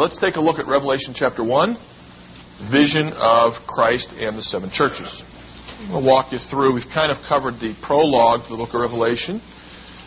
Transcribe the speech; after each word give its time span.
Let's 0.00 0.16
take 0.16 0.36
a 0.36 0.40
look 0.40 0.58
at 0.58 0.66
Revelation 0.66 1.12
chapter 1.14 1.44
1, 1.44 1.76
vision 2.72 3.12
of 3.12 3.52
Christ 3.66 4.14
and 4.16 4.32
the 4.32 4.42
seven 4.42 4.70
churches. 4.70 5.22
I'm 5.76 5.90
going 5.90 6.02
to 6.02 6.08
walk 6.08 6.32
you 6.32 6.38
through. 6.38 6.72
We've 6.72 6.88
kind 6.88 7.12
of 7.12 7.18
covered 7.28 7.60
the 7.60 7.76
prologue 7.82 8.44
to 8.44 8.48
the 8.48 8.56
book 8.56 8.72
of 8.72 8.80
Revelation 8.80 9.42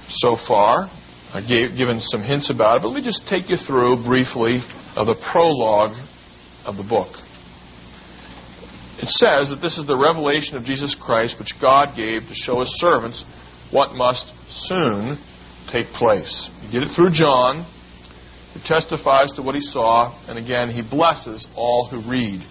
so 0.10 0.36
far. 0.36 0.90
I 1.32 1.46
gave 1.46 1.78
given 1.78 2.00
some 2.00 2.24
hints 2.24 2.50
about 2.50 2.78
it, 2.78 2.82
but 2.82 2.88
let 2.88 2.96
me 2.96 3.04
just 3.04 3.28
take 3.28 3.52
you 3.52 3.56
through 3.56 4.04
briefly 4.04 4.62
of 4.96 5.06
the 5.06 5.14
prologue 5.14 5.94
of 6.66 6.76
the 6.76 6.84
book. 6.84 7.14
It 8.98 9.10
says 9.14 9.52
that 9.52 9.62
this 9.62 9.78
is 9.78 9.86
the 9.86 9.96
revelation 9.96 10.58
of 10.58 10.64
Jesus 10.64 10.96
Christ 10.96 11.38
which 11.38 11.54
God 11.62 11.94
gave 11.96 12.28
to 12.28 12.34
show 12.34 12.62
his 12.62 12.74
servants 12.80 13.24
what 13.70 13.94
must 13.94 14.34
soon 14.50 15.20
take 15.70 15.86
place. 15.94 16.50
He 16.62 16.72
get 16.72 16.82
it 16.82 16.90
through 16.96 17.12
John, 17.12 17.68
who 18.54 18.60
testifies 18.66 19.32
to 19.34 19.42
what 19.42 19.56
he 19.56 19.62
saw, 19.62 20.16
and 20.28 20.38
again, 20.38 20.70
he 20.70 20.82
blesses 20.82 21.48
all 21.56 21.88
who 21.88 22.10
read 22.10 22.42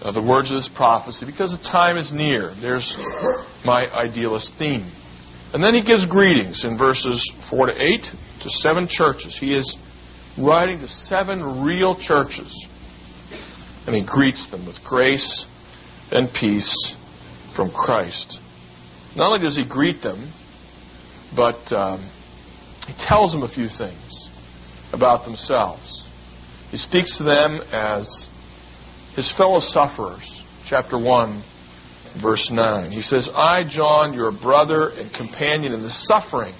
uh, 0.00 0.12
the 0.12 0.22
words 0.22 0.50
of 0.50 0.56
this 0.56 0.68
prophecy 0.68 1.26
because 1.26 1.50
the 1.50 1.62
time 1.62 1.96
is 1.96 2.12
near. 2.12 2.54
There's 2.60 2.96
my 3.64 3.84
idealist 3.92 4.52
theme. 4.58 4.90
And 5.52 5.62
then 5.62 5.74
he 5.74 5.82
gives 5.82 6.06
greetings 6.06 6.64
in 6.64 6.78
verses 6.78 7.32
4 7.50 7.66
to 7.66 7.82
8 7.82 8.02
to 8.42 8.50
seven 8.50 8.86
churches. 8.88 9.36
He 9.36 9.54
is 9.54 9.76
writing 10.38 10.78
to 10.78 10.88
seven 10.88 11.64
real 11.64 11.98
churches. 11.98 12.66
And 13.86 13.96
he 13.96 14.06
greets 14.06 14.48
them 14.50 14.66
with 14.66 14.76
grace 14.84 15.46
and 16.12 16.32
peace 16.32 16.94
from 17.56 17.72
Christ. 17.72 18.38
Not 19.16 19.26
only 19.26 19.40
does 19.40 19.56
he 19.56 19.64
greet 19.64 20.02
them, 20.02 20.32
but 21.34 21.72
um, 21.72 22.08
he 22.86 22.94
tells 22.96 23.32
them 23.32 23.42
a 23.42 23.48
few 23.48 23.68
things 23.68 24.09
about 24.92 25.24
themselves. 25.24 26.06
He 26.70 26.76
speaks 26.76 27.18
to 27.18 27.24
them 27.24 27.60
as 27.72 28.28
his 29.14 29.32
fellow 29.36 29.60
sufferers. 29.60 30.42
Chapter 30.66 30.98
1, 30.98 31.42
verse 32.22 32.50
9. 32.50 32.90
He 32.90 33.02
says, 33.02 33.28
I, 33.34 33.64
John, 33.64 34.14
your 34.14 34.30
brother 34.30 34.90
and 34.90 35.12
companion 35.12 35.72
in 35.72 35.82
the 35.82 35.90
suffering 35.90 36.54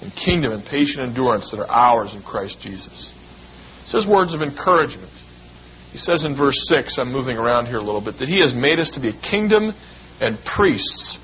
and 0.00 0.12
kingdom 0.14 0.52
and 0.52 0.64
patient 0.64 1.08
endurance 1.08 1.50
that 1.50 1.60
are 1.60 1.70
ours 1.70 2.14
in 2.14 2.22
Christ 2.22 2.60
Jesus. 2.60 3.12
He 3.84 3.88
says 3.88 4.06
words 4.06 4.34
of 4.34 4.42
encouragement. 4.42 5.12
He 5.90 5.98
says 5.98 6.24
in 6.24 6.36
verse 6.36 6.56
6, 6.68 6.98
I'm 6.98 7.12
moving 7.12 7.36
around 7.36 7.66
here 7.66 7.78
a 7.78 7.82
little 7.82 8.00
bit, 8.00 8.18
that 8.18 8.28
he 8.28 8.40
has 8.40 8.54
made 8.54 8.78
us 8.78 8.90
to 8.90 9.00
be 9.00 9.08
a 9.08 9.20
kingdom 9.20 9.72
and 10.20 10.38
priests 10.44 11.18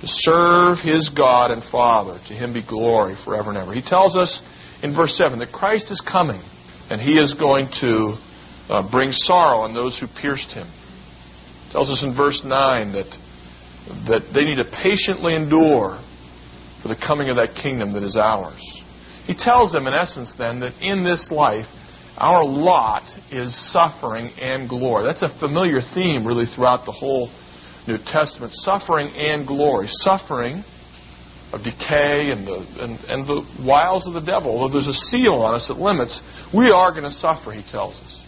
to 0.00 0.06
serve 0.06 0.78
his 0.78 1.08
God 1.10 1.50
and 1.50 1.62
Father. 1.62 2.18
To 2.28 2.34
him 2.34 2.52
be 2.52 2.62
glory 2.62 3.16
forever 3.24 3.50
and 3.50 3.58
ever. 3.58 3.72
He 3.72 3.82
tells 3.82 4.16
us 4.16 4.42
in 4.82 4.94
verse 4.94 5.16
7 5.16 5.38
that 5.38 5.52
Christ 5.52 5.90
is 5.90 6.00
coming 6.00 6.40
and 6.90 7.00
he 7.00 7.18
is 7.18 7.34
going 7.34 7.68
to 7.80 8.16
uh, 8.68 8.90
bring 8.90 9.12
sorrow 9.12 9.60
on 9.60 9.74
those 9.74 9.98
who 9.98 10.06
pierced 10.06 10.52
him. 10.52 10.66
He 11.66 11.72
tells 11.72 11.90
us 11.90 12.02
in 12.02 12.16
verse 12.16 12.42
9 12.44 12.92
that, 12.92 13.18
that 14.08 14.22
they 14.34 14.44
need 14.44 14.56
to 14.56 14.64
patiently 14.64 15.34
endure 15.34 16.00
for 16.82 16.88
the 16.88 16.96
coming 16.96 17.28
of 17.28 17.36
that 17.36 17.54
kingdom 17.54 17.92
that 17.92 18.02
is 18.02 18.16
ours. 18.16 18.82
He 19.26 19.34
tells 19.34 19.72
them, 19.72 19.86
in 19.86 19.94
essence, 19.94 20.32
then, 20.36 20.60
that 20.60 20.72
in 20.80 21.04
this 21.04 21.30
life, 21.30 21.66
our 22.16 22.44
lot 22.44 23.04
is 23.30 23.54
suffering 23.54 24.30
and 24.40 24.68
glory. 24.68 25.04
That's 25.04 25.22
a 25.22 25.28
familiar 25.28 25.80
theme, 25.80 26.26
really, 26.26 26.46
throughout 26.46 26.84
the 26.84 26.92
whole 26.92 27.30
New 27.86 27.98
Testament. 27.98 28.52
Suffering 28.52 29.08
and 29.08 29.46
glory. 29.46 29.86
Suffering 29.88 30.64
of 31.52 31.64
decay 31.64 32.30
and 32.30 32.46
the, 32.46 32.66
and, 32.78 32.98
and 33.08 33.26
the 33.26 33.64
wiles 33.64 34.06
of 34.06 34.14
the 34.14 34.20
devil. 34.20 34.52
Although 34.52 34.72
there's 34.72 34.86
a 34.86 34.92
seal 34.92 35.34
on 35.34 35.54
us 35.54 35.68
that 35.68 35.78
limits, 35.78 36.22
we 36.54 36.70
are 36.70 36.90
going 36.92 37.04
to 37.04 37.10
suffer, 37.10 37.52
he 37.52 37.62
tells 37.62 38.00
us. 38.00 38.24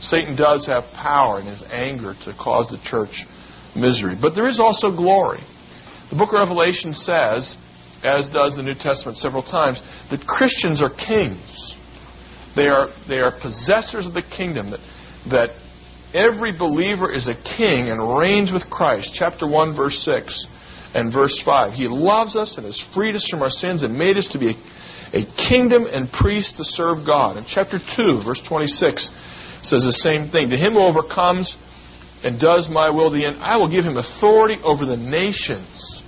Satan 0.00 0.36
does 0.36 0.66
have 0.66 0.84
power 0.94 1.40
in 1.40 1.46
his 1.46 1.62
anger 1.70 2.14
to 2.24 2.34
cause 2.34 2.68
the 2.68 2.78
church 2.78 3.24
misery. 3.74 4.14
But 4.20 4.34
there 4.34 4.48
is 4.48 4.60
also 4.60 4.90
glory. 4.90 5.40
The 6.10 6.16
book 6.16 6.32
of 6.32 6.38
Revelation 6.38 6.94
says, 6.94 7.56
as 8.02 8.28
does 8.28 8.56
the 8.56 8.62
New 8.62 8.74
Testament 8.74 9.18
several 9.18 9.42
times, 9.42 9.82
that 10.10 10.26
Christians 10.26 10.82
are 10.82 10.90
kings. 10.90 11.74
They 12.54 12.68
are, 12.68 12.86
they 13.08 13.18
are 13.18 13.32
possessors 13.32 14.06
of 14.06 14.14
the 14.14 14.22
kingdom, 14.22 14.70
that, 14.70 14.80
that 15.30 15.50
every 16.14 16.52
believer 16.52 17.12
is 17.12 17.28
a 17.28 17.34
king 17.34 17.90
and 17.90 18.18
reigns 18.18 18.52
with 18.52 18.70
Christ. 18.70 19.12
Chapter 19.14 19.46
1, 19.46 19.76
verse 19.76 19.98
6 20.04 20.46
and 20.96 21.12
verse 21.12 21.42
5. 21.44 21.74
He 21.74 21.88
loves 21.88 22.36
us 22.36 22.56
and 22.56 22.64
has 22.64 22.80
freed 22.94 23.14
us 23.14 23.28
from 23.28 23.42
our 23.42 23.50
sins 23.50 23.82
and 23.82 23.98
made 23.98 24.16
us 24.16 24.28
to 24.28 24.38
be 24.38 24.56
a, 25.12 25.18
a 25.20 25.24
kingdom 25.36 25.84
and 25.84 26.10
priests 26.10 26.56
to 26.56 26.64
serve 26.64 27.04
God. 27.04 27.36
And 27.36 27.46
chapter 27.46 27.78
2, 27.78 28.22
verse 28.24 28.40
26, 28.40 29.10
says 29.62 29.84
the 29.84 29.92
same 29.92 30.30
thing. 30.30 30.48
To 30.48 30.56
him 30.56 30.72
who 30.72 30.88
overcomes 30.88 31.54
and 32.24 32.40
does 32.40 32.70
my 32.70 32.88
will 32.88 33.10
to 33.10 33.16
the 33.16 33.26
end, 33.26 33.36
I 33.40 33.58
will 33.58 33.68
give 33.68 33.84
him 33.84 33.98
authority 33.98 34.56
over 34.64 34.86
the 34.86 34.96
nations. 34.96 36.02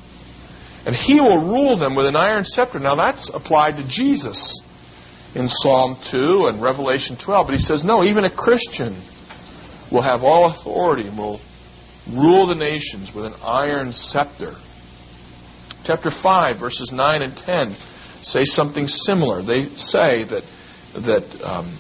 And 0.87 0.97
he 0.97 1.21
will 1.21 1.53
rule 1.53 1.77
them 1.77 1.95
with 1.95 2.07
an 2.07 2.17
iron 2.17 2.45
scepter. 2.45 2.79
Now 2.79 2.97
that's 2.97 3.31
applied 3.33 3.77
to 3.77 3.87
Jesus 3.87 4.63
in 5.35 5.49
Psalm 5.49 5.99
2 6.11 6.47
and 6.47 6.63
Revelation 6.63 7.19
12. 7.23 7.47
But 7.47 7.55
he 7.55 7.61
says, 7.61 7.85
no, 7.85 8.05
even 8.05 8.25
a 8.25 8.35
Christian 8.35 9.03
will 9.93 10.01
have 10.01 10.25
all 10.25 10.47
authority 10.47 11.09
and 11.09 11.19
will 11.19 11.41
rule 12.09 12.47
the 12.47 12.55
nations 12.55 13.13
with 13.15 13.27
an 13.27 13.35
iron 13.43 13.93
scepter. 13.93 14.55
Chapter 15.89 16.11
5, 16.11 16.61
verses 16.61 16.93
9 16.93 17.23
and 17.23 17.35
10 17.35 17.75
say 18.21 18.45
something 18.45 18.87
similar. 18.87 19.41
They 19.41 19.75
say 19.77 20.23
that, 20.23 20.43
that 20.93 21.41
um, 21.43 21.79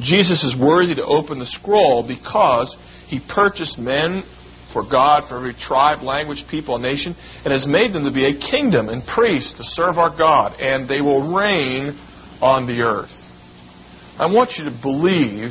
Jesus 0.00 0.44
is 0.44 0.56
worthy 0.58 0.94
to 0.94 1.04
open 1.04 1.38
the 1.38 1.44
scroll 1.44 2.02
because 2.02 2.74
he 3.06 3.20
purchased 3.20 3.78
men 3.78 4.24
for 4.72 4.82
God, 4.82 5.24
for 5.28 5.36
every 5.36 5.52
tribe, 5.52 6.00
language, 6.00 6.46
people, 6.48 6.76
and 6.76 6.82
nation, 6.82 7.14
and 7.44 7.52
has 7.52 7.66
made 7.66 7.92
them 7.92 8.06
to 8.06 8.10
be 8.10 8.24
a 8.24 8.34
kingdom 8.34 8.88
and 8.88 9.06
priests 9.06 9.52
to 9.58 9.62
serve 9.62 9.98
our 9.98 10.16
God, 10.16 10.58
and 10.58 10.88
they 10.88 11.02
will 11.02 11.36
reign 11.36 11.98
on 12.40 12.66
the 12.66 12.80
earth. 12.82 13.12
I 14.18 14.32
want 14.32 14.56
you 14.56 14.70
to 14.70 14.70
believe 14.70 15.50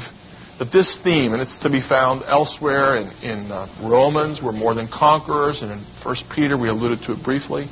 that 0.58 0.72
this 0.72 1.00
theme, 1.04 1.34
and 1.34 1.44
it's 1.44 1.60
to 1.60 1.70
be 1.70 1.80
found 1.80 2.24
elsewhere 2.26 2.98
in, 2.98 3.12
in 3.22 3.52
uh, 3.52 3.68
Romans, 3.84 4.42
we're 4.42 4.52
more 4.52 4.74
than 4.74 4.88
conquerors, 4.88 5.62
and 5.62 5.72
in 5.72 5.86
1 6.04 6.16
Peter, 6.34 6.58
we 6.58 6.70
alluded 6.70 7.04
to 7.04 7.12
it 7.12 7.24
briefly, 7.24 7.70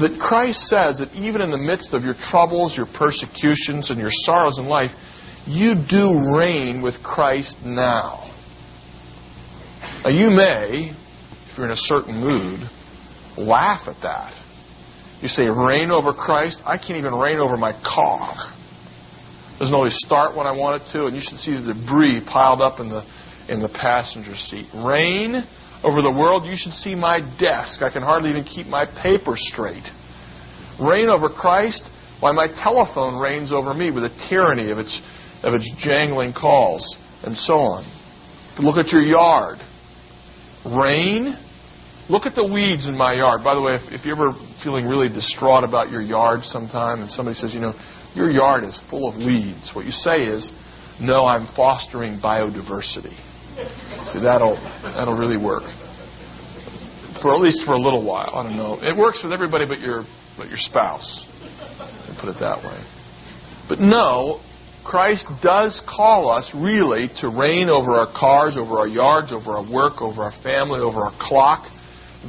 that 0.00 0.18
Christ 0.20 0.68
says 0.68 0.98
that 0.98 1.12
even 1.14 1.40
in 1.40 1.50
the 1.50 1.58
midst 1.58 1.94
of 1.94 2.04
your 2.04 2.14
troubles, 2.14 2.76
your 2.76 2.86
persecutions, 2.86 3.90
and 3.90 3.98
your 3.98 4.10
sorrows 4.10 4.58
in 4.58 4.66
life, 4.66 4.90
you 5.46 5.74
do 5.74 6.36
reign 6.36 6.82
with 6.82 7.02
Christ 7.02 7.58
now. 7.64 8.30
Now, 10.04 10.10
you 10.10 10.30
may, 10.30 10.92
if 11.50 11.56
you're 11.56 11.66
in 11.66 11.72
a 11.72 11.76
certain 11.76 12.16
mood, 12.16 12.60
laugh 13.36 13.88
at 13.88 14.02
that. 14.02 14.34
You 15.22 15.28
say, 15.28 15.44
reign 15.46 15.90
over 15.90 16.12
Christ? 16.12 16.62
I 16.64 16.76
can't 16.76 16.98
even 16.98 17.14
reign 17.14 17.40
over 17.40 17.56
my 17.56 17.72
car. 17.72 18.34
It 19.54 19.58
doesn't 19.58 19.74
always 19.74 19.96
start 19.96 20.36
when 20.36 20.46
I 20.46 20.52
want 20.52 20.82
it 20.82 20.92
to, 20.92 21.06
and 21.06 21.14
you 21.14 21.20
should 21.20 21.38
see 21.38 21.56
the 21.56 21.74
debris 21.74 22.20
piled 22.24 22.60
up 22.60 22.78
in 22.78 22.88
the, 22.88 23.04
in 23.48 23.60
the 23.60 23.68
passenger 23.68 24.36
seat. 24.36 24.66
Reign 24.74 25.44
over 25.84 26.02
the 26.02 26.10
world? 26.10 26.44
You 26.44 26.56
should 26.56 26.72
see 26.72 26.94
my 26.94 27.20
desk. 27.38 27.82
I 27.82 27.90
can 27.90 28.02
hardly 28.02 28.30
even 28.30 28.44
keep 28.44 28.66
my 28.66 28.84
paper 28.84 29.36
straight. 29.36 29.88
Reign 30.80 31.08
over 31.08 31.28
Christ? 31.28 31.88
Why, 32.20 32.32
my 32.32 32.48
telephone 32.48 33.20
reigns 33.20 33.52
over 33.52 33.72
me 33.74 33.90
with 33.90 34.02
the 34.02 34.26
tyranny 34.28 34.70
of 34.70 34.78
its, 34.78 35.00
of 35.42 35.54
its 35.54 35.70
jangling 35.78 36.32
calls, 36.32 36.96
and 37.22 37.36
so 37.36 37.54
on. 37.58 37.84
Look 38.58 38.76
at 38.76 38.92
your 38.92 39.02
yard. 39.02 39.58
Reign? 40.66 41.36
Look 42.08 42.26
at 42.26 42.34
the 42.34 42.44
weeds 42.44 42.88
in 42.88 42.96
my 42.96 43.14
yard. 43.14 43.44
By 43.44 43.54
the 43.54 43.62
way, 43.62 43.74
if, 43.74 43.92
if 43.92 44.04
you're 44.04 44.16
ever 44.16 44.36
feeling 44.62 44.88
really 44.88 45.08
distraught 45.08 45.62
about 45.62 45.90
your 45.90 46.02
yard 46.02 46.42
sometime 46.42 47.00
and 47.00 47.10
somebody 47.10 47.36
says, 47.36 47.54
you 47.54 47.60
know, 47.60 47.74
your 48.14 48.30
yard 48.30 48.64
is 48.64 48.80
full 48.90 49.08
of 49.08 49.16
weeds, 49.16 49.74
what 49.74 49.84
you 49.84 49.92
say 49.92 50.22
is, 50.22 50.52
no, 51.00 51.26
I'm 51.26 51.46
fostering 51.46 52.18
biodiversity. 52.18 53.14
See, 54.06 54.20
that'll, 54.20 54.56
that'll 54.82 55.16
really 55.16 55.36
work. 55.36 55.64
For 57.20 57.32
at 57.32 57.40
least 57.40 57.64
for 57.64 57.72
a 57.72 57.78
little 57.78 58.04
while. 58.04 58.30
I 58.34 58.42
don't 58.44 58.56
know. 58.56 58.78
It 58.80 58.96
works 58.96 59.22
with 59.22 59.32
everybody 59.32 59.66
but 59.66 59.80
your, 59.80 60.04
but 60.36 60.48
your 60.48 60.56
spouse. 60.56 61.26
Put 62.20 62.28
it 62.28 62.40
that 62.40 62.62
way. 62.62 62.80
But 63.68 63.80
no, 63.80 64.40
Christ 64.84 65.26
does 65.42 65.82
call 65.86 66.30
us 66.30 66.54
really 66.54 67.08
to 67.20 67.28
reign 67.28 67.68
over 67.68 67.92
our 67.92 68.06
cars, 68.12 68.56
over 68.56 68.78
our 68.78 68.88
yards, 68.88 69.32
over 69.32 69.52
our 69.52 69.70
work, 69.70 70.00
over 70.00 70.22
our 70.22 70.32
family, 70.32 70.80
over 70.80 71.00
our 71.00 71.12
clock. 71.18 71.66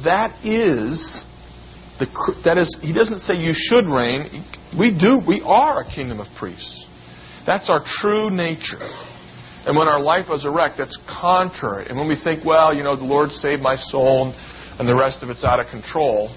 That 0.04 0.44
is 0.44 1.24
the 1.98 2.06
that 2.44 2.58
is 2.58 2.76
he 2.80 2.92
doesn't 2.92 3.20
say 3.20 3.34
you 3.36 3.52
should 3.54 3.86
reign. 3.86 4.44
We 4.78 4.90
do 4.90 5.18
we 5.18 5.42
are 5.42 5.80
a 5.80 5.84
kingdom 5.84 6.20
of 6.20 6.28
priests. 6.36 6.86
That's 7.46 7.70
our 7.70 7.80
true 7.84 8.30
nature. 8.30 8.78
And 9.66 9.76
when 9.76 9.88
our 9.88 10.00
life 10.00 10.30
is 10.30 10.44
a 10.44 10.50
wreck, 10.50 10.72
that's 10.78 10.98
contrary. 11.06 11.86
And 11.88 11.98
when 11.98 12.08
we 12.08 12.16
think, 12.16 12.44
well, 12.44 12.74
you 12.74 12.82
know, 12.82 12.96
the 12.96 13.04
Lord 13.04 13.30
saved 13.30 13.60
my 13.60 13.76
soul 13.76 14.34
and 14.78 14.88
the 14.88 14.96
rest 14.96 15.22
of 15.22 15.28
it's 15.28 15.44
out 15.44 15.60
of 15.60 15.66
control, 15.66 16.30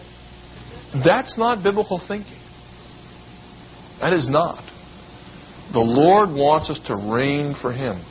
that's 0.94 1.38
not 1.38 1.64
biblical 1.64 2.00
thinking. 2.00 2.40
That 4.02 4.14
is 4.14 4.28
not. 4.28 4.64
The 5.72 5.80
Lord 5.80 6.30
wants 6.32 6.70
us 6.70 6.80
to 6.88 6.96
reign 6.96 7.56
for 7.56 7.72
Him. 7.72 8.04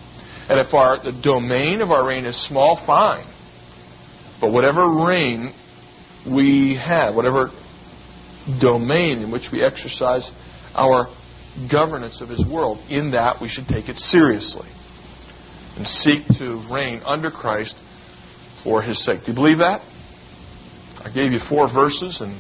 And 0.49 0.59
if 0.59 0.73
our 0.75 0.99
the 0.99 1.12
domain 1.12 1.82
of 1.82 1.91
our 1.91 2.06
reign 2.09 2.25
is 2.25 2.37
small, 2.43 2.82
fine. 2.85 3.26
But 4.41 4.50
whatever 4.50 5.06
reign 5.06 5.53
we 6.26 6.76
have, 6.76 7.14
whatever 7.14 7.50
domain 8.61 9.19
in 9.19 9.31
which 9.31 9.50
we 9.53 9.62
exercise 9.62 10.32
our 10.75 11.06
governance 11.70 12.23
of 12.23 12.31
His 12.31 12.44
world, 12.44 12.79
in 12.88 13.11
that 13.11 13.37
we 13.41 13.49
should 13.49 13.69
take 13.69 13.91
it 13.91 13.99
seriously 13.99 14.69
and 15.76 15.86
seek 15.86 16.26
to 16.38 16.62
reign 16.70 17.00
under 17.04 17.30
Christ 17.30 17.76
for 18.62 18.82
His 18.82 19.04
sake. 19.04 19.20
Do 19.20 19.32
you 19.32 19.34
believe 19.34 19.58
that? 19.58 19.80
I 21.04 21.10
gave 21.12 21.32
you 21.32 21.38
four 21.38 21.66
verses 21.72 22.20
and, 22.20 22.38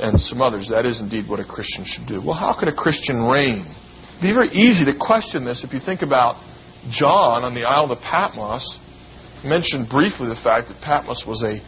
and 0.00 0.20
some 0.20 0.42
others. 0.42 0.68
That 0.70 0.86
is 0.86 1.00
indeed 1.00 1.28
what 1.28 1.40
a 1.40 1.44
Christian 1.44 1.84
should 1.84 2.06
do. 2.06 2.20
Well, 2.24 2.34
how 2.34 2.58
can 2.58 2.68
a 2.68 2.74
Christian 2.74 3.22
reign? 3.22 3.66
It'd 4.18 4.22
be 4.22 4.34
very 4.34 4.50
easy 4.50 4.84
to 4.86 4.98
question 4.98 5.44
this 5.44 5.62
if 5.62 5.72
you 5.72 5.80
think 5.80 6.02
about 6.02 6.34
John 6.90 7.44
on 7.44 7.54
the 7.54 7.64
Isle 7.64 7.92
of 7.92 8.00
Patmos. 8.00 8.78
I 9.44 9.48
mentioned 9.48 9.88
briefly 9.88 10.28
the 10.28 10.34
fact 10.34 10.68
that 10.68 10.80
Patmos 10.80 11.24
was 11.26 11.42
a 11.42 11.60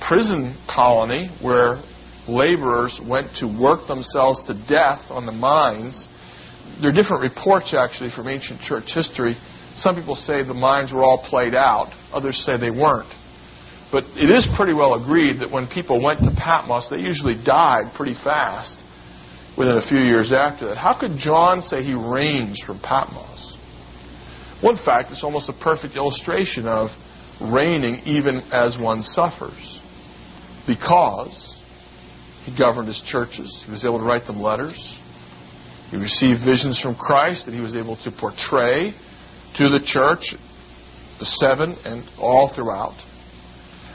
prison 0.00 0.54
colony 0.68 1.28
where 1.40 1.82
laborers 2.28 3.00
went 3.02 3.34
to 3.36 3.46
work 3.46 3.86
themselves 3.86 4.42
to 4.46 4.54
death 4.54 5.10
on 5.10 5.26
the 5.26 5.32
mines. 5.32 6.08
There 6.80 6.90
are 6.90 6.94
different 6.94 7.22
reports, 7.22 7.74
actually, 7.74 8.10
from 8.10 8.28
ancient 8.28 8.60
church 8.60 8.94
history. 8.94 9.34
Some 9.74 9.94
people 9.94 10.16
say 10.16 10.42
the 10.42 10.54
mines 10.54 10.92
were 10.92 11.02
all 11.02 11.18
played 11.18 11.54
out, 11.54 11.92
others 12.12 12.38
say 12.44 12.56
they 12.56 12.70
weren't. 12.70 13.12
But 13.90 14.04
it 14.16 14.30
is 14.30 14.48
pretty 14.56 14.74
well 14.74 14.94
agreed 14.94 15.40
that 15.40 15.50
when 15.50 15.66
people 15.66 16.02
went 16.02 16.20
to 16.20 16.30
Patmos, 16.30 16.88
they 16.88 16.98
usually 16.98 17.34
died 17.34 17.92
pretty 17.94 18.14
fast 18.14 18.82
within 19.56 19.76
a 19.76 19.82
few 19.82 20.00
years 20.00 20.32
after 20.32 20.68
that. 20.68 20.78
How 20.78 20.98
could 20.98 21.16
John 21.16 21.60
say 21.60 21.82
he 21.82 21.94
reigns 21.94 22.60
from 22.60 22.78
Patmos? 22.80 23.58
One 24.62 24.76
fact 24.76 25.10
is 25.10 25.22
almost 25.24 25.48
a 25.48 25.52
perfect 25.52 25.96
illustration 25.96 26.66
of 26.66 26.90
reigning 27.40 28.00
even 28.06 28.38
as 28.52 28.78
one 28.78 29.02
suffers. 29.02 29.80
Because 30.66 31.56
he 32.44 32.56
governed 32.56 32.88
his 32.88 33.02
churches, 33.02 33.62
he 33.64 33.70
was 33.70 33.84
able 33.84 33.98
to 33.98 34.04
write 34.04 34.26
them 34.26 34.40
letters, 34.40 34.98
he 35.90 35.96
received 35.98 36.40
visions 36.42 36.80
from 36.80 36.94
Christ 36.94 37.46
that 37.46 37.54
he 37.54 37.60
was 37.60 37.76
able 37.76 37.96
to 37.96 38.10
portray 38.10 38.94
to 39.56 39.68
the 39.68 39.80
church, 39.80 40.34
the 41.18 41.26
seven, 41.26 41.76
and 41.84 42.08
all 42.18 42.48
throughout. 42.48 42.96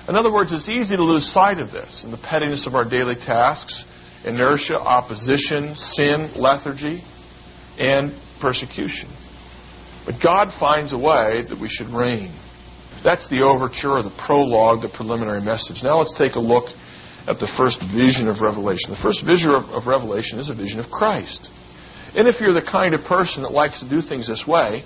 In 0.07 0.15
other 0.15 0.31
words, 0.31 0.54
it's 0.54 0.69
easy 0.69 0.95
to 0.95 1.04
lose 1.04 1.25
sight 1.25 1.59
of 1.59 1.71
this 1.71 2.04
in 2.04 2.12
the 2.12 2.18
pettiness 2.18 2.65
of 2.65 2.75
our 2.75 2.83
daily 2.83 3.15
tasks, 3.15 3.83
inertia, 4.24 4.75
opposition, 4.75 5.75
sin, 5.75 6.31
lethargy, 6.36 7.04
and 7.77 8.13
persecution. 8.39 9.09
But 10.06 10.24
God 10.24 10.54
finds 10.57 10.94
a 10.94 10.98
way 10.98 11.44
that 11.50 11.60
we 11.60 11.68
should 11.68 11.89
reign. 11.89 12.31
That's 13.03 13.27
the 13.27 13.44
overture, 13.44 14.01
the 14.01 14.15
prologue, 14.18 14.81
the 14.81 14.89
preliminary 14.89 15.42
message. 15.42 15.83
Now 15.83 15.98
let's 15.98 16.13
take 16.18 16.36
a 16.36 16.39
look 16.39 16.69
at 17.27 17.39
the 17.39 17.48
first 17.48 17.83
vision 17.94 18.30
of 18.30 18.39
Revelation. 18.42 18.89
The 18.89 19.03
first 19.03 19.25
vision 19.25 19.51
of, 19.51 19.63
of 19.69 19.86
Revelation 19.86 20.39
is 20.39 20.50
a 20.50 20.56
vision 20.56 20.80
of 20.80 20.89
Christ. 20.89 21.50
And 22.15 22.27
if 22.27 22.39
you're 22.39 22.53
the 22.53 22.62
kind 22.62 22.94
of 22.94 23.03
person 23.03 23.44
that 23.44 23.51
likes 23.51 23.81
to 23.81 23.89
do 23.89 24.01
things 24.01 24.27
this 24.27 24.48
way, 24.48 24.83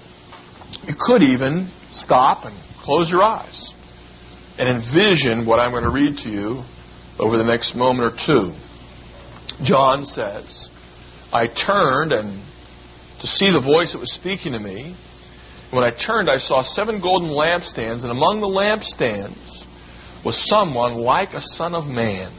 you 0.88 0.95
could 1.00 1.23
even 1.23 1.69
stop 1.91 2.45
and 2.45 2.56
close 2.81 3.09
your 3.09 3.23
eyes 3.23 3.73
and 4.57 4.69
envision 4.69 5.45
what 5.45 5.59
I'm 5.59 5.71
going 5.71 5.83
to 5.83 5.89
read 5.89 6.18
to 6.19 6.29
you 6.29 6.63
over 7.19 7.38
the 7.38 7.44
next 7.44 7.75
moment 7.75 8.13
or 8.13 8.18
two. 8.18 8.53
John 9.63 10.06
says, 10.06 10.69
I 11.31 11.47
turned 11.47 12.12
and 12.12 12.44
to 13.21 13.27
see 13.27 13.51
the 13.51 13.62
voice 13.62 13.94
that 13.94 14.00
was 14.00 14.13
speaking 14.13 14.53
to 14.53 14.59
me. 14.59 14.95
When 15.69 15.83
I 15.83 15.91
turned, 15.91 16.29
I 16.29 16.38
saw 16.38 16.62
seven 16.62 17.01
golden 17.01 17.29
lampstands, 17.29 18.01
and 18.01 18.12
among 18.12 18.41
the 18.41 18.47
lampstands 18.47 19.63
was 20.25 20.35
someone 20.50 20.95
like 20.95 21.33
a 21.33 21.41
son 21.41 21.75
of 21.75 21.85
man, 21.85 22.31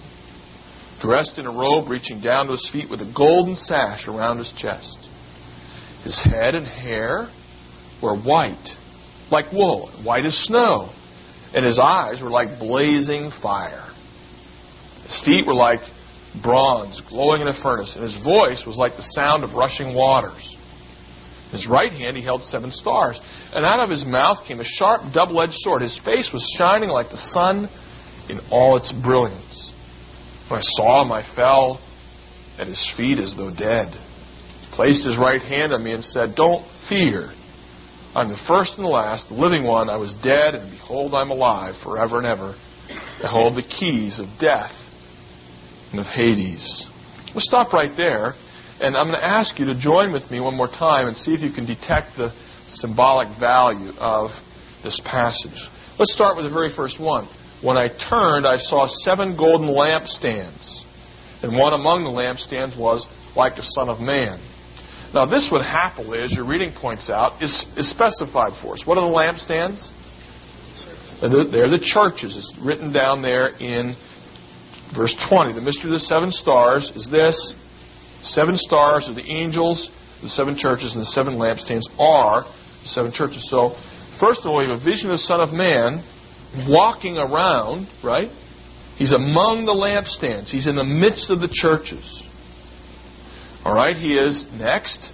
dressed 1.00 1.38
in 1.38 1.46
a 1.46 1.50
robe 1.50 1.88
reaching 1.88 2.20
down 2.20 2.46
to 2.46 2.52
his 2.52 2.68
feet 2.70 2.90
with 2.90 3.00
a 3.00 3.12
golden 3.16 3.56
sash 3.56 4.06
around 4.08 4.38
his 4.38 4.52
chest. 4.52 4.98
His 6.04 6.20
head 6.20 6.54
and 6.54 6.66
hair 6.66 7.28
were 8.02 8.16
white, 8.16 8.76
like 9.30 9.52
wool, 9.52 9.90
white 10.02 10.24
as 10.24 10.36
snow 10.36 10.90
and 11.54 11.64
his 11.64 11.78
eyes 11.78 12.22
were 12.22 12.30
like 12.30 12.58
blazing 12.58 13.30
fire. 13.30 13.88
His 15.04 15.20
feet 15.20 15.46
were 15.46 15.54
like 15.54 15.80
bronze 16.42 17.00
glowing 17.08 17.42
in 17.42 17.48
a 17.48 17.54
furnace, 17.54 17.94
and 17.94 18.02
his 18.02 18.16
voice 18.18 18.64
was 18.66 18.76
like 18.76 18.96
the 18.96 19.02
sound 19.02 19.44
of 19.44 19.54
rushing 19.54 19.94
waters. 19.94 20.56
In 21.46 21.58
his 21.58 21.66
right 21.66 21.92
hand 21.92 22.16
he 22.16 22.22
held 22.22 22.42
seven 22.42 22.70
stars, 22.70 23.20
and 23.52 23.64
out 23.64 23.80
of 23.80 23.90
his 23.90 24.06
mouth 24.06 24.44
came 24.46 24.60
a 24.60 24.64
sharp 24.64 25.12
double 25.12 25.40
edged 25.42 25.54
sword. 25.54 25.82
His 25.82 25.98
face 25.98 26.32
was 26.32 26.42
shining 26.56 26.88
like 26.88 27.10
the 27.10 27.18
sun 27.18 27.68
in 28.28 28.40
all 28.50 28.76
its 28.76 28.92
brilliance. 28.92 29.72
When 30.48 30.58
I 30.58 30.62
saw 30.62 31.02
him, 31.02 31.12
I 31.12 31.22
fell 31.22 31.80
at 32.58 32.66
his 32.66 32.90
feet 32.96 33.18
as 33.18 33.36
though 33.36 33.54
dead. 33.54 33.88
He 33.88 34.74
placed 34.74 35.04
his 35.04 35.18
right 35.18 35.42
hand 35.42 35.72
on 35.72 35.82
me 35.82 35.92
and 35.92 36.04
said, 36.04 36.34
Don't 36.34 36.66
fear. 36.88 37.32
I'm 38.14 38.28
the 38.28 38.36
first 38.36 38.76
and 38.76 38.84
the 38.84 38.90
last, 38.90 39.28
the 39.28 39.34
living 39.34 39.64
one. 39.64 39.88
I 39.88 39.96
was 39.96 40.12
dead, 40.12 40.54
and 40.54 40.70
behold, 40.70 41.14
I'm 41.14 41.30
alive 41.30 41.76
forever 41.82 42.18
and 42.18 42.26
ever. 42.26 42.54
I 43.24 43.26
hold 43.26 43.56
the 43.56 43.62
keys 43.62 44.18
of 44.18 44.26
death 44.38 44.72
and 45.92 46.00
of 46.00 46.06
Hades. 46.06 46.86
We'll 47.32 47.40
stop 47.40 47.72
right 47.72 47.90
there, 47.96 48.34
and 48.80 48.96
I'm 48.96 49.06
going 49.08 49.18
to 49.18 49.26
ask 49.26 49.58
you 49.58 49.64
to 49.66 49.74
join 49.74 50.12
with 50.12 50.30
me 50.30 50.40
one 50.40 50.56
more 50.56 50.68
time 50.68 51.06
and 51.06 51.16
see 51.16 51.32
if 51.32 51.40
you 51.40 51.52
can 51.52 51.64
detect 51.64 52.18
the 52.18 52.34
symbolic 52.66 53.28
value 53.40 53.92
of 53.98 54.30
this 54.82 55.00
passage. 55.00 55.68
Let's 55.98 56.12
start 56.12 56.36
with 56.36 56.44
the 56.44 56.52
very 56.52 56.70
first 56.70 57.00
one. 57.00 57.26
When 57.62 57.78
I 57.78 57.88
turned, 57.88 58.46
I 58.46 58.58
saw 58.58 58.86
seven 58.86 59.38
golden 59.38 59.68
lampstands, 59.68 60.84
and 61.42 61.56
one 61.56 61.72
among 61.72 62.04
the 62.04 62.10
lampstands 62.10 62.76
was 62.76 63.06
like 63.34 63.56
the 63.56 63.62
Son 63.62 63.88
of 63.88 64.00
Man. 64.00 64.38
Now, 65.14 65.26
this 65.26 65.50
would 65.52 65.62
happily, 65.62 66.20
as 66.22 66.32
your 66.32 66.46
reading 66.46 66.72
points 66.72 67.10
out, 67.10 67.42
is, 67.42 67.66
is 67.76 67.88
specified 67.88 68.52
for 68.62 68.72
us. 68.74 68.86
What 68.86 68.96
are 68.96 69.10
the 69.10 69.14
lampstands? 69.14 69.90
They're 71.20 71.68
the 71.68 71.78
churches. 71.78 72.36
It's 72.36 72.52
written 72.58 72.92
down 72.92 73.20
there 73.20 73.48
in 73.48 73.94
verse 74.96 75.14
20. 75.28 75.52
The 75.52 75.60
mystery 75.60 75.90
of 75.92 76.00
the 76.00 76.04
seven 76.04 76.32
stars 76.32 76.90
is 76.96 77.08
this 77.08 77.54
seven 78.22 78.56
stars 78.56 79.08
are 79.08 79.14
the 79.14 79.30
angels, 79.30 79.90
the 80.22 80.28
seven 80.28 80.56
churches, 80.56 80.94
and 80.94 81.02
the 81.02 81.06
seven 81.06 81.34
lampstands 81.34 81.84
are 81.98 82.42
the 82.42 82.88
seven 82.88 83.12
churches. 83.12 83.48
So, 83.50 83.76
first 84.18 84.40
of 84.40 84.46
all, 84.46 84.58
we 84.58 84.66
have 84.66 84.76
a 84.76 84.84
vision 84.84 85.10
of 85.10 85.18
the 85.18 85.24
Son 85.24 85.40
of 85.40 85.52
Man 85.52 86.02
walking 86.68 87.18
around, 87.18 87.86
right? 88.02 88.30
He's 88.96 89.12
among 89.12 89.66
the 89.66 89.74
lampstands, 89.74 90.48
he's 90.48 90.66
in 90.66 90.76
the 90.76 90.84
midst 90.84 91.30
of 91.30 91.40
the 91.40 91.48
churches. 91.48 92.22
All 93.64 93.74
right, 93.74 93.96
he 93.96 94.14
is 94.14 94.46
next 94.58 95.12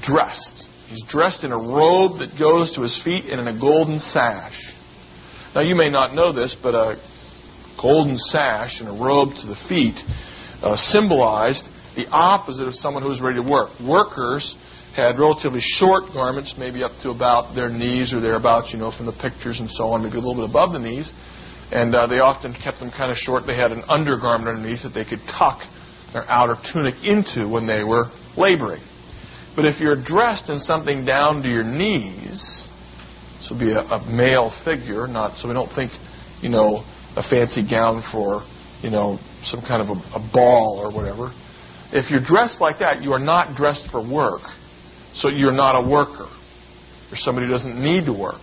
dressed. 0.00 0.66
He's 0.88 1.02
dressed 1.02 1.42
in 1.42 1.50
a 1.50 1.58
robe 1.58 2.20
that 2.20 2.38
goes 2.38 2.76
to 2.76 2.82
his 2.82 3.02
feet 3.02 3.24
and 3.24 3.40
in 3.40 3.48
a 3.48 3.58
golden 3.58 3.98
sash. 3.98 4.72
Now, 5.54 5.62
you 5.62 5.74
may 5.74 5.88
not 5.88 6.14
know 6.14 6.32
this, 6.32 6.54
but 6.54 6.74
a 6.74 6.96
golden 7.80 8.16
sash 8.16 8.80
and 8.80 8.88
a 8.88 8.92
robe 8.92 9.34
to 9.40 9.46
the 9.46 9.56
feet 9.68 9.98
uh, 10.62 10.76
symbolized 10.76 11.68
the 11.96 12.06
opposite 12.10 12.68
of 12.68 12.74
someone 12.74 13.02
who 13.02 13.08
was 13.08 13.20
ready 13.20 13.42
to 13.42 13.48
work. 13.48 13.70
Workers 13.80 14.54
had 14.94 15.18
relatively 15.18 15.60
short 15.60 16.04
garments, 16.14 16.54
maybe 16.56 16.84
up 16.84 16.92
to 17.02 17.10
about 17.10 17.54
their 17.56 17.70
knees 17.70 18.14
or 18.14 18.20
thereabouts, 18.20 18.72
you 18.72 18.78
know, 18.78 18.92
from 18.92 19.06
the 19.06 19.12
pictures 19.12 19.58
and 19.58 19.68
so 19.68 19.88
on, 19.88 20.02
maybe 20.02 20.16
a 20.16 20.20
little 20.20 20.46
bit 20.46 20.48
above 20.48 20.72
the 20.72 20.78
knees. 20.78 21.12
And 21.72 21.94
uh, 21.94 22.06
they 22.06 22.20
often 22.20 22.54
kept 22.54 22.78
them 22.78 22.92
kind 22.92 23.10
of 23.10 23.16
short. 23.16 23.46
They 23.46 23.56
had 23.56 23.72
an 23.72 23.82
undergarment 23.88 24.48
underneath 24.48 24.84
that 24.84 24.94
they 24.94 25.04
could 25.04 25.20
tuck 25.26 25.62
their 26.12 26.24
outer 26.30 26.56
tunic 26.72 27.04
into 27.04 27.48
when 27.48 27.66
they 27.66 27.84
were 27.84 28.10
laboring. 28.36 28.82
But 29.54 29.64
if 29.64 29.80
you're 29.80 29.96
dressed 29.96 30.50
in 30.50 30.58
something 30.58 31.04
down 31.04 31.42
to 31.42 31.50
your 31.50 31.64
knees, 31.64 32.66
this 33.38 33.50
would 33.50 33.58
be 33.58 33.72
a, 33.72 33.80
a 33.80 34.06
male 34.10 34.52
figure, 34.64 35.06
not 35.06 35.38
so 35.38 35.48
we 35.48 35.54
don't 35.54 35.72
think, 35.72 35.92
you 36.42 36.50
know, 36.50 36.84
a 37.16 37.22
fancy 37.22 37.66
gown 37.66 38.02
for, 38.12 38.42
you 38.82 38.90
know, 38.90 39.18
some 39.42 39.62
kind 39.62 39.80
of 39.80 39.88
a, 39.88 40.16
a 40.16 40.30
ball 40.32 40.78
or 40.78 40.94
whatever. 40.94 41.32
If 41.92 42.10
you're 42.10 42.20
dressed 42.20 42.60
like 42.60 42.80
that, 42.80 43.02
you 43.02 43.12
are 43.12 43.18
not 43.18 43.56
dressed 43.56 43.88
for 43.90 44.00
work. 44.02 44.42
So 45.14 45.30
you're 45.30 45.52
not 45.52 45.82
a 45.82 45.88
worker. 45.88 46.28
You're 47.08 47.16
somebody 47.16 47.46
who 47.46 47.52
doesn't 47.52 47.80
need 47.80 48.06
to 48.06 48.12
work. 48.12 48.40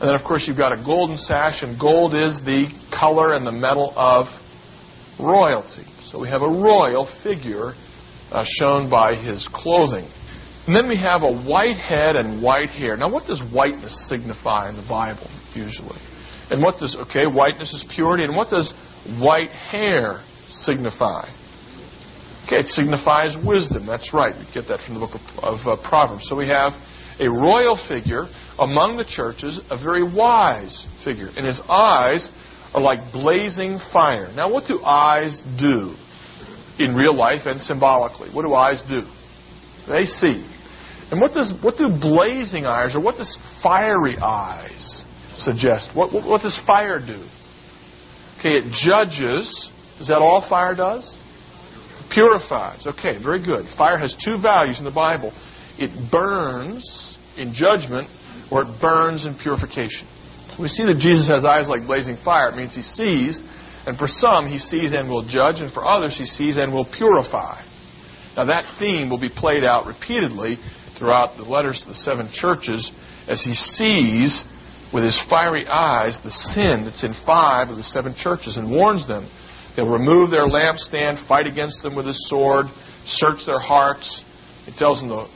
And 0.00 0.08
then, 0.08 0.14
of 0.14 0.24
course, 0.24 0.48
you've 0.48 0.56
got 0.56 0.72
a 0.72 0.82
golden 0.82 1.16
sash, 1.16 1.62
and 1.62 1.78
gold 1.78 2.14
is 2.14 2.40
the 2.40 2.66
color 2.90 3.32
and 3.32 3.46
the 3.46 3.52
metal 3.52 3.92
of 3.94 4.26
royalty. 5.20 5.84
So 6.02 6.18
we 6.18 6.28
have 6.28 6.42
a 6.42 6.48
royal 6.48 7.06
figure 7.22 7.74
uh, 8.30 8.44
shown 8.44 8.90
by 8.90 9.14
his 9.14 9.48
clothing. 9.48 10.08
And 10.66 10.76
then 10.76 10.88
we 10.88 10.96
have 10.96 11.22
a 11.22 11.32
white 11.32 11.76
head 11.76 12.16
and 12.16 12.42
white 12.42 12.70
hair. 12.70 12.96
Now, 12.96 13.10
what 13.10 13.26
does 13.26 13.40
whiteness 13.42 14.08
signify 14.08 14.68
in 14.68 14.76
the 14.76 14.86
Bible, 14.88 15.28
usually? 15.54 15.98
And 16.50 16.62
what 16.62 16.78
does, 16.78 16.96
okay, 16.96 17.24
whiteness 17.26 17.72
is 17.72 17.84
purity. 17.84 18.24
And 18.24 18.36
what 18.36 18.50
does 18.50 18.72
white 19.18 19.50
hair 19.50 20.22
signify? 20.48 21.28
Okay, 22.46 22.60
it 22.60 22.68
signifies 22.68 23.36
wisdom. 23.36 23.86
That's 23.86 24.12
right. 24.12 24.34
We 24.34 24.46
get 24.52 24.68
that 24.68 24.80
from 24.80 24.94
the 24.94 25.00
book 25.00 25.14
of, 25.14 25.44
of 25.44 25.66
uh, 25.66 25.88
Proverbs. 25.88 26.28
So 26.28 26.36
we 26.36 26.48
have 26.48 26.72
a 27.20 27.30
royal 27.30 27.76
figure 27.76 28.26
among 28.58 28.96
the 28.96 29.04
churches, 29.04 29.60
a 29.70 29.76
very 29.76 30.02
wise 30.02 30.86
figure. 31.04 31.28
And 31.36 31.46
his 31.46 31.60
eyes 31.68 32.30
are 32.74 32.80
like 32.80 33.12
blazing 33.12 33.78
fire. 33.92 34.30
Now, 34.34 34.50
what 34.50 34.66
do 34.66 34.82
eyes 34.82 35.42
do 35.58 35.94
in 36.78 36.94
real 36.94 37.14
life 37.14 37.46
and 37.46 37.60
symbolically? 37.60 38.30
What 38.30 38.42
do 38.42 38.54
eyes 38.54 38.82
do? 38.82 39.02
They 39.88 40.04
see. 40.04 40.46
And 41.10 41.20
what 41.20 41.32
does 41.32 41.52
what 41.52 41.76
do 41.76 41.88
blazing 41.88 42.66
eyes 42.66 42.94
or 42.94 43.00
what 43.00 43.16
does 43.16 43.36
fiery 43.62 44.16
eyes 44.18 45.04
suggest? 45.34 45.90
What, 45.94 46.12
what, 46.12 46.26
what 46.26 46.42
does 46.42 46.58
fire 46.58 47.00
do? 47.04 47.20
Okay, 48.38 48.58
it 48.58 48.70
judges. 48.70 49.70
Is 49.98 50.08
that 50.08 50.18
all 50.18 50.40
fire 50.40 50.74
does? 50.74 51.18
Purifies. 52.10 52.86
Okay, 52.86 53.18
very 53.22 53.42
good. 53.42 53.66
Fire 53.76 53.98
has 53.98 54.14
two 54.14 54.38
values 54.40 54.78
in 54.78 54.84
the 54.84 54.90
Bible. 54.90 55.32
It 55.78 55.90
burns 56.10 57.18
in 57.36 57.52
judgment 57.52 58.08
or 58.50 58.62
it 58.62 58.80
burns 58.80 59.26
in 59.26 59.34
purification. 59.34 60.06
We 60.60 60.68
see 60.68 60.84
that 60.84 60.98
Jesus 60.98 61.28
has 61.28 61.44
eyes 61.44 61.68
like 61.68 61.86
blazing 61.86 62.16
fire. 62.16 62.48
It 62.48 62.56
means 62.56 62.74
he 62.74 62.82
sees, 62.82 63.42
and 63.86 63.96
for 63.98 64.06
some, 64.06 64.46
he 64.46 64.58
sees 64.58 64.92
and 64.92 65.08
will 65.08 65.22
judge, 65.22 65.60
and 65.60 65.72
for 65.72 65.86
others, 65.88 66.18
he 66.18 66.26
sees 66.26 66.58
and 66.58 66.72
will 66.72 66.84
purify. 66.84 67.62
Now, 68.36 68.44
that 68.44 68.66
theme 68.78 69.08
will 69.08 69.18
be 69.18 69.30
played 69.30 69.64
out 69.64 69.86
repeatedly 69.86 70.58
throughout 70.98 71.36
the 71.36 71.44
letters 71.44 71.80
to 71.80 71.88
the 71.88 71.94
seven 71.94 72.28
churches 72.30 72.92
as 73.26 73.42
he 73.42 73.54
sees 73.54 74.44
with 74.92 75.04
his 75.04 75.18
fiery 75.20 75.66
eyes 75.66 76.20
the 76.20 76.30
sin 76.30 76.84
that's 76.84 77.04
in 77.04 77.14
five 77.14 77.70
of 77.70 77.76
the 77.76 77.82
seven 77.82 78.14
churches 78.14 78.58
and 78.58 78.70
warns 78.70 79.08
them. 79.08 79.26
He'll 79.76 79.90
remove 79.90 80.30
their 80.30 80.44
lampstand, 80.44 81.26
fight 81.26 81.46
against 81.46 81.82
them 81.82 81.94
with 81.94 82.06
his 82.06 82.28
sword, 82.28 82.66
search 83.04 83.46
their 83.46 83.58
hearts. 83.58 84.24
He 84.66 84.72
tells 84.72 85.00
them 85.00 85.08
to 85.08 85.26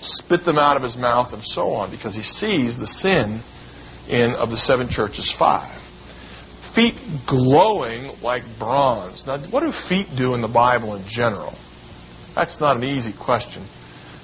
spit 0.00 0.44
them 0.44 0.58
out 0.58 0.76
of 0.76 0.82
his 0.82 0.96
mouth 0.96 1.32
and 1.32 1.44
so 1.44 1.68
on 1.68 1.90
because 1.90 2.14
he 2.14 2.22
sees 2.22 2.76
the 2.76 2.86
sin 2.86 3.42
in 4.08 4.30
of 4.30 4.50
the 4.50 4.56
seven 4.56 4.88
churches 4.88 5.34
five. 5.38 5.80
Feet 6.74 6.94
glowing 7.26 8.20
like 8.22 8.44
bronze. 8.58 9.26
Now, 9.26 9.38
what 9.50 9.60
do 9.60 9.72
feet 9.72 10.06
do 10.16 10.34
in 10.34 10.40
the 10.40 10.48
Bible 10.48 10.94
in 10.96 11.04
general? 11.06 11.54
That's 12.34 12.60
not 12.60 12.76
an 12.76 12.84
easy 12.84 13.12
question. 13.12 13.68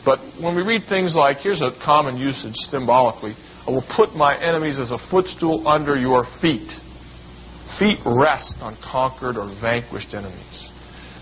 But 0.05 0.21
when 0.41 0.57
we 0.57 0.63
read 0.63 0.85
things 0.85 1.15
like, 1.15 1.39
here's 1.39 1.61
a 1.61 1.71
common 1.85 2.17
usage 2.17 2.55
symbolically 2.55 3.35
I 3.67 3.71
will 3.71 3.85
put 3.95 4.15
my 4.15 4.35
enemies 4.35 4.79
as 4.79 4.93
a 4.93 4.99
footstool 4.99 5.69
under 5.69 5.95
your 5.95 6.25
feet. 6.41 6.73
Feet 7.79 7.99
rest 8.07 8.63
on 8.63 8.77
conquered 8.83 9.37
or 9.37 9.55
vanquished 9.61 10.15
enemies. 10.15 10.71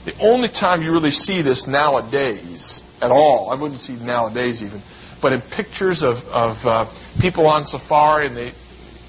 The 0.04 0.16
only 0.20 0.48
time 0.48 0.82
you 0.82 0.92
really 0.92 1.10
see 1.10 1.42
this 1.42 1.66
nowadays 1.66 2.80
at 3.00 3.10
all, 3.10 3.50
I 3.52 3.60
wouldn't 3.60 3.80
see 3.80 3.96
nowadays 3.96 4.62
even, 4.62 4.80
but 5.22 5.32
in 5.32 5.40
pictures 5.40 6.02
of, 6.02 6.16
of 6.28 6.56
uh, 6.64 6.84
people 7.20 7.46
on 7.46 7.64
safari 7.64 8.28
and 8.28 8.36
they, 8.36 8.52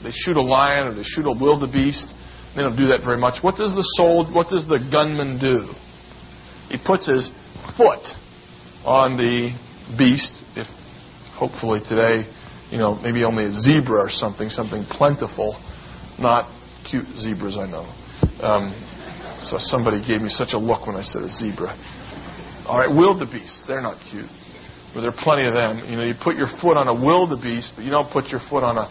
they 0.03 0.11
shoot 0.11 0.37
a 0.37 0.41
lion 0.41 0.87
or 0.87 0.93
they 0.93 1.03
shoot 1.03 1.25
a 1.25 1.31
wildebeest, 1.31 2.13
they 2.55 2.61
don't 2.61 2.77
do 2.77 2.87
that 2.87 3.03
very 3.03 3.17
much. 3.17 3.43
What 3.43 3.55
does 3.55 3.73
the 3.75 3.83
soul, 3.83 4.25
what 4.31 4.49
does 4.49 4.67
the 4.67 4.79
gunman 4.79 5.39
do? 5.39 5.67
He 6.69 6.77
puts 6.77 7.07
his 7.07 7.31
foot 7.75 8.15
on 8.83 9.17
the 9.17 9.51
beast, 9.97 10.43
if 10.55 10.67
hopefully 11.35 11.81
today, 11.85 12.27
you 12.71 12.77
know, 12.77 12.95
maybe 12.95 13.23
only 13.23 13.45
a 13.45 13.51
zebra 13.51 13.99
or 13.99 14.09
something, 14.09 14.49
something 14.49 14.83
plentiful, 14.85 15.55
not 16.19 16.49
cute 16.83 17.05
zebras, 17.17 17.57
I 17.57 17.67
know. 17.67 17.85
Um, 18.41 18.73
so 19.39 19.57
somebody 19.57 20.03
gave 20.05 20.21
me 20.21 20.29
such 20.29 20.53
a 20.53 20.57
look 20.57 20.87
when 20.87 20.95
I 20.95 21.01
said 21.01 21.21
a 21.21 21.29
zebra. 21.29 21.77
All 22.65 22.79
right, 22.79 22.89
wildebeest, 22.89 23.67
they're 23.67 23.81
not 23.81 24.01
cute. 24.09 24.29
There 25.01 25.09
are 25.09 25.23
plenty 25.23 25.47
of 25.47 25.53
them. 25.53 25.89
You 25.89 25.97
know, 25.97 26.03
you 26.03 26.13
put 26.13 26.35
your 26.35 26.47
foot 26.47 26.77
on 26.77 26.87
a 26.87 26.93
wildebeest, 26.93 27.73
but 27.75 27.85
you 27.85 27.91
don't 27.91 28.09
put 28.09 28.27
your 28.29 28.39
foot 28.39 28.63
on 28.63 28.77
a 28.77 28.89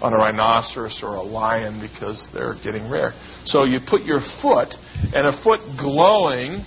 on 0.00 0.12
a 0.12 0.16
rhinoceros 0.16 1.02
or 1.02 1.16
a 1.16 1.22
lion 1.22 1.80
because 1.80 2.28
they're 2.32 2.54
getting 2.62 2.88
rare. 2.90 3.12
So 3.44 3.64
you 3.64 3.80
put 3.84 4.02
your 4.02 4.20
foot, 4.20 4.74
and 5.12 5.26
a 5.26 5.32
foot 5.42 5.60
glowing 5.76 6.64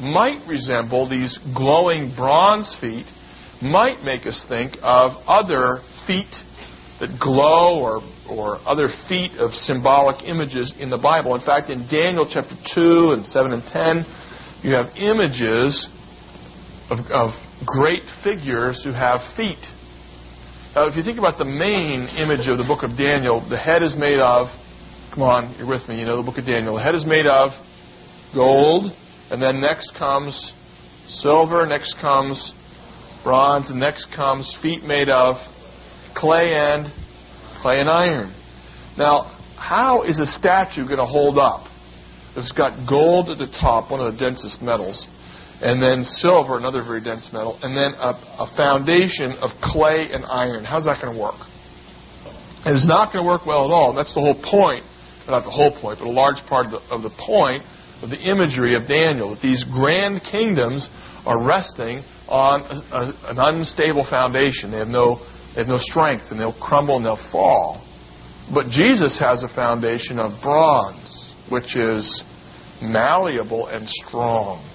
might 0.00 0.46
resemble 0.48 1.08
these 1.08 1.38
glowing 1.54 2.14
bronze 2.16 2.74
feet, 2.80 3.06
might 3.60 4.02
make 4.02 4.26
us 4.26 4.44
think 4.48 4.78
of 4.82 5.12
other 5.26 5.80
feet 6.06 6.34
that 7.00 7.18
glow 7.20 7.80
or, 7.80 8.02
or 8.28 8.58
other 8.66 8.88
feet 9.08 9.32
of 9.38 9.52
symbolic 9.52 10.22
images 10.24 10.72
in 10.78 10.90
the 10.90 10.98
Bible. 10.98 11.34
In 11.34 11.40
fact, 11.40 11.70
in 11.70 11.86
Daniel 11.88 12.26
chapter 12.28 12.54
2 12.74 13.10
and 13.10 13.26
7 13.26 13.52
and 13.52 13.62
10, 13.62 14.04
you 14.62 14.72
have 14.72 14.96
images 14.96 15.88
of, 16.88 16.98
of 17.10 17.30
great 17.64 18.02
figures 18.22 18.82
who 18.82 18.92
have 18.92 19.20
feet. 19.36 19.70
Now, 20.74 20.86
if 20.86 20.96
you 20.96 21.02
think 21.02 21.18
about 21.18 21.38
the 21.38 21.44
main 21.44 22.08
image 22.16 22.48
of 22.48 22.58
the 22.58 22.64
book 22.64 22.82
of 22.82 22.96
Daniel, 22.96 23.40
the 23.40 23.58
head 23.58 23.82
is 23.82 23.94
made 23.94 24.18
of, 24.18 24.46
come 25.12 25.22
on, 25.22 25.54
you're 25.56 25.68
with 25.68 25.88
me, 25.88 26.00
you 26.00 26.06
know 26.06 26.16
the 26.16 26.22
book 26.22 26.38
of 26.38 26.46
Daniel. 26.46 26.74
The 26.74 26.82
head 26.82 26.96
is 26.96 27.06
made 27.06 27.26
of 27.26 27.50
gold, 28.34 28.92
and 29.30 29.40
then 29.40 29.60
next 29.60 29.94
comes 29.94 30.52
silver, 31.06 31.64
next 31.66 31.94
comes 32.00 32.52
bronze, 33.22 33.70
and 33.70 33.78
next 33.78 34.12
comes 34.14 34.54
feet 34.60 34.82
made 34.82 35.08
of 35.08 35.36
clay 36.14 36.54
and 36.54 36.90
clay 37.62 37.80
and 37.80 37.88
iron. 37.88 38.34
Now, 38.98 39.22
how 39.56 40.02
is 40.02 40.20
a 40.20 40.26
statue 40.26 40.84
going 40.84 40.98
to 40.98 41.06
hold 41.06 41.38
up? 41.38 41.68
It's 42.36 42.52
got 42.52 42.88
gold 42.88 43.30
at 43.30 43.38
the 43.38 43.46
top, 43.46 43.90
one 43.90 44.00
of 44.00 44.12
the 44.12 44.18
densest 44.18 44.60
metals, 44.60 45.06
and 45.60 45.80
then 45.80 46.04
silver, 46.04 46.56
another 46.56 46.82
very 46.82 47.00
dense 47.00 47.32
metal, 47.32 47.58
and 47.62 47.76
then 47.76 47.94
a, 47.94 48.10
a 48.38 48.52
foundation 48.56 49.32
of 49.40 49.50
clay 49.62 50.08
and 50.12 50.24
iron. 50.24 50.64
How's 50.64 50.84
that 50.86 51.00
going 51.00 51.14
to 51.14 51.20
work? 51.20 51.40
And 52.64 52.74
it's 52.74 52.86
not 52.86 53.12
going 53.12 53.24
to 53.24 53.28
work 53.28 53.46
well 53.46 53.64
at 53.64 53.70
all. 53.70 53.92
That's 53.92 54.14
the 54.14 54.20
whole 54.20 54.40
point, 54.40 54.84
not 55.28 55.44
the 55.44 55.50
whole 55.50 55.70
point, 55.70 55.98
but 56.00 56.08
a 56.08 56.10
large 56.10 56.44
part 56.46 56.66
of 56.66 56.72
the, 56.72 56.80
of 56.90 57.02
the 57.02 57.10
point 57.10 57.62
of 58.02 58.10
the 58.10 58.20
imagery 58.20 58.74
of 58.74 58.86
Daniel, 58.86 59.30
that 59.30 59.40
these 59.40 59.64
grand 59.64 60.22
kingdoms 60.22 60.88
are 61.24 61.42
resting 61.42 62.02
on 62.28 62.60
a, 62.62 62.74
a, 62.96 63.30
an 63.30 63.38
unstable 63.38 64.04
foundation. 64.04 64.70
They 64.70 64.78
have 64.78 64.88
no 64.88 65.20
they 65.54 65.60
have 65.60 65.68
no 65.68 65.78
strength, 65.78 66.30
and 66.30 66.40
they'll 66.40 66.52
crumble 66.52 66.96
and 66.96 67.06
they'll 67.06 67.30
fall. 67.30 67.80
But 68.52 68.66
Jesus 68.66 69.18
has 69.20 69.42
a 69.42 69.48
foundation 69.48 70.18
of 70.18 70.42
bronze, 70.42 71.34
which 71.48 71.76
is 71.76 72.22
malleable 72.82 73.68
and 73.68 73.88
strong. 73.88 74.68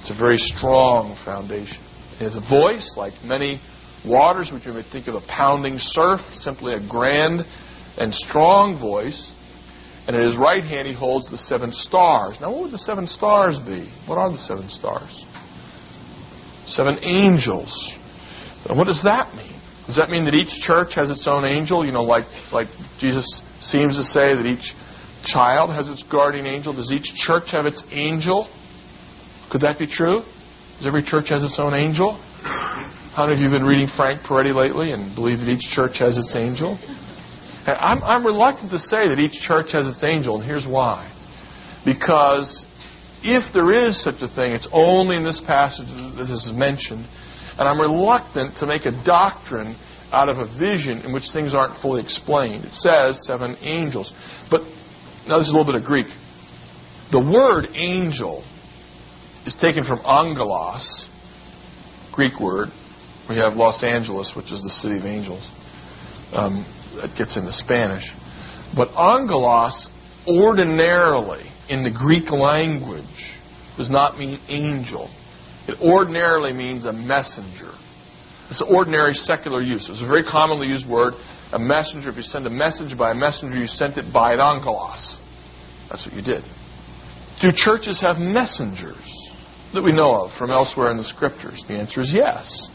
It's 0.00 0.10
a 0.10 0.14
very 0.14 0.38
strong 0.38 1.14
foundation. 1.24 1.82
It 2.14 2.24
has 2.24 2.34
a 2.34 2.40
voice 2.40 2.94
like 2.96 3.12
many 3.22 3.60
waters, 4.04 4.50
which 4.50 4.64
you 4.64 4.72
may 4.72 4.82
think 4.82 5.08
of 5.08 5.14
a 5.14 5.20
pounding 5.20 5.76
surf, 5.78 6.20
simply 6.32 6.72
a 6.72 6.80
grand 6.80 7.44
and 7.98 8.14
strong 8.14 8.80
voice. 8.80 9.32
And 10.06 10.16
in 10.16 10.24
his 10.24 10.38
right 10.38 10.62
hand, 10.62 10.88
he 10.88 10.94
holds 10.94 11.30
the 11.30 11.36
seven 11.36 11.70
stars. 11.70 12.40
Now, 12.40 12.50
what 12.50 12.62
would 12.62 12.72
the 12.72 12.78
seven 12.78 13.06
stars 13.06 13.60
be? 13.60 13.90
What 14.06 14.16
are 14.16 14.32
the 14.32 14.38
seven 14.38 14.70
stars? 14.70 15.24
Seven 16.66 16.98
angels. 17.02 17.94
What 18.68 18.86
does 18.86 19.02
that 19.04 19.34
mean? 19.34 19.52
Does 19.86 19.96
that 19.96 20.08
mean 20.08 20.24
that 20.24 20.34
each 20.34 20.60
church 20.62 20.94
has 20.94 21.10
its 21.10 21.26
own 21.26 21.44
angel? 21.44 21.84
You 21.84 21.92
know, 21.92 22.04
like, 22.04 22.24
like 22.52 22.68
Jesus 22.98 23.42
seems 23.60 23.96
to 23.96 24.02
say 24.02 24.34
that 24.34 24.46
each 24.46 24.74
child 25.24 25.70
has 25.70 25.88
its 25.88 26.02
guardian 26.04 26.46
angel. 26.46 26.72
Does 26.72 26.90
each 26.90 27.14
church 27.14 27.50
have 27.52 27.66
its 27.66 27.84
angel? 27.90 28.48
Could 29.50 29.62
that 29.62 29.78
be 29.78 29.86
true? 29.86 30.22
Does 30.78 30.86
every 30.86 31.02
church 31.02 31.28
has 31.30 31.42
its 31.42 31.58
own 31.58 31.74
angel? 31.74 32.12
How 32.12 33.26
many 33.26 33.34
of 33.34 33.38
you 33.40 33.50
have 33.50 33.58
been 33.58 33.66
reading 33.66 33.88
Frank 33.88 34.20
Peretti 34.20 34.54
lately 34.54 34.92
and 34.92 35.14
believe 35.14 35.40
that 35.40 35.50
each 35.50 35.68
church 35.68 35.98
has 35.98 36.16
its 36.16 36.36
angel? 36.36 36.78
And 37.66 37.76
I'm, 37.76 38.02
I'm 38.02 38.24
reluctant 38.24 38.70
to 38.70 38.78
say 38.78 39.08
that 39.08 39.18
each 39.18 39.40
church 39.40 39.72
has 39.72 39.86
its 39.86 40.04
angel, 40.04 40.36
and 40.36 40.44
here's 40.44 40.66
why. 40.66 41.12
Because 41.84 42.64
if 43.22 43.52
there 43.52 43.72
is 43.72 44.02
such 44.02 44.22
a 44.22 44.28
thing, 44.28 44.52
it's 44.52 44.68
only 44.72 45.16
in 45.16 45.24
this 45.24 45.40
passage 45.40 45.88
that 45.88 46.14
this 46.16 46.46
is 46.46 46.52
mentioned. 46.54 47.04
And 47.58 47.68
I'm 47.68 47.80
reluctant 47.80 48.56
to 48.58 48.66
make 48.66 48.86
a 48.86 48.92
doctrine 49.04 49.76
out 50.12 50.28
of 50.28 50.38
a 50.38 50.46
vision 50.46 51.02
in 51.02 51.12
which 51.12 51.30
things 51.32 51.54
aren't 51.54 51.80
fully 51.82 52.02
explained. 52.02 52.66
It 52.66 52.72
says 52.72 53.26
seven 53.26 53.56
angels. 53.60 54.12
But 54.50 54.62
now 55.26 55.38
this 55.38 55.48
is 55.48 55.52
a 55.52 55.56
little 55.56 55.70
bit 55.70 55.80
of 55.80 55.86
Greek. 55.86 56.06
The 57.10 57.20
word 57.20 57.68
angel 57.74 58.44
is 59.46 59.54
taken 59.54 59.84
from 59.84 60.00
angelos, 60.00 61.08
Greek 62.12 62.38
word. 62.40 62.68
We 63.28 63.36
have 63.36 63.54
Los 63.54 63.82
Angeles, 63.84 64.34
which 64.34 64.52
is 64.52 64.62
the 64.62 64.70
city 64.70 64.98
of 64.98 65.04
angels. 65.04 65.48
Um, 66.32 66.66
that 66.96 67.16
gets 67.16 67.36
into 67.36 67.52
Spanish. 67.52 68.12
But 68.74 68.90
angelos, 68.90 69.88
ordinarily, 70.26 71.44
in 71.68 71.84
the 71.84 71.90
Greek 71.90 72.30
language, 72.30 73.38
does 73.76 73.90
not 73.90 74.18
mean 74.18 74.40
angel. 74.48 75.08
It 75.68 75.80
ordinarily 75.80 76.52
means 76.52 76.84
a 76.84 76.92
messenger. 76.92 77.72
It's 78.48 78.60
an 78.60 78.74
ordinary 78.74 79.14
secular 79.14 79.62
use. 79.62 79.88
It's 79.88 80.02
a 80.02 80.06
very 80.06 80.24
commonly 80.24 80.66
used 80.66 80.88
word. 80.88 81.14
A 81.52 81.58
messenger, 81.58 82.10
if 82.10 82.16
you 82.16 82.22
send 82.22 82.46
a 82.46 82.50
message 82.50 82.96
by 82.98 83.12
a 83.12 83.14
messenger, 83.14 83.58
you 83.58 83.66
sent 83.66 83.96
it 83.96 84.12
by 84.12 84.34
an 84.34 84.40
angelos. 84.40 85.18
That's 85.88 86.06
what 86.06 86.14
you 86.14 86.22
did. 86.22 86.42
Do 87.40 87.52
churches 87.52 88.00
have 88.00 88.18
messengers? 88.18 89.29
That 89.74 89.82
we 89.82 89.92
know 89.92 90.24
of 90.24 90.32
from 90.32 90.50
elsewhere 90.50 90.90
in 90.90 90.96
the 90.96 91.04
Scriptures? 91.04 91.64
The 91.66 91.74
answer 91.74 92.00
is 92.00 92.12
yes. 92.12 92.68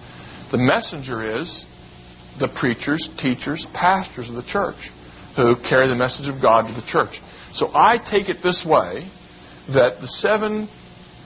The 0.51 0.57
messenger 0.57 1.41
is 1.41 1.65
the 2.39 2.47
preachers, 2.47 3.09
teachers, 3.17 3.65
pastors 3.73 4.29
of 4.29 4.35
the 4.35 4.43
church 4.43 4.91
who 5.35 5.55
carry 5.55 5.87
the 5.87 5.95
message 5.95 6.27
of 6.27 6.41
God 6.41 6.67
to 6.67 6.73
the 6.73 6.85
church. 6.85 7.21
So 7.53 7.69
I 7.73 7.97
take 7.97 8.29
it 8.29 8.41
this 8.41 8.65
way 8.65 9.09
that 9.67 9.97
the 9.99 10.07
seven 10.07 10.69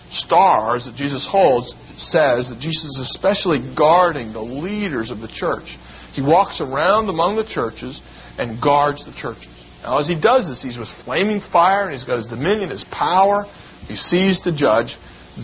stars 0.10 0.86
that 0.86 0.96
Jesus 0.96 1.28
holds 1.30 1.74
says 1.98 2.50
that 2.50 2.60
Jesus 2.60 2.86
is 2.86 3.00
especially 3.00 3.60
guarding 3.76 4.34
the 4.34 4.42
leaders 4.42 5.12
of 5.12 5.20
the 5.20 5.28
church. 5.28 5.78
He 6.14 6.22
walks 6.22 6.62
around 6.62 7.10
among 7.10 7.36
the 7.36 7.46
churches 7.46 8.02
and 8.38 8.62
guards 8.62 9.06
the 9.06 9.14
churches. 9.14 9.50
Now, 9.84 10.00
as 10.00 10.08
he 10.08 10.20
does 10.20 10.48
this, 10.48 10.62
he's 10.62 10.78
with 10.78 10.90
flaming 11.06 11.40
fire 11.40 11.84
and 11.84 11.94
he's 11.94 12.04
got 12.04 12.18
his 12.18 12.28
dominion, 12.28 12.70
his 12.70 12.84
power. 12.86 13.46
He 13.88 13.96
sees 13.96 14.42
to 14.42 14.52
judge. 14.52 14.98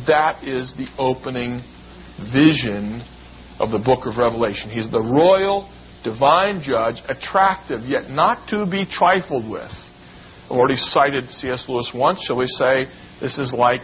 That 0.07 0.43
is 0.43 0.73
the 0.73 0.87
opening 0.97 1.61
vision 2.33 3.01
of 3.59 3.71
the 3.71 3.79
book 3.79 4.05
of 4.05 4.17
Revelation. 4.17 4.69
He's 4.69 4.89
the 4.89 5.01
royal, 5.01 5.69
divine 6.03 6.61
judge, 6.61 7.01
attractive, 7.07 7.81
yet 7.81 8.09
not 8.09 8.49
to 8.49 8.65
be 8.65 8.85
trifled 8.85 9.49
with. 9.49 9.71
I've 10.45 10.51
already 10.51 10.75
cited 10.75 11.29
C.S. 11.29 11.67
Lewis 11.69 11.91
once. 11.93 12.23
Shall 12.23 12.37
we 12.37 12.47
say 12.47 12.85
this 13.21 13.37
is 13.37 13.53
like 13.53 13.81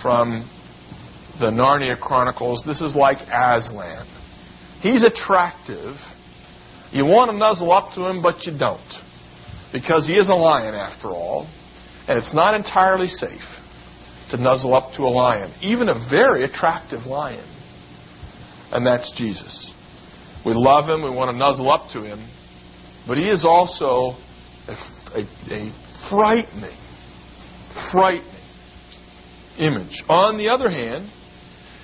from 0.00 0.48
the 1.40 1.50
Narnia 1.50 1.98
Chronicles, 1.98 2.62
this 2.64 2.80
is 2.80 2.94
like 2.94 3.18
Aslan. 3.22 4.06
He's 4.80 5.02
attractive. 5.02 5.96
You 6.92 7.06
want 7.06 7.32
to 7.32 7.36
nuzzle 7.36 7.72
up 7.72 7.94
to 7.94 8.08
him, 8.08 8.22
but 8.22 8.46
you 8.46 8.56
don't. 8.56 8.80
Because 9.72 10.06
he 10.06 10.14
is 10.14 10.30
a 10.30 10.34
lion, 10.34 10.74
after 10.74 11.08
all. 11.08 11.48
And 12.06 12.16
it's 12.16 12.32
not 12.32 12.54
entirely 12.54 13.08
safe 13.08 13.42
to 14.34 14.42
nuzzle 14.42 14.74
up 14.74 14.94
to 14.94 15.02
a 15.02 15.08
lion, 15.10 15.50
even 15.60 15.88
a 15.88 15.94
very 16.10 16.44
attractive 16.44 17.06
lion. 17.06 17.44
And 18.72 18.86
that's 18.86 19.12
Jesus. 19.12 19.72
We 20.44 20.52
love 20.54 20.88
him, 20.88 21.04
we 21.04 21.14
want 21.14 21.30
to 21.30 21.36
nuzzle 21.36 21.70
up 21.70 21.90
to 21.92 22.02
him, 22.02 22.26
but 23.06 23.16
he 23.16 23.28
is 23.28 23.44
also 23.44 24.16
a, 24.66 24.76
a, 25.14 25.26
a 25.50 25.72
frightening, 26.10 26.76
frightening 27.92 28.30
image. 29.58 30.02
On 30.08 30.36
the 30.36 30.48
other 30.48 30.68
hand, 30.68 31.08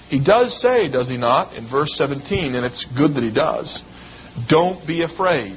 he 0.08 0.22
does 0.22 0.60
say, 0.60 0.90
does 0.90 1.08
he 1.08 1.16
not, 1.16 1.56
in 1.56 1.70
verse 1.70 1.94
17, 1.96 2.54
and 2.54 2.66
it's 2.66 2.84
good 2.96 3.14
that 3.14 3.22
he 3.22 3.32
does, 3.32 3.82
don't 4.48 4.84
be 4.86 5.02
afraid. 5.02 5.56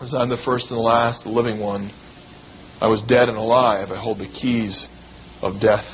As 0.00 0.14
I'm 0.14 0.28
the 0.28 0.36
first 0.36 0.68
and 0.70 0.76
the 0.76 0.82
last, 0.82 1.22
the 1.22 1.30
living 1.30 1.60
one. 1.60 1.92
I 2.80 2.88
was 2.88 3.00
dead 3.02 3.28
and 3.28 3.38
alive. 3.38 3.92
I 3.92 4.02
hold 4.02 4.18
the 4.18 4.26
keys 4.26 4.88
of 5.42 5.60
death 5.60 5.86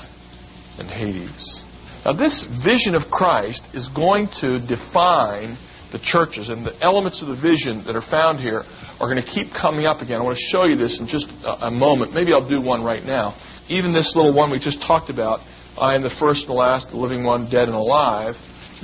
and 0.78 0.88
Hades. 0.88 1.62
Now, 2.04 2.12
this 2.12 2.46
vision 2.64 2.94
of 2.94 3.10
Christ 3.10 3.62
is 3.74 3.88
going 3.88 4.28
to 4.40 4.60
define 4.60 5.58
the 5.90 5.98
churches, 5.98 6.50
and 6.50 6.64
the 6.64 6.76
elements 6.82 7.22
of 7.22 7.28
the 7.28 7.36
vision 7.36 7.84
that 7.86 7.96
are 7.96 8.02
found 8.02 8.38
here 8.38 8.62
are 9.00 9.08
going 9.08 9.22
to 9.22 9.28
keep 9.28 9.52
coming 9.52 9.86
up 9.86 10.02
again. 10.02 10.20
I 10.20 10.22
want 10.22 10.36
to 10.36 10.48
show 10.52 10.66
you 10.66 10.76
this 10.76 11.00
in 11.00 11.06
just 11.06 11.28
a 11.44 11.70
moment. 11.70 12.12
Maybe 12.12 12.32
I'll 12.32 12.48
do 12.48 12.60
one 12.60 12.84
right 12.84 13.02
now. 13.02 13.34
Even 13.68 13.92
this 13.92 14.14
little 14.14 14.34
one 14.34 14.50
we 14.50 14.58
just 14.58 14.82
talked 14.82 15.10
about, 15.10 15.40
I 15.78 15.94
am 15.94 16.02
the 16.02 16.10
first 16.10 16.42
and 16.42 16.50
the 16.50 16.54
last, 16.54 16.90
the 16.90 16.96
living 16.96 17.24
one, 17.24 17.50
dead 17.50 17.68
and 17.68 17.76
alive, 17.76 18.34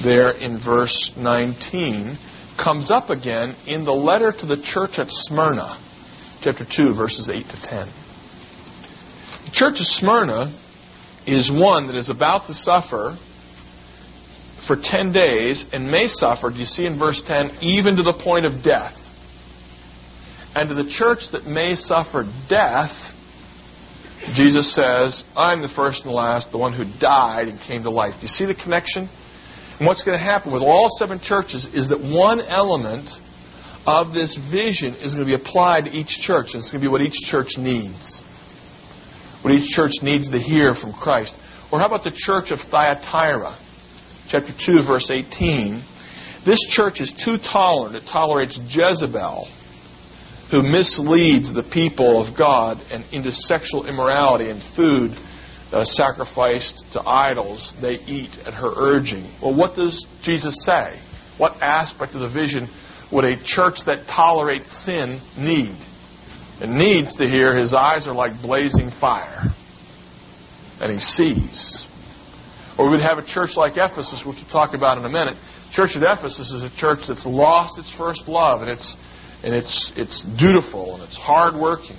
there 0.03 0.31
in 0.31 0.59
verse 0.59 1.13
19, 1.17 2.19
comes 2.63 2.91
up 2.91 3.11
again 3.11 3.55
in 3.67 3.85
the 3.85 3.95
letter 3.95 4.33
to 4.33 4.47
the 4.47 4.61
church 4.61 4.99
at 4.99 5.09
Smyrna, 5.11 5.79
chapter 6.41 6.65
2, 6.65 6.95
verses 6.95 7.29
8 7.29 7.49
to 7.49 7.61
10. 7.63 8.04
Church 9.55 9.79
of 9.79 9.87
Smyrna 9.87 10.53
is 11.29 11.51
one 11.51 11.87
that 11.87 11.95
is 11.95 12.11
about 12.11 12.47
to 12.49 12.55
suffer 12.55 13.17
for 14.67 14.75
10 14.75 15.13
days 15.13 15.65
and 15.73 15.89
may 15.89 16.09
suffer, 16.09 16.51
do 16.51 16.57
you 16.57 16.65
see 16.65 16.85
in 16.85 16.99
verse 16.99 17.23
10, 17.25 17.59
even 17.63 17.97
to 17.97 18.03
the 18.03 18.15
point 18.15 18.47
of 18.47 18.65
death. 18.65 18.97
And 20.57 20.71
to 20.71 20.75
the 20.75 20.89
church 20.89 21.31
that 21.31 21.47
may 21.47 21.77
suffer 21.77 22.25
death, 22.49 22.91
Jesus 24.35 24.75
says, 24.75 25.23
I'm 25.37 25.63
the 25.63 25.69
first 25.69 26.05
and 26.05 26.11
the 26.11 26.17
last, 26.17 26.51
the 26.51 26.59
one 26.59 26.73
who 26.73 26.85
died 26.99 27.47
and 27.47 27.61
came 27.61 27.85
to 27.85 27.91
life. 27.91 28.15
Do 28.17 28.23
you 28.23 28.29
see 28.29 28.47
the 28.47 28.57
connection? 28.57 29.09
And 29.79 29.87
what's 29.87 30.03
going 30.03 30.19
to 30.19 30.25
happen 30.25 30.53
with 30.53 30.63
all 30.63 30.89
seven 30.89 31.21
churches 31.21 31.65
is 31.67 31.91
that 31.91 32.01
one 32.01 32.41
element 32.41 33.09
of 33.87 34.15
this 34.15 34.37
vision 34.37 34.95
is 34.95 35.15
going 35.15 35.27
to 35.29 35.37
be 35.37 35.41
applied 35.41 35.85
to 35.85 35.91
each 35.91 36.19
church. 36.21 36.55
And 36.55 36.63
it's 36.63 36.73
going 36.73 36.83
to 36.83 36.89
be 36.89 36.91
what 36.91 37.03
each 37.03 37.23
church 37.23 37.57
needs. 37.57 38.21
What 39.45 39.53
each 39.53 39.69
church 39.69 39.93
needs 40.03 40.31
to 40.31 40.39
hear 40.39 40.73
from 40.75 40.95
Christ. 40.95 41.35
Or 41.71 41.79
how 41.79 41.87
about 41.87 42.03
the 42.03 42.11
church 42.15 42.51
of 42.51 42.61
Thyatira? 42.61 43.59
Chapter 44.27 44.55
2, 44.59 44.83
verse 44.89 45.11
18. 45.11 45.85
This 46.47 46.61
church 46.69 47.01
is 47.01 47.13
too 47.13 47.37
tolerant. 47.37 47.97
It 47.97 48.09
tolerates 48.11 48.59
Jezebel 48.67 49.47
who 50.51 50.63
misleads 50.63 51.53
the 51.53 51.63
people 51.63 52.23
of 52.23 52.37
God 52.37 52.79
and 52.93 53.05
into 53.13 53.33
sexual 53.33 53.87
immorality 53.87 54.51
and 54.51 54.63
food 54.77 55.11
uh, 55.73 55.83
sacrificed 55.85 56.85
to 56.93 57.03
idols 57.03 57.73
they 57.81 57.95
eat 58.07 58.31
at 58.47 58.55
her 58.55 58.71
urging. 58.77 59.25
Well, 59.43 59.57
what 59.57 59.75
does 59.75 60.07
Jesus 60.23 60.55
say? 60.65 61.01
What 61.39 61.61
aspect 61.61 62.15
of 62.15 62.21
the 62.21 62.29
vision 62.29 62.69
would 63.13 63.25
a 63.25 63.37
church 63.43 63.85
that 63.87 64.07
tolerates 64.07 64.71
sin 64.71 65.21
need? 65.37 65.77
It 66.65 66.71
needs 66.71 67.17
to 67.17 67.29
hear 67.29 67.55
his 67.55 67.75
eyes 67.75 68.09
are 68.09 68.15
like 68.15 68.41
blazing 68.41 68.89
fire. 68.89 69.53
And 70.81 70.91
he 70.91 70.99
sees. 70.99 71.85
Or 72.79 72.87
we 72.87 72.93
would 72.93 73.03
have 73.03 73.19
a 73.19 73.23
church 73.23 73.59
like 73.59 73.75
Ephesus, 73.77 74.25
which 74.25 74.37
we'll 74.37 74.51
talk 74.51 74.75
about 74.75 74.97
in 74.97 75.05
a 75.05 75.11
minute. 75.11 75.37
Church 75.73 75.95
at 75.95 76.03
Ephesus 76.03 76.53
is 76.53 76.63
a 76.63 76.75
church 76.75 77.01
that's 77.07 77.27
lost 77.27 77.79
its 77.79 77.95
first 77.95 78.29
love, 78.29 78.63
and 78.63 78.71
it's 78.71 78.97
and 79.43 79.55
it's 79.55 79.93
it's 79.95 80.25
dutiful 80.25 80.95
and 80.95 81.03
it's 81.03 81.19
hardworking. 81.19 81.99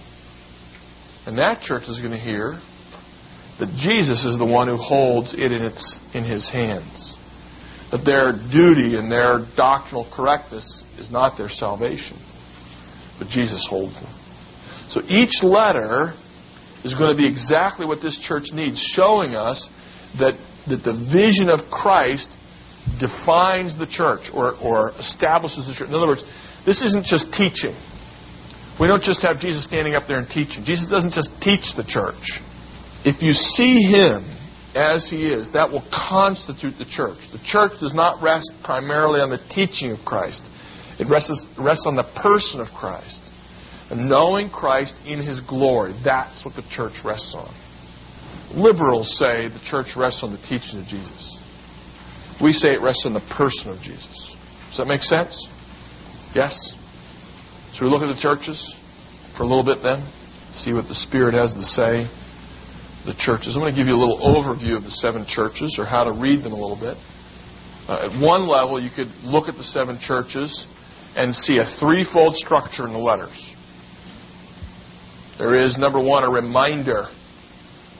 And 1.27 1.37
that 1.37 1.61
church 1.61 1.87
is 1.87 1.99
going 1.99 2.13
to 2.13 2.19
hear 2.19 2.59
that 3.59 3.69
Jesus 3.75 4.25
is 4.25 4.39
the 4.39 4.47
one 4.47 4.67
who 4.67 4.77
holds 4.77 5.35
it 5.35 5.51
in 5.51 5.61
its 5.61 5.99
in 6.15 6.23
his 6.23 6.49
hands. 6.49 7.15
That 7.91 8.03
their 8.03 8.31
duty 8.31 8.97
and 8.97 9.11
their 9.11 9.45
doctrinal 9.55 10.09
correctness 10.11 10.83
is 10.97 11.11
not 11.11 11.37
their 11.37 11.49
salvation, 11.49 12.17
but 13.19 13.27
Jesus 13.27 13.67
holds 13.69 13.93
them. 13.93 14.24
So 14.89 15.01
each 15.07 15.43
letter 15.43 16.13
is 16.83 16.93
going 16.93 17.15
to 17.15 17.21
be 17.21 17.27
exactly 17.27 17.85
what 17.85 18.01
this 18.01 18.19
church 18.19 18.51
needs, 18.53 18.79
showing 18.79 19.35
us 19.35 19.69
that, 20.19 20.35
that 20.67 20.83
the 20.83 20.93
vision 20.93 21.49
of 21.49 21.71
Christ 21.71 22.31
defines 22.99 23.77
the 23.77 23.87
church 23.87 24.29
or, 24.33 24.55
or 24.55 24.91
establishes 24.99 25.67
the 25.67 25.73
church. 25.73 25.89
In 25.89 25.95
other 25.95 26.07
words, 26.07 26.23
this 26.65 26.83
isn't 26.83 27.05
just 27.05 27.33
teaching. 27.33 27.75
We 28.79 28.87
don't 28.87 29.01
just 29.01 29.21
have 29.23 29.39
Jesus 29.39 29.63
standing 29.63 29.95
up 29.95 30.07
there 30.07 30.19
and 30.19 30.29
teaching. 30.29 30.63
Jesus 30.63 30.89
doesn't 30.89 31.13
just 31.13 31.31
teach 31.41 31.75
the 31.75 31.83
church. 31.83 32.41
If 33.03 33.23
you 33.23 33.31
see 33.31 33.81
him 33.81 34.25
as 34.75 35.09
he 35.09 35.31
is, 35.31 35.51
that 35.51 35.71
will 35.71 35.85
constitute 35.91 36.77
the 36.77 36.85
church. 36.85 37.17
The 37.31 37.39
church 37.43 37.79
does 37.79 37.93
not 37.93 38.21
rest 38.21 38.51
primarily 38.63 39.21
on 39.21 39.29
the 39.29 39.39
teaching 39.49 39.91
of 39.91 39.99
Christ, 40.05 40.43
it 40.99 41.07
rests, 41.09 41.45
rests 41.57 41.85
on 41.87 41.95
the 41.95 42.03
person 42.03 42.59
of 42.59 42.67
Christ. 42.69 43.21
Knowing 43.91 44.49
Christ 44.49 44.95
in 45.05 45.19
his 45.19 45.41
glory, 45.41 45.93
that's 46.03 46.43
what 46.43 46.55
the 46.55 46.63
church 46.69 47.03
rests 47.03 47.35
on. 47.35 47.53
Liberals 48.53 49.17
say 49.17 49.47
the 49.47 49.61
church 49.63 49.95
rests 49.95 50.23
on 50.23 50.31
the 50.31 50.37
teaching 50.37 50.79
of 50.79 50.85
Jesus. 50.85 51.39
We 52.41 52.51
say 52.51 52.73
it 52.73 52.81
rests 52.81 53.05
on 53.05 53.13
the 53.13 53.21
person 53.21 53.71
of 53.71 53.81
Jesus. 53.81 54.35
Does 54.69 54.77
that 54.77 54.87
make 54.87 55.03
sense? 55.03 55.47
Yes? 56.33 56.73
So 57.73 57.85
we 57.85 57.91
look 57.91 58.01
at 58.01 58.13
the 58.13 58.19
churches 58.19 58.75
for 59.37 59.43
a 59.43 59.45
little 59.45 59.63
bit 59.63 59.83
then, 59.83 60.07
see 60.51 60.73
what 60.73 60.87
the 60.87 60.95
Spirit 60.95 61.33
has 61.33 61.53
to 61.53 61.61
say. 61.61 62.09
The 63.05 63.13
churches. 63.13 63.55
I'm 63.55 63.61
going 63.61 63.71
to 63.71 63.79
give 63.79 63.87
you 63.87 63.93
a 63.93 64.01
little 64.01 64.17
overview 64.17 64.75
of 64.75 64.83
the 64.83 64.89
seven 64.89 65.27
churches 65.27 65.77
or 65.77 65.85
how 65.85 66.05
to 66.05 66.11
read 66.11 66.41
them 66.41 66.53
a 66.53 66.57
little 66.57 66.75
bit. 66.75 66.97
Uh, 67.87 68.09
at 68.09 68.19
one 68.19 68.47
level, 68.47 68.81
you 68.81 68.89
could 68.89 69.09
look 69.23 69.47
at 69.47 69.57
the 69.57 69.63
seven 69.63 69.99
churches 69.99 70.65
and 71.15 71.35
see 71.35 71.57
a 71.57 71.65
threefold 71.65 72.35
structure 72.35 72.87
in 72.87 72.93
the 72.93 72.99
letters. 72.99 73.54
There 75.37 75.53
is, 75.53 75.77
number 75.77 75.99
one, 75.99 76.23
a 76.23 76.29
reminder 76.29 77.07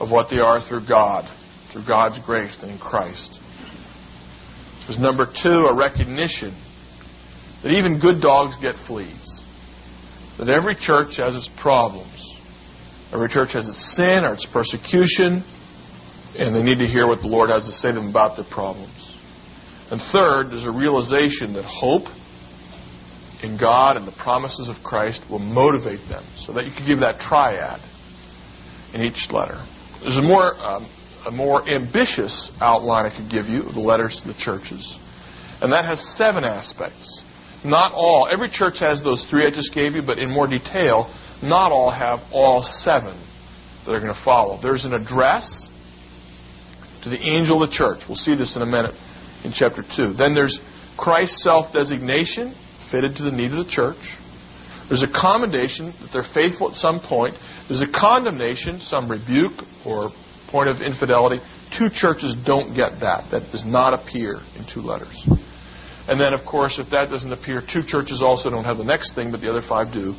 of 0.00 0.10
what 0.10 0.30
they 0.30 0.38
are 0.38 0.60
through 0.60 0.86
God, 0.88 1.30
through 1.72 1.86
God's 1.86 2.18
grace 2.18 2.62
in 2.62 2.78
Christ. 2.78 3.40
There's 4.86 4.98
number 4.98 5.26
two, 5.26 5.66
a 5.70 5.76
recognition 5.76 6.54
that 7.62 7.72
even 7.72 7.98
good 7.98 8.20
dogs 8.20 8.56
get 8.56 8.76
fleas. 8.86 9.40
That 10.38 10.48
every 10.48 10.74
church 10.74 11.16
has 11.16 11.34
its 11.34 11.50
problems. 11.60 12.36
Every 13.12 13.28
church 13.28 13.52
has 13.52 13.68
its 13.68 13.96
sin 13.96 14.24
or 14.24 14.32
its 14.32 14.46
persecution, 14.46 15.44
and 16.38 16.54
they 16.54 16.62
need 16.62 16.78
to 16.78 16.86
hear 16.86 17.06
what 17.06 17.20
the 17.20 17.28
Lord 17.28 17.50
has 17.50 17.66
to 17.66 17.72
say 17.72 17.88
to 17.88 17.94
them 17.94 18.10
about 18.10 18.36
their 18.36 18.44
problems. 18.50 19.18
And 19.90 20.00
third, 20.00 20.50
there's 20.50 20.66
a 20.66 20.72
realization 20.72 21.54
that 21.54 21.64
hope 21.64 22.08
in 23.46 23.58
God 23.58 23.96
and 23.96 24.06
the 24.06 24.12
promises 24.12 24.68
of 24.68 24.82
Christ 24.82 25.22
will 25.30 25.38
motivate 25.38 26.08
them 26.08 26.24
so 26.36 26.52
that 26.54 26.66
you 26.66 26.72
can 26.72 26.86
give 26.86 27.00
that 27.00 27.20
triad 27.20 27.80
in 28.92 29.02
each 29.02 29.30
letter. 29.30 29.64
There's 30.02 30.18
a 30.18 30.22
more 30.22 30.54
um, 30.56 30.88
a 31.26 31.30
more 31.30 31.68
ambitious 31.68 32.52
outline 32.60 33.06
I 33.06 33.14
could 33.14 33.28
give 33.28 33.46
you, 33.46 33.62
the 33.62 33.80
letters 33.80 34.20
to 34.22 34.28
the 34.28 34.34
churches. 34.34 34.96
And 35.60 35.72
that 35.72 35.84
has 35.84 36.00
seven 36.16 36.44
aspects. 36.44 37.22
Not 37.64 37.92
all. 37.92 38.28
Every 38.30 38.48
church 38.48 38.78
has 38.80 39.02
those 39.02 39.24
three 39.24 39.44
I 39.44 39.50
just 39.50 39.74
gave 39.74 39.94
you, 39.94 40.02
but 40.02 40.18
in 40.18 40.30
more 40.30 40.46
detail, 40.46 41.12
not 41.42 41.72
all 41.72 41.90
have 41.90 42.20
all 42.32 42.62
seven 42.62 43.18
that 43.84 43.92
are 43.92 44.00
going 44.00 44.14
to 44.14 44.24
follow. 44.24 44.60
There's 44.62 44.84
an 44.84 44.94
address 44.94 45.68
to 47.02 47.08
the 47.08 47.20
angel 47.20 47.62
of 47.62 47.70
the 47.70 47.74
church. 47.74 48.06
We'll 48.08 48.16
see 48.16 48.34
this 48.34 48.54
in 48.54 48.62
a 48.62 48.66
minute 48.66 48.94
in 49.44 49.52
chapter 49.52 49.82
2. 49.82 50.14
Then 50.14 50.34
there's 50.34 50.60
Christ's 50.96 51.42
self 51.42 51.72
designation, 51.72 52.54
fitted 52.90 53.16
to 53.16 53.22
the 53.24 53.32
need 53.32 53.50
of 53.50 53.64
the 53.64 53.70
church. 53.70 54.16
There's 54.88 55.02
a 55.02 55.10
commendation 55.10 55.92
that 56.00 56.10
they're 56.12 56.22
faithful 56.22 56.70
at 56.70 56.76
some 56.76 57.00
point. 57.00 57.34
There's 57.68 57.82
a 57.82 57.90
condemnation, 57.90 58.80
some 58.80 59.10
rebuke 59.10 59.64
or 59.84 60.10
point 60.48 60.70
of 60.70 60.80
infidelity. 60.80 61.42
Two 61.76 61.90
churches 61.90 62.36
don't 62.46 62.74
get 62.74 63.00
that. 63.00 63.28
That 63.32 63.50
does 63.50 63.64
not 63.64 63.94
appear 63.94 64.38
in 64.56 64.64
two 64.72 64.80
letters. 64.80 65.28
And 66.08 66.20
then, 66.20 66.32
of 66.32 66.46
course, 66.46 66.78
if 66.78 66.90
that 66.90 67.08
doesn't 67.10 67.32
appear, 67.32 67.60
two 67.60 67.82
churches 67.82 68.22
also 68.22 68.48
don't 68.48 68.64
have 68.64 68.76
the 68.76 68.84
next 68.84 69.14
thing, 69.14 69.32
but 69.32 69.40
the 69.40 69.50
other 69.50 69.62
five 69.62 69.92
do 69.92 70.14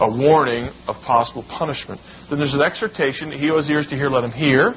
a 0.00 0.08
warning 0.08 0.70
of 0.88 0.96
possible 1.04 1.44
punishment. 1.44 2.00
Then 2.28 2.38
there's 2.38 2.54
an 2.54 2.62
exhortation 2.62 3.30
he 3.30 3.48
who 3.48 3.56
has 3.56 3.70
ears 3.70 3.86
to 3.88 3.96
hear, 3.96 4.08
let 4.08 4.24
him 4.24 4.32
hear, 4.32 4.74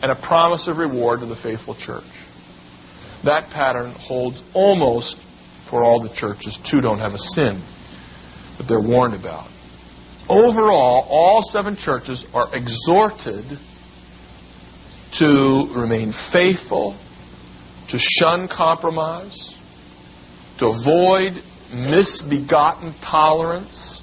and 0.00 0.12
a 0.12 0.14
promise 0.14 0.68
of 0.68 0.78
reward 0.78 1.20
to 1.20 1.26
the 1.26 1.36
faithful 1.36 1.74
church. 1.74 2.04
That 3.24 3.50
pattern 3.50 3.90
holds 3.90 4.42
almost 4.54 5.18
for 5.68 5.82
all 5.82 6.00
the 6.00 6.12
churches. 6.14 6.58
Two 6.70 6.80
don't 6.80 6.98
have 6.98 7.14
a 7.14 7.18
sin 7.18 7.62
that 8.58 8.68
they're 8.68 8.80
warned 8.80 9.14
about. 9.14 9.50
Overall, 10.28 11.06
all 11.08 11.42
seven 11.42 11.76
churches 11.76 12.24
are 12.34 12.48
exhorted 12.54 13.44
to 15.18 15.72
remain 15.76 16.12
faithful, 16.32 16.98
to 17.88 17.98
shun 17.98 18.48
compromise, 18.48 19.54
to 20.58 20.66
avoid 20.66 21.40
misbegotten 21.72 22.94
tolerance 23.00 24.02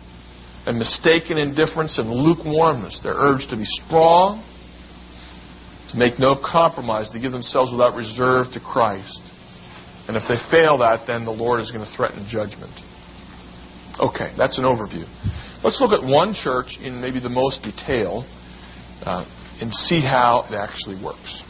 and 0.66 0.78
mistaken 0.78 1.38
indifference 1.38 1.98
and 1.98 2.10
lukewarmness. 2.10 3.00
They're 3.04 3.14
urged 3.16 3.50
to 3.50 3.58
be 3.58 3.66
strong, 3.66 4.44
to 5.92 5.98
make 5.98 6.20
no 6.20 6.36
compromise, 6.36 7.10
to 7.12 7.20
give 7.20 7.34
themselves 7.34 7.72
without 7.72 7.96
reserve 7.96 8.54
to 8.54 8.62
Christ. 8.62 9.22
And 10.08 10.18
if 10.18 10.24
they 10.28 10.38
fail 10.52 10.80
that, 10.80 11.06
then 11.08 11.26
the 11.26 11.32
Lord 11.32 11.62
is 11.62 11.72
going 11.72 11.86
to 11.86 11.92
threaten 11.92 12.26
judgment. 12.28 12.74
Okay, 14.00 14.32
that's 14.38 14.58
an 14.58 14.66
overview. 14.66 15.06
Let's 15.64 15.80
look 15.80 15.94
at 15.94 16.04
one 16.04 16.34
church 16.34 16.80
in 16.82 17.00
maybe 17.00 17.20
the 17.20 17.30
most 17.30 17.64
detail 17.64 18.26
uh, 19.06 19.26
and 19.62 19.74
see 19.74 20.02
how 20.02 20.46
it 20.50 20.56
actually 20.56 21.02
works. 21.02 21.44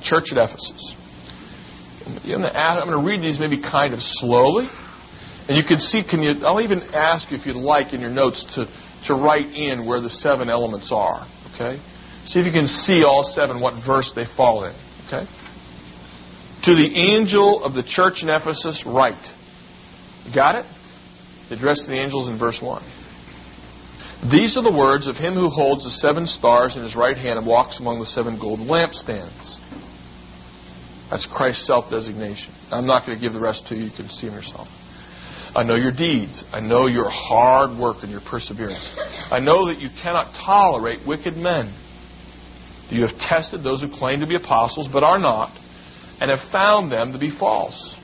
Church 0.00 0.32
at 0.32 0.38
Ephesus. 0.38 0.94
I'm 2.06 2.22
going 2.24 2.98
to 2.98 3.04
read 3.04 3.20
these 3.20 3.38
maybe 3.38 3.60
kind 3.60 3.92
of 3.92 4.00
slowly. 4.00 4.68
And 5.48 5.56
you 5.56 5.64
can 5.64 5.80
see, 5.80 6.02
can 6.02 6.22
you, 6.22 6.46
I'll 6.46 6.60
even 6.60 6.82
ask 6.94 7.30
you 7.30 7.36
if 7.36 7.46
you'd 7.46 7.56
like 7.56 7.92
in 7.92 8.00
your 8.00 8.10
notes 8.10 8.44
to, 8.54 8.66
to 9.06 9.14
write 9.14 9.48
in 9.48 9.86
where 9.86 10.00
the 10.00 10.10
seven 10.10 10.48
elements 10.48 10.92
are. 10.92 11.26
Okay? 11.54 11.80
See 12.26 12.38
if 12.38 12.46
you 12.46 12.52
can 12.52 12.66
see 12.66 13.02
all 13.04 13.22
seven, 13.22 13.60
what 13.60 13.74
verse 13.84 14.12
they 14.14 14.24
fall 14.24 14.64
in. 14.64 14.74
Okay? 15.06 15.26
To 16.64 16.74
the 16.74 16.92
angel 16.94 17.62
of 17.62 17.74
the 17.74 17.82
church 17.82 18.22
in 18.22 18.28
Ephesus, 18.28 18.84
write. 18.84 19.32
got 20.34 20.56
it? 20.56 20.66
The 21.48 21.54
address 21.54 21.82
to 21.82 21.86
the 21.86 21.96
angels 21.96 22.28
in 22.28 22.38
verse 22.38 22.60
1. 22.60 22.82
These 24.30 24.56
are 24.56 24.62
the 24.62 24.74
words 24.76 25.06
of 25.06 25.16
him 25.16 25.34
who 25.34 25.48
holds 25.48 25.84
the 25.84 25.90
seven 25.90 26.26
stars 26.26 26.76
in 26.76 26.82
his 26.82 26.96
right 26.96 27.16
hand 27.16 27.38
and 27.38 27.46
walks 27.46 27.78
among 27.78 28.00
the 28.00 28.06
seven 28.06 28.38
golden 28.38 28.66
lampstands. 28.66 29.56
That's 31.08 31.26
Christ's 31.26 31.66
self 31.66 31.90
designation. 31.90 32.52
I'm 32.70 32.86
not 32.86 33.06
going 33.06 33.16
to 33.16 33.22
give 33.22 33.32
the 33.32 33.40
rest 33.40 33.68
to 33.68 33.76
you. 33.76 33.84
You 33.84 33.90
can 33.90 34.08
see 34.08 34.26
them 34.26 34.36
yourself. 34.36 34.68
I 35.54 35.62
know 35.62 35.76
your 35.76 35.92
deeds. 35.92 36.44
I 36.52 36.60
know 36.60 36.86
your 36.86 37.08
hard 37.08 37.78
work 37.78 38.02
and 38.02 38.10
your 38.10 38.20
perseverance. 38.20 38.92
I 39.30 39.38
know 39.38 39.68
that 39.68 39.78
you 39.78 39.88
cannot 40.02 40.34
tolerate 40.34 41.06
wicked 41.06 41.36
men. 41.36 41.72
You 42.90 43.06
have 43.06 43.18
tested 43.18 43.62
those 43.62 43.82
who 43.82 43.88
claim 43.88 44.20
to 44.20 44.26
be 44.26 44.36
apostles 44.36 44.88
but 44.88 45.02
are 45.02 45.18
not, 45.18 45.50
and 46.20 46.30
have 46.30 46.50
found 46.50 46.90
them 46.90 47.12
to 47.12 47.18
be 47.18 47.30
false. 47.30 47.96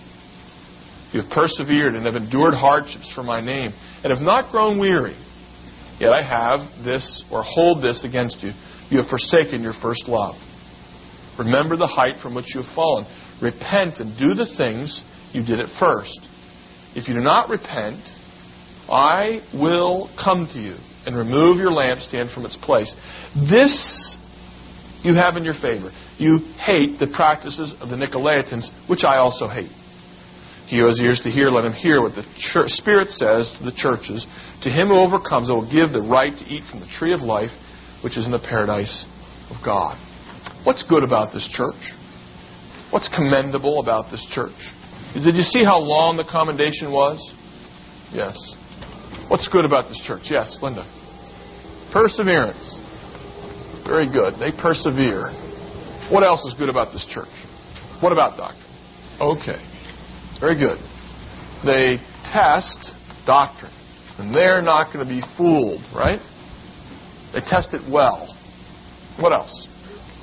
You 1.13 1.21
have 1.23 1.31
persevered 1.31 1.95
and 1.95 2.07
have 2.07 2.17
endured 2.17 2.55
hardships 2.55 3.13
for 3.13 3.23
my 3.23 3.41
name, 3.41 3.73
and 4.03 4.13
have 4.13 4.23
not 4.23 4.51
grown 4.51 4.79
weary. 4.79 5.17
Yet 5.99 6.11
I 6.11 6.23
have 6.23 6.85
this, 6.85 7.25
or 7.31 7.43
hold 7.45 7.83
this 7.83 8.05
against 8.05 8.43
you. 8.43 8.53
You 8.91 8.99
have 8.99 9.07
forsaken 9.07 9.63
your 9.63 9.73
first 9.73 10.09
love. 10.09 10.35
Remember 11.39 11.77
the 11.77 11.87
height 11.87 12.17
from 12.17 12.35
which 12.35 12.55
you 12.55 12.63
have 12.63 12.75
fallen. 12.75 13.07
Repent 13.41 14.01
and 14.01 14.19
do 14.19 14.35
the 14.35 14.47
things 14.47 15.05
you 15.33 15.45
did 15.45 15.61
at 15.61 15.69
first. 15.69 16.21
If 16.95 17.09
you 17.09 17.15
do 17.15 17.21
not 17.21 17.49
repent, 17.49 18.01
I 18.89 19.41
will 19.53 20.11
come 20.23 20.49
to 20.53 20.59
you 20.59 20.77
and 21.07 21.17
remove 21.17 21.57
your 21.57 21.71
lampstand 21.71 22.33
from 22.33 22.45
its 22.45 22.57
place. 22.57 22.95
This 23.35 24.19
you 25.05 25.15
have 25.15 25.37
in 25.37 25.45
your 25.45 25.55
favor. 25.55 25.93
You 26.19 26.39
hate 26.59 26.99
the 26.99 27.07
practices 27.07 27.75
of 27.81 27.91
the 27.91 27.97
Nicolaitans, 27.97 28.71
which 28.89 29.05
I 29.05 29.19
also 29.19 29.47
hate. 29.47 29.71
He 30.67 30.79
who 30.79 30.87
has 30.87 31.01
ears 31.01 31.21
to 31.21 31.31
hear, 31.31 31.49
let 31.51 31.67
him 31.67 31.75
hear 31.75 32.01
what 32.01 32.15
the 32.15 32.25
church, 32.39 32.71
Spirit 32.71 33.11
says 33.11 33.53
to 33.59 33.65
the 33.65 33.73
churches. 33.73 34.27
To 34.63 34.71
him 34.71 34.89
who 34.89 34.97
overcomes, 34.97 35.51
I 35.51 35.55
will 35.55 35.71
give 35.71 35.93
the 35.93 36.01
right 36.01 36.35
to 36.35 36.45
eat 36.47 36.65
from 36.65 36.81
the 36.81 36.87
tree 36.87 37.13
of 37.13 37.21
life, 37.21 37.51
which 38.03 38.17
is 38.17 38.25
in 38.25 38.33
the 38.33 38.39
paradise 38.39 39.05
of 39.51 39.63
God. 39.63 39.99
What's 40.65 40.83
good 40.83 41.05
about 41.05 41.35
this 41.35 41.47
church? 41.47 41.93
What's 42.91 43.09
commendable 43.09 43.81
about 43.81 44.11
this 44.11 44.25
church? 44.25 44.57
Did 45.13 45.37
you 45.37 45.43
see 45.43 45.65
how 45.65 45.81
long 45.81 46.17
the 46.17 46.25
commendation 46.25 46.91
was? 46.91 47.21
Yes. 48.11 48.55
What's 49.29 49.49
good 49.49 49.67
about 49.67 49.89
this 49.89 49.99
church? 49.99 50.31
Yes, 50.31 50.59
Linda. 50.63 50.87
Perseverance. 51.93 52.81
Very 53.87 54.07
good. 54.07 54.37
They 54.39 54.51
persevere. 54.51 55.31
What 56.11 56.23
else 56.25 56.45
is 56.45 56.55
good 56.55 56.69
about 56.69 56.93
this 56.93 57.07
church? 57.07 57.29
What 58.01 58.13
about 58.13 58.37
doctrine? 58.37 58.63
Okay. 59.21 59.63
Very 60.41 60.59
good. 60.59 60.79
They 61.65 61.99
test 62.25 62.95
doctrine. 63.27 63.73
And 64.19 64.35
they're 64.35 64.63
not 64.63 64.93
going 64.93 65.05
to 65.05 65.11
be 65.11 65.23
fooled, 65.37 65.83
right? 65.95 66.21
They 67.33 67.41
test 67.41 67.75
it 67.75 67.83
well. 67.91 68.35
What 69.19 69.33
else? 69.33 69.69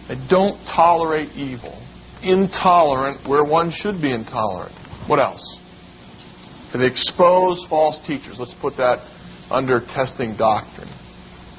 They 0.07 0.15
don't 0.29 0.57
tolerate 0.65 1.29
evil. 1.35 1.81
Intolerant 2.23 3.27
where 3.27 3.43
one 3.43 3.71
should 3.71 4.01
be 4.01 4.13
intolerant. 4.13 4.75
What 5.07 5.19
else? 5.19 5.59
They 6.73 6.85
expose 6.85 7.65
false 7.69 7.99
teachers. 8.05 8.39
Let's 8.39 8.53
put 8.53 8.77
that 8.77 9.05
under 9.49 9.79
testing 9.79 10.37
doctrine. 10.37 10.87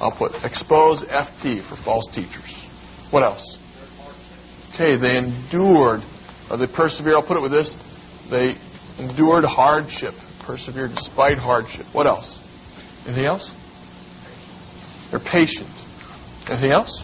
I'll 0.03 0.11
put 0.11 0.33
expose 0.43 1.01
FT 1.03 1.67
for 1.69 1.77
false 1.81 2.05
teachers. 2.07 2.67
What 3.09 3.23
else? 3.23 3.57
Okay, 4.73 4.97
they 4.97 5.15
endured, 5.15 6.01
or 6.51 6.57
they 6.57 6.67
persevered. 6.67 7.13
I'll 7.13 7.25
put 7.25 7.37
it 7.37 7.41
with 7.41 7.53
this. 7.53 7.73
They 8.29 8.55
endured 8.99 9.45
hardship, 9.45 10.13
persevered 10.45 10.91
despite 10.91 11.37
hardship. 11.37 11.85
What 11.93 12.05
else? 12.05 12.41
Anything 13.05 13.27
else? 13.27 13.49
They're 15.09 15.21
patient. 15.21 15.71
Anything 16.49 16.71
else? 16.71 17.01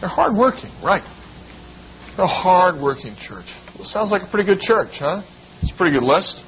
They're 0.00 0.08
hardworking, 0.10 0.72
right? 0.84 1.04
They're 2.14 2.26
a 2.26 2.28
hardworking 2.28 3.16
church. 3.16 3.46
Well, 3.74 3.84
sounds 3.84 4.10
like 4.10 4.20
a 4.20 4.26
pretty 4.26 4.44
good 4.44 4.60
church, 4.60 4.98
huh? 4.98 5.22
It's 5.62 5.72
a 5.72 5.76
pretty 5.76 5.98
good 5.98 6.04
list. 6.04 6.44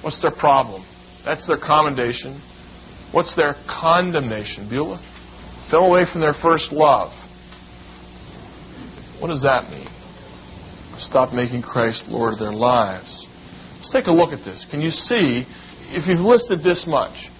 What's 0.00 0.22
their 0.22 0.30
problem? 0.30 0.86
That's 1.26 1.46
their 1.46 1.58
commendation. 1.58 2.40
What's 3.12 3.34
their 3.34 3.54
condemnation, 3.68 4.68
Beulah? 4.68 5.00
Fell 5.70 5.84
away 5.84 6.04
from 6.10 6.20
their 6.20 6.34
first 6.34 6.72
love. 6.72 7.12
What 9.20 9.28
does 9.28 9.42
that 9.42 9.70
mean? 9.70 9.88
Stop 10.98 11.32
making 11.32 11.62
Christ 11.62 12.04
Lord 12.08 12.34
of 12.34 12.38
their 12.38 12.52
lives. 12.52 13.26
Let's 13.76 13.90
take 13.90 14.06
a 14.06 14.12
look 14.12 14.32
at 14.32 14.44
this. 14.44 14.66
Can 14.70 14.80
you 14.80 14.90
see, 14.90 15.46
if 15.88 16.06
you've 16.06 16.20
listed 16.20 16.62
this 16.62 16.86
much, 16.86 17.30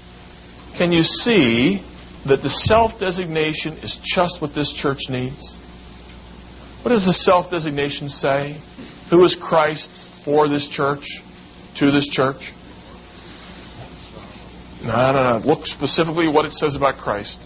can 0.77 0.93
you 0.93 1.03
see 1.03 1.85
that 2.27 2.43
the 2.43 2.51
self 2.51 2.99
designation 2.99 3.75
is 3.79 3.99
just 4.03 4.41
what 4.41 4.55
this 4.55 4.73
church 4.73 5.09
needs? 5.09 5.55
What 6.83 6.91
does 6.93 7.07
the 7.07 7.13
self 7.13 7.51
designation 7.51 8.09
say? 8.09 8.61
Who 9.11 9.25
is 9.25 9.37
Christ 9.37 9.91
for 10.25 10.49
this 10.49 10.69
church, 10.69 11.05
to 11.77 11.91
this 11.91 12.09
church? 12.09 12.53
No, 14.83 15.13
no, 15.13 15.39
no. 15.39 15.47
Look 15.47 15.67
specifically 15.67 16.29
what 16.29 16.45
it 16.45 16.53
says 16.53 16.77
about 16.77 16.99
Christ. 16.99 17.41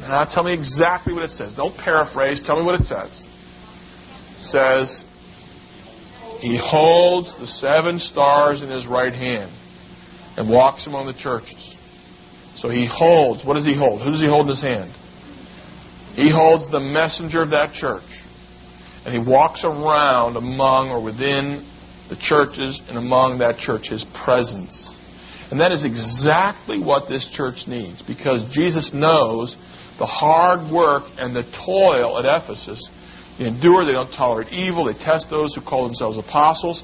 Now, 0.00 0.24
tell 0.24 0.42
me 0.42 0.52
exactly 0.52 1.14
what 1.14 1.22
it 1.22 1.30
says. 1.30 1.54
Don't 1.54 1.76
paraphrase. 1.76 2.42
Tell 2.42 2.56
me 2.56 2.64
what 2.64 2.80
it 2.80 2.84
says. 2.84 3.24
It 4.36 4.40
says, 4.40 5.04
He 6.40 6.56
holds 6.56 7.38
the 7.38 7.46
seven 7.46 7.98
stars 7.98 8.62
in 8.62 8.68
His 8.68 8.86
right 8.86 9.14
hand 9.14 9.50
and 10.36 10.50
walks 10.50 10.86
among 10.86 11.06
the 11.06 11.14
churches. 11.14 11.74
So 12.56 12.68
he 12.68 12.86
holds. 12.86 13.44
What 13.44 13.54
does 13.54 13.64
he 13.64 13.74
hold? 13.74 14.02
Who 14.02 14.10
does 14.10 14.20
he 14.20 14.28
hold 14.28 14.46
in 14.46 14.50
his 14.50 14.62
hand? 14.62 14.92
He 16.14 16.30
holds 16.30 16.70
the 16.70 16.80
messenger 16.80 17.42
of 17.42 17.50
that 17.50 17.72
church. 17.72 18.02
And 19.04 19.12
he 19.14 19.30
walks 19.30 19.64
around 19.64 20.36
among 20.36 20.90
or 20.90 21.02
within 21.02 21.66
the 22.08 22.16
churches 22.16 22.80
and 22.88 22.98
among 22.98 23.38
that 23.38 23.56
church, 23.56 23.88
his 23.88 24.04
presence. 24.04 24.91
And 25.52 25.60
that 25.60 25.70
is 25.70 25.84
exactly 25.84 26.82
what 26.82 27.10
this 27.10 27.28
church 27.28 27.68
needs 27.68 28.00
because 28.00 28.42
Jesus 28.50 28.94
knows 28.94 29.54
the 29.98 30.06
hard 30.06 30.72
work 30.72 31.02
and 31.18 31.36
the 31.36 31.42
toil 31.42 32.18
at 32.18 32.24
Ephesus. 32.24 32.90
They 33.38 33.48
endure, 33.48 33.84
they 33.84 33.92
don't 33.92 34.10
tolerate 34.10 34.50
evil, 34.50 34.86
they 34.86 34.94
test 34.94 35.28
those 35.28 35.54
who 35.54 35.60
call 35.60 35.84
themselves 35.84 36.16
apostles, 36.16 36.82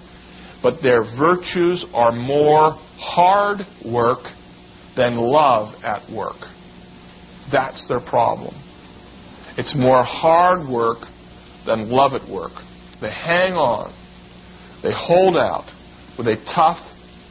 but 0.62 0.82
their 0.82 1.02
virtues 1.02 1.86
are 1.94 2.12
more 2.12 2.72
hard 2.98 3.60
work 3.90 4.24
than 4.96 5.16
love 5.16 5.74
at 5.82 6.10
work. 6.12 6.36
That's 7.50 7.88
their 7.88 8.00
problem. 8.00 8.54
It's 9.56 9.74
more 9.74 10.02
hard 10.02 10.68
work 10.68 11.06
than 11.64 11.88
love 11.88 12.12
at 12.12 12.28
work. 12.28 12.52
They 13.00 13.10
hang 13.10 13.54
on. 13.54 13.94
They 14.82 14.92
hold 14.94 15.38
out 15.38 15.72
with 16.18 16.28
a 16.28 16.36
tough, 16.36 16.78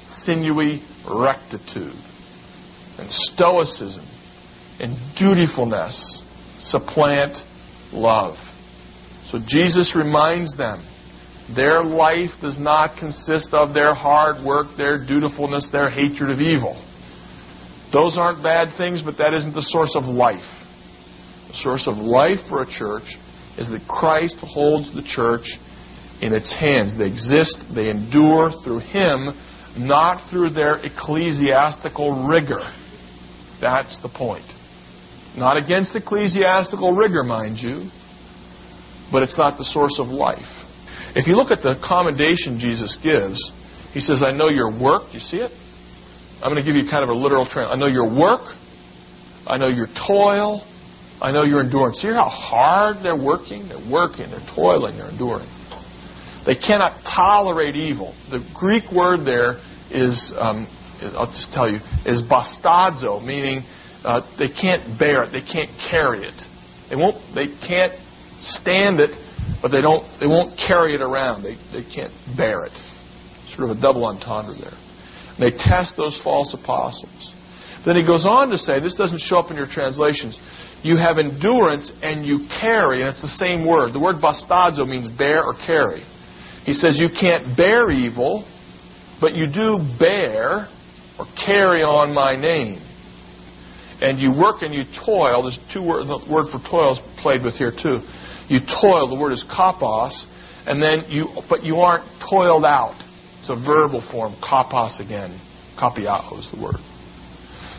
sinewy 0.09 0.83
rectitude 1.09 1.95
and 2.97 3.11
stoicism 3.11 4.05
and 4.79 4.97
dutifulness 5.17 6.21
supplant 6.59 7.43
love. 7.91 8.35
So 9.25 9.39
Jesus 9.45 9.95
reminds 9.95 10.55
them 10.55 10.83
their 11.55 11.83
life 11.83 12.31
does 12.41 12.59
not 12.59 12.97
consist 12.97 13.53
of 13.53 13.73
their 13.73 13.93
hard 13.93 14.43
work, 14.43 14.67
their 14.77 14.97
dutifulness, 14.97 15.69
their 15.69 15.89
hatred 15.89 16.29
of 16.29 16.41
evil. 16.41 16.75
Those 17.93 18.17
aren't 18.17 18.43
bad 18.43 18.73
things, 18.77 19.01
but 19.01 19.17
that 19.19 19.33
isn't 19.33 19.53
the 19.53 19.61
source 19.61 19.95
of 19.95 20.03
life. 20.05 20.43
The 21.47 21.53
source 21.53 21.87
of 21.87 21.97
life 21.97 22.39
for 22.49 22.61
a 22.61 22.67
church 22.67 23.17
is 23.57 23.69
that 23.69 23.87
Christ 23.87 24.37
holds 24.39 24.93
the 24.93 25.01
church 25.01 25.57
in 26.21 26.33
its 26.33 26.53
hands. 26.53 26.97
They 26.97 27.07
exist, 27.07 27.63
they 27.73 27.89
endure 27.89 28.51
through 28.51 28.79
Him, 28.79 29.33
not 29.77 30.29
through 30.29 30.51
their 30.51 30.73
ecclesiastical 30.73 32.27
rigor. 32.27 32.61
That's 33.61 33.99
the 33.99 34.09
point. 34.09 34.45
Not 35.35 35.57
against 35.57 35.95
ecclesiastical 35.95 36.91
rigor, 36.91 37.23
mind 37.23 37.59
you, 37.59 37.89
but 39.11 39.23
it's 39.23 39.37
not 39.37 39.57
the 39.57 39.63
source 39.63 39.99
of 39.99 40.07
life. 40.07 40.65
If 41.15 41.27
you 41.27 41.35
look 41.35 41.51
at 41.51 41.61
the 41.61 41.75
commendation 41.75 42.59
Jesus 42.59 42.97
gives, 43.01 43.51
He 43.93 43.99
says, 43.99 44.23
I 44.23 44.31
know 44.31 44.49
your 44.49 44.71
work. 44.71 45.07
Do 45.07 45.13
you 45.13 45.19
see 45.19 45.37
it? 45.37 45.51
I'm 46.41 46.51
going 46.51 46.63
to 46.63 46.63
give 46.63 46.75
you 46.75 46.89
kind 46.89 47.03
of 47.03 47.09
a 47.09 47.17
literal 47.17 47.45
translation. 47.45 47.81
I 47.81 47.85
know 47.85 47.91
your 47.91 48.09
work. 48.09 48.53
I 49.47 49.57
know 49.57 49.69
your 49.69 49.87
toil. 49.87 50.63
I 51.19 51.31
know 51.31 51.43
your 51.43 51.61
endurance. 51.61 52.01
See 52.01 52.09
how 52.09 52.29
hard 52.29 52.97
they're 53.01 53.17
working? 53.17 53.69
They're 53.69 53.91
working, 53.91 54.29
they're 54.29 54.47
toiling, 54.55 54.97
they're 54.97 55.09
enduring. 55.09 55.49
They 56.45 56.55
cannot 56.55 57.03
tolerate 57.03 57.75
evil. 57.75 58.15
The 58.29 58.45
Greek 58.53 58.91
word 58.91 59.25
there 59.25 59.59
is, 59.91 60.33
um, 60.37 60.67
I'll 61.15 61.27
just 61.27 61.51
tell 61.51 61.69
you, 61.69 61.79
is 62.05 62.23
bastazo, 62.23 63.23
meaning 63.23 63.63
uh, 64.03 64.21
they 64.37 64.49
can't 64.49 64.99
bear 64.99 65.23
it, 65.23 65.31
they 65.31 65.41
can't 65.41 65.69
carry 65.89 66.23
it. 66.23 66.41
They 66.89 66.95
won't, 66.95 67.17
they 67.35 67.47
can't 67.67 67.93
stand 68.39 68.99
it, 68.99 69.11
but 69.61 69.69
they 69.69 69.81
don't, 69.81 70.05
they 70.19 70.27
won't 70.27 70.57
carry 70.57 70.93
it 70.93 71.01
around. 71.01 71.43
They, 71.43 71.55
they 71.71 71.83
can't 71.83 72.13
bear 72.37 72.65
it. 72.65 72.73
Sort 73.47 73.69
of 73.69 73.77
a 73.77 73.81
double 73.81 74.05
entendre 74.05 74.55
there. 74.55 74.77
And 75.37 75.39
they 75.39 75.51
test 75.51 75.97
those 75.97 76.19
false 76.21 76.53
apostles. 76.53 77.33
Then 77.85 77.95
he 77.95 78.05
goes 78.05 78.25
on 78.25 78.49
to 78.49 78.57
say, 78.57 78.79
this 78.79 78.95
doesn't 78.95 79.19
show 79.19 79.39
up 79.39 79.51
in 79.51 79.57
your 79.57 79.67
translations 79.67 80.39
you 80.83 80.97
have 80.97 81.17
endurance 81.17 81.91
and 82.03 82.25
you 82.25 82.45
carry, 82.47 83.01
and 83.01 83.09
it's 83.09 83.21
the 83.21 83.27
same 83.27 83.65
word. 83.65 83.93
The 83.93 83.99
word 83.99 84.17
bastazo 84.17 84.87
means 84.87 85.09
bear 85.09 85.43
or 85.43 85.53
carry. 85.53 86.03
He 86.65 86.73
says 86.73 86.99
you 86.99 87.09
can't 87.09 87.57
bear 87.57 87.89
evil, 87.89 88.47
but 89.19 89.33
you 89.33 89.47
do 89.47 89.79
bear 89.99 90.67
or 91.17 91.25
carry 91.35 91.83
on 91.83 92.13
my 92.13 92.35
name. 92.35 92.81
And 93.99 94.19
you 94.19 94.31
work 94.31 94.61
and 94.61 94.73
you 94.73 94.83
toil. 94.83 95.41
There's 95.41 95.59
two 95.73 95.81
words, 95.81 96.07
the 96.07 96.31
word 96.31 96.47
for 96.49 96.59
toil 96.59 96.91
is 96.91 96.99
played 97.17 97.43
with 97.43 97.55
here 97.55 97.71
too. 97.71 98.01
You 98.47 98.59
toil, 98.59 99.09
the 99.09 99.19
word 99.19 99.31
is 99.31 99.43
kopos, 99.43 100.25
and 100.67 100.81
then 100.81 101.05
you, 101.07 101.27
but 101.49 101.63
you 101.63 101.77
aren't 101.77 102.05
toiled 102.21 102.65
out. 102.65 102.95
It's 103.39 103.49
a 103.49 103.55
verbal 103.55 104.01
form, 104.01 104.35
kopos 104.35 104.99
again. 104.99 105.39
Kopiao 105.79 106.39
is 106.39 106.49
the 106.51 106.61
word. 106.61 106.75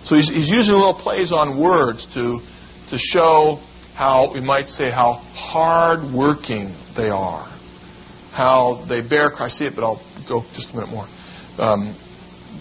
So 0.05 0.17
he's, 0.17 0.29
he's 0.29 0.49
using 0.49 0.75
little 0.75 0.95
plays 0.95 1.33
on 1.33 1.61
words 1.61 2.07
to 2.15 2.41
to 2.91 2.97
show 2.97 3.61
how, 3.95 4.33
we 4.33 4.41
might 4.41 4.69
say, 4.69 4.91
how 4.91 5.13
hard 5.13 6.15
working 6.15 6.75
they 6.97 7.11
are. 7.11 7.47
How 8.33 8.85
they 8.89 9.01
bear 9.01 9.31
Christ. 9.31 9.59
See 9.59 9.67
it, 9.67 9.75
but 9.75 9.85
I'll 9.85 10.03
go 10.29 10.45
just 10.55 10.71
a 10.71 10.75
minute 10.75 10.91
more. 10.91 11.07
Um, 11.59 11.97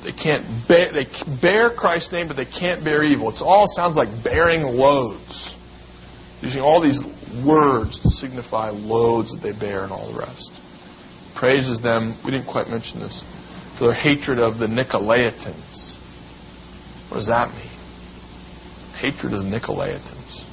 they 0.03 0.11
can't 0.11 0.43
bear, 0.67 0.91
they 0.91 1.05
bear 1.41 1.69
Christ's 1.69 2.11
name, 2.11 2.27
but 2.27 2.37
they 2.37 2.45
can't 2.45 2.83
bear 2.83 3.03
evil. 3.03 3.29
It 3.29 3.41
all 3.41 3.65
sounds 3.75 3.95
like 3.95 4.23
bearing 4.23 4.63
loads. 4.63 5.55
Using 6.41 6.61
all 6.61 6.81
these 6.81 7.01
words 7.45 7.99
to 7.99 8.09
signify 8.11 8.69
loads 8.69 9.31
that 9.31 9.41
they 9.41 9.57
bear 9.57 9.83
and 9.83 9.91
all 9.91 10.11
the 10.11 10.19
rest. 10.19 10.51
Praises 11.35 11.81
them, 11.81 12.19
we 12.23 12.31
didn't 12.31 12.47
quite 12.47 12.67
mention 12.67 12.99
this, 12.99 13.23
for 13.77 13.87
their 13.87 13.93
hatred 13.93 14.39
of 14.39 14.59
the 14.59 14.67
Nicolaitans. 14.67 15.95
What 17.09 17.17
does 17.17 17.27
that 17.27 17.49
mean? 17.49 17.77
hatred 18.97 19.33
of 19.33 19.43
the 19.43 19.49
Nicolaitans. 19.49 20.43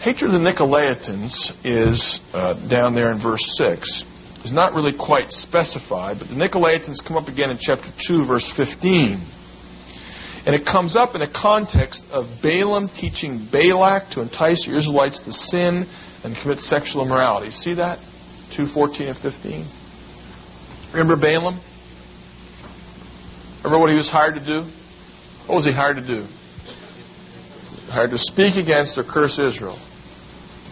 Hatred 0.00 0.32
of 0.32 0.40
the 0.40 0.50
Nicolaitans 0.50 1.52
is 1.64 2.20
uh, 2.32 2.54
down 2.68 2.94
there 2.94 3.10
in 3.10 3.20
verse 3.20 3.42
6. 3.56 4.04
It's 4.48 4.54
not 4.54 4.72
really 4.72 4.96
quite 4.96 5.30
specified, 5.30 6.20
but 6.20 6.28
the 6.28 6.34
Nicolaitans 6.34 7.04
come 7.06 7.18
up 7.18 7.28
again 7.28 7.50
in 7.50 7.58
chapter 7.60 7.90
2, 8.06 8.24
verse 8.24 8.50
15. 8.56 9.20
And 10.46 10.54
it 10.56 10.64
comes 10.64 10.96
up 10.96 11.14
in 11.14 11.20
the 11.20 11.28
context 11.28 12.02
of 12.10 12.24
Balaam 12.42 12.88
teaching 12.88 13.46
Balak 13.52 14.08
to 14.12 14.22
entice 14.22 14.64
the 14.64 14.74
Israelites 14.74 15.20
to 15.20 15.32
sin 15.34 15.86
and 16.24 16.34
commit 16.34 16.60
sexual 16.60 17.04
immorality. 17.04 17.50
See 17.50 17.74
that? 17.74 17.98
2:14 18.56 19.08
and 19.08 19.18
15. 19.18 19.66
Remember 20.92 21.16
Balaam? 21.16 21.60
Remember 23.62 23.80
what 23.80 23.90
he 23.90 23.96
was 23.96 24.08
hired 24.08 24.36
to 24.36 24.46
do? 24.46 24.62
What 25.46 25.56
was 25.56 25.66
he 25.66 25.72
hired 25.72 25.98
to 25.98 26.06
do? 26.06 26.26
hired 27.90 28.12
to 28.12 28.18
speak 28.18 28.56
against 28.56 28.96
or 28.96 29.04
curse 29.04 29.38
Israel. 29.38 29.78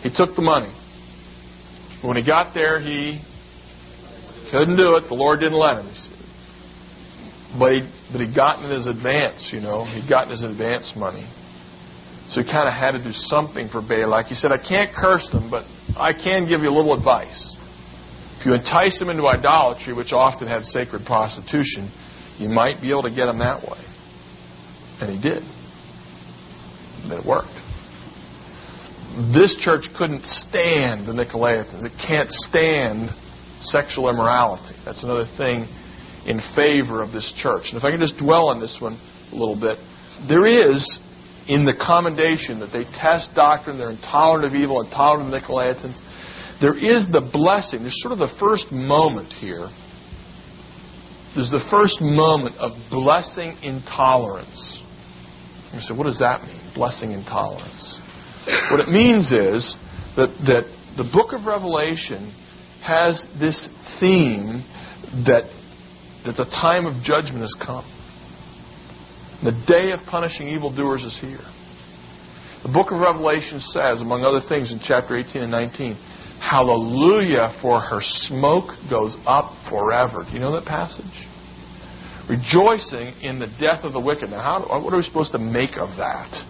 He 0.03 0.09
took 0.09 0.35
the 0.35 0.41
money. 0.41 0.73
When 2.01 2.17
he 2.17 2.23
got 2.23 2.55
there, 2.55 2.81
he 2.81 3.21
couldn't 4.50 4.76
do 4.76 4.96
it. 4.96 5.09
The 5.09 5.14
Lord 5.14 5.40
didn't 5.40 5.59
let 5.59 5.82
him. 5.82 5.90
But 7.59 7.72
he 7.72 7.88
but 8.12 8.20
he'd 8.20 8.35
gotten 8.35 8.70
his 8.70 8.87
advance, 8.87 9.52
you 9.52 9.61
know. 9.61 9.85
He'd 9.85 10.09
gotten 10.09 10.30
his 10.30 10.42
advance 10.42 10.94
money. 10.94 11.26
So 12.28 12.42
he 12.42 12.50
kind 12.50 12.68
of 12.68 12.74
had 12.74 12.92
to 12.92 13.02
do 13.02 13.12
something 13.12 13.68
for 13.68 13.80
Balak. 13.80 14.26
He 14.26 14.35
said, 14.35 14.50
I 14.52 14.59
can't 14.59 14.92
curse 14.92 15.28
them, 15.28 15.50
but 15.50 15.64
I 15.96 16.12
can 16.12 16.46
give 16.46 16.62
you 16.62 16.68
a 16.68 16.74
little 16.76 16.92
advice. 16.92 17.56
If 18.38 18.46
you 18.46 18.54
entice 18.54 18.98
them 18.98 19.11
into 19.11 19.26
idolatry, 19.26 19.94
which 19.94 20.12
often 20.12 20.48
had 20.48 20.64
sacred 20.64 21.04
prostitution, 21.04 21.90
you 22.38 22.48
might 22.48 22.80
be 22.80 22.90
able 22.90 23.04
to 23.04 23.11
get 23.11 23.26
them 23.26 23.38
that 23.38 23.62
way. 23.62 23.78
And 25.00 25.11
he 25.11 25.20
did 25.20 25.42
And 27.04 27.12
it 27.12 27.24
worked. 27.24 27.48
This 29.32 29.56
church 29.56 29.88
couldn't 29.96 30.24
stand 30.24 31.06
the 31.06 31.12
Nicolaitans. 31.12 31.85
It 31.85 31.92
can't 31.98 32.30
stand 32.30 33.11
sexual 33.61 34.09
immorality. 34.09 34.75
That's 34.85 35.03
another 35.03 35.27
thing 35.27 35.66
in 36.27 36.40
favor 36.55 37.03
of 37.03 37.12
this 37.12 37.33
church. 37.33 37.71
And 37.71 37.79
if 37.79 37.85
I 37.85 37.90
can 37.90 38.01
just 38.01 38.19
dwell 38.19 38.49
on 38.49 38.61
this 38.61 38.81
one 38.81 38.99
a 39.33 39.35
little 39.35 39.59
bit, 39.59 39.79
there 40.29 40.45
is 40.47 40.99
in 41.49 41.64
the 41.64 41.75
commendation 41.75 42.61
that 42.61 42.73
they 42.73 42.85
test 42.85 43.35
doctrine, 43.35 43.79
they're 43.79 43.90
intolerant 43.90 44.45
of 44.45 44.55
evil, 44.55 44.83
intolerant 44.83 45.33
of 45.33 45.42
Nicolaitans. 45.42 46.01
There 46.61 46.77
is 46.77 47.07
the 47.07 47.21
blessing. 47.21 47.83
There's 47.83 48.01
sort 48.03 48.12
of 48.12 48.19
the 48.19 48.35
first 48.40 48.73
moment 48.73 49.33
here. 49.33 49.69
There's 51.35 51.51
the 51.51 51.64
first 51.71 52.01
moment 52.01 52.57
of 52.57 52.73
blessing 52.90 53.57
intolerance. 53.62 54.83
You 55.73 55.81
say, 55.81 55.95
what 55.95 56.05
does 56.05 56.21
that 56.21 56.42
mean? 56.42 56.61
Blessing 56.75 57.12
intolerance. 57.12 58.01
What 58.71 58.81
it 58.81 58.88
means 58.88 59.33
is 59.33 59.77
that, 60.16 60.31
that 60.47 60.64
the 60.97 61.05
book 61.05 61.33
of 61.33 61.47
Revelation 61.47 62.33
has 62.87 63.27
this 63.38 63.68
theme 63.99 64.62
that, 65.27 65.51
that 66.25 66.37
the 66.37 66.44
time 66.44 66.87
of 66.87 67.03
judgment 67.03 67.40
has 67.40 67.55
come. 67.55 67.85
The 69.42 69.53
day 69.66 69.92
of 69.92 70.01
punishing 70.07 70.49
evildoers 70.49 71.05
is 71.05 71.18
here. 71.18 71.44
The 72.62 72.72
book 72.72 72.90
of 72.90 73.01
Revelation 73.01 73.61
says, 73.61 74.01
among 74.01 74.22
other 74.22 74.40
things 74.40 74.72
in 74.72 74.79
chapter 74.81 75.16
18 75.16 75.42
and 75.42 75.51
19, 75.51 75.96
Hallelujah, 76.40 77.55
for 77.61 77.81
her 77.81 78.01
smoke 78.01 78.75
goes 78.90 79.16
up 79.27 79.53
forever. 79.68 80.25
Do 80.25 80.33
you 80.33 80.40
know 80.40 80.53
that 80.53 80.64
passage? 80.64 81.27
rejoicing 82.29 83.14
in 83.22 83.38
the 83.38 83.46
death 83.46 83.85
of 83.85 83.92
the 83.92 84.01
wicked. 84.01 84.31
Now, 84.31 84.42
how, 84.42 84.83
what 84.83 84.92
are 84.92 84.96
we 84.96 85.03
supposed 85.03 85.33
to 85.33 85.38
make 85.38 85.79
of 85.79 85.96
that? 85.96 86.44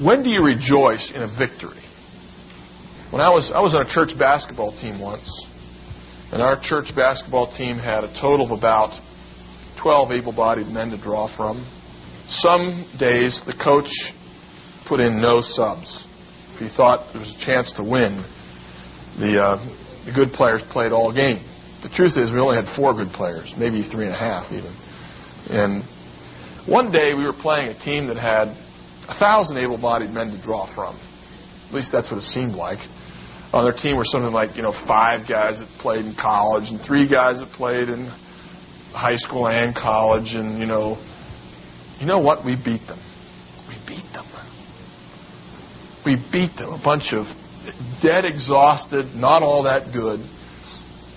when 0.00 0.22
do 0.22 0.30
you 0.30 0.40
rejoice 0.44 1.12
in 1.14 1.22
a 1.22 1.26
victory? 1.26 1.81
When 3.12 3.20
I 3.20 3.28
was 3.28 3.52
I 3.52 3.60
was 3.60 3.74
on 3.74 3.84
a 3.84 3.88
church 3.88 4.18
basketball 4.18 4.72
team 4.72 4.98
once, 4.98 5.46
and 6.32 6.40
our 6.40 6.58
church 6.58 6.96
basketball 6.96 7.46
team 7.46 7.76
had 7.76 8.04
a 8.04 8.08
total 8.18 8.46
of 8.46 8.58
about 8.58 8.98
12 9.82 10.12
able-bodied 10.12 10.68
men 10.68 10.92
to 10.92 10.96
draw 10.96 11.28
from. 11.28 11.66
Some 12.28 12.88
days 12.98 13.42
the 13.44 13.52
coach 13.52 13.92
put 14.86 14.98
in 14.98 15.20
no 15.20 15.42
subs. 15.42 16.06
If 16.54 16.60
he 16.60 16.68
thought 16.70 17.12
there 17.12 17.20
was 17.20 17.36
a 17.36 17.38
chance 17.38 17.72
to 17.72 17.84
win, 17.84 18.24
the, 19.18 19.44
uh, 19.44 20.06
the 20.06 20.12
good 20.12 20.32
players 20.32 20.62
played 20.62 20.92
all 20.92 21.12
game. 21.12 21.44
The 21.82 21.90
truth 21.90 22.16
is, 22.16 22.32
we 22.32 22.40
only 22.40 22.56
had 22.56 22.74
four 22.74 22.94
good 22.94 23.08
players, 23.08 23.52
maybe 23.58 23.82
three 23.82 24.06
and 24.06 24.14
a 24.14 24.18
half 24.18 24.50
even. 24.52 24.72
And 25.50 25.82
one 26.66 26.90
day 26.90 27.12
we 27.12 27.24
were 27.24 27.36
playing 27.36 27.68
a 27.68 27.78
team 27.78 28.06
that 28.06 28.16
had 28.16 28.56
a 29.06 29.14
thousand 29.18 29.58
able-bodied 29.58 30.08
men 30.08 30.30
to 30.30 30.40
draw 30.40 30.64
from. 30.74 30.98
At 31.68 31.74
least 31.74 31.92
that's 31.92 32.10
what 32.10 32.18
it 32.18 32.24
seemed 32.24 32.54
like. 32.54 32.78
On 33.52 33.64
their 33.64 33.76
team 33.76 33.96
were 33.96 34.04
something 34.04 34.32
like 34.32 34.56
you 34.56 34.62
know 34.62 34.72
five 34.72 35.28
guys 35.28 35.60
that 35.60 35.68
played 35.78 36.04
in 36.04 36.14
college 36.14 36.70
and 36.70 36.80
three 36.80 37.06
guys 37.06 37.40
that 37.40 37.48
played 37.52 37.88
in 37.88 38.06
high 38.92 39.16
school 39.16 39.46
and 39.48 39.74
college, 39.74 40.34
and 40.34 40.58
you 40.58 40.66
know, 40.66 40.96
you 41.98 42.06
know 42.06 42.18
what? 42.18 42.44
We 42.44 42.56
beat 42.56 42.86
them. 42.86 43.00
We 43.68 43.76
beat 43.86 44.08
them. 44.12 44.26
We 46.04 46.16
beat 46.32 46.56
them. 46.56 46.72
A 46.72 46.82
bunch 46.82 47.12
of 47.12 47.26
dead, 48.02 48.24
exhausted, 48.24 49.14
not 49.14 49.42
all 49.42 49.64
that 49.64 49.92
good. 49.92 50.20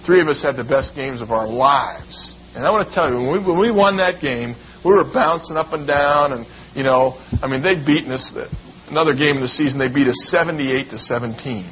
Three 0.06 0.22
of 0.22 0.28
us 0.28 0.44
had 0.44 0.56
the 0.56 0.64
best 0.64 0.96
games 0.96 1.22
of 1.22 1.32
our 1.32 1.48
lives. 1.48 2.38
And 2.56 2.66
I 2.66 2.70
want 2.70 2.88
to 2.88 2.94
tell 2.94 3.10
you, 3.10 3.18
when 3.18 3.44
we, 3.44 3.52
when 3.52 3.60
we 3.60 3.72
won 3.72 3.98
that 3.98 4.22
game, 4.22 4.56
we 4.86 4.92
were 4.92 5.04
bouncing 5.04 5.58
up 5.58 5.74
and 5.74 5.88
down, 5.88 6.34
and 6.34 6.46
you 6.76 6.84
know, 6.84 7.18
I 7.42 7.48
mean, 7.48 7.62
they'd 7.62 7.86
beaten 7.86 8.12
us. 8.12 8.34
Another 8.88 9.14
game 9.14 9.38
in 9.38 9.42
the 9.42 9.48
season, 9.48 9.80
they 9.80 9.90
beat 9.90 10.08
us 10.08 10.30
78 10.30 10.92
to 10.92 11.00
17. 11.00 11.66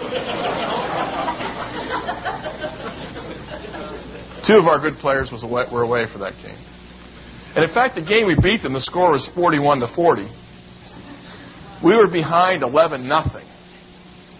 Two 4.46 4.56
of 4.56 4.66
our 4.66 4.80
good 4.80 4.94
players 4.94 5.30
was 5.30 5.42
away, 5.42 5.66
were 5.70 5.82
away 5.82 6.06
for 6.06 6.18
that 6.18 6.32
game. 6.42 6.56
And 7.54 7.62
in 7.62 7.72
fact, 7.72 7.96
the 7.96 8.02
game 8.02 8.26
we 8.26 8.34
beat 8.34 8.62
them, 8.62 8.72
the 8.72 8.80
score 8.80 9.12
was 9.12 9.28
41 9.28 9.80
to 9.80 9.88
40. 9.88 10.26
We 11.84 11.96
were 11.96 12.08
behind 12.08 12.62
11 12.62 13.06
nothing. 13.06 13.46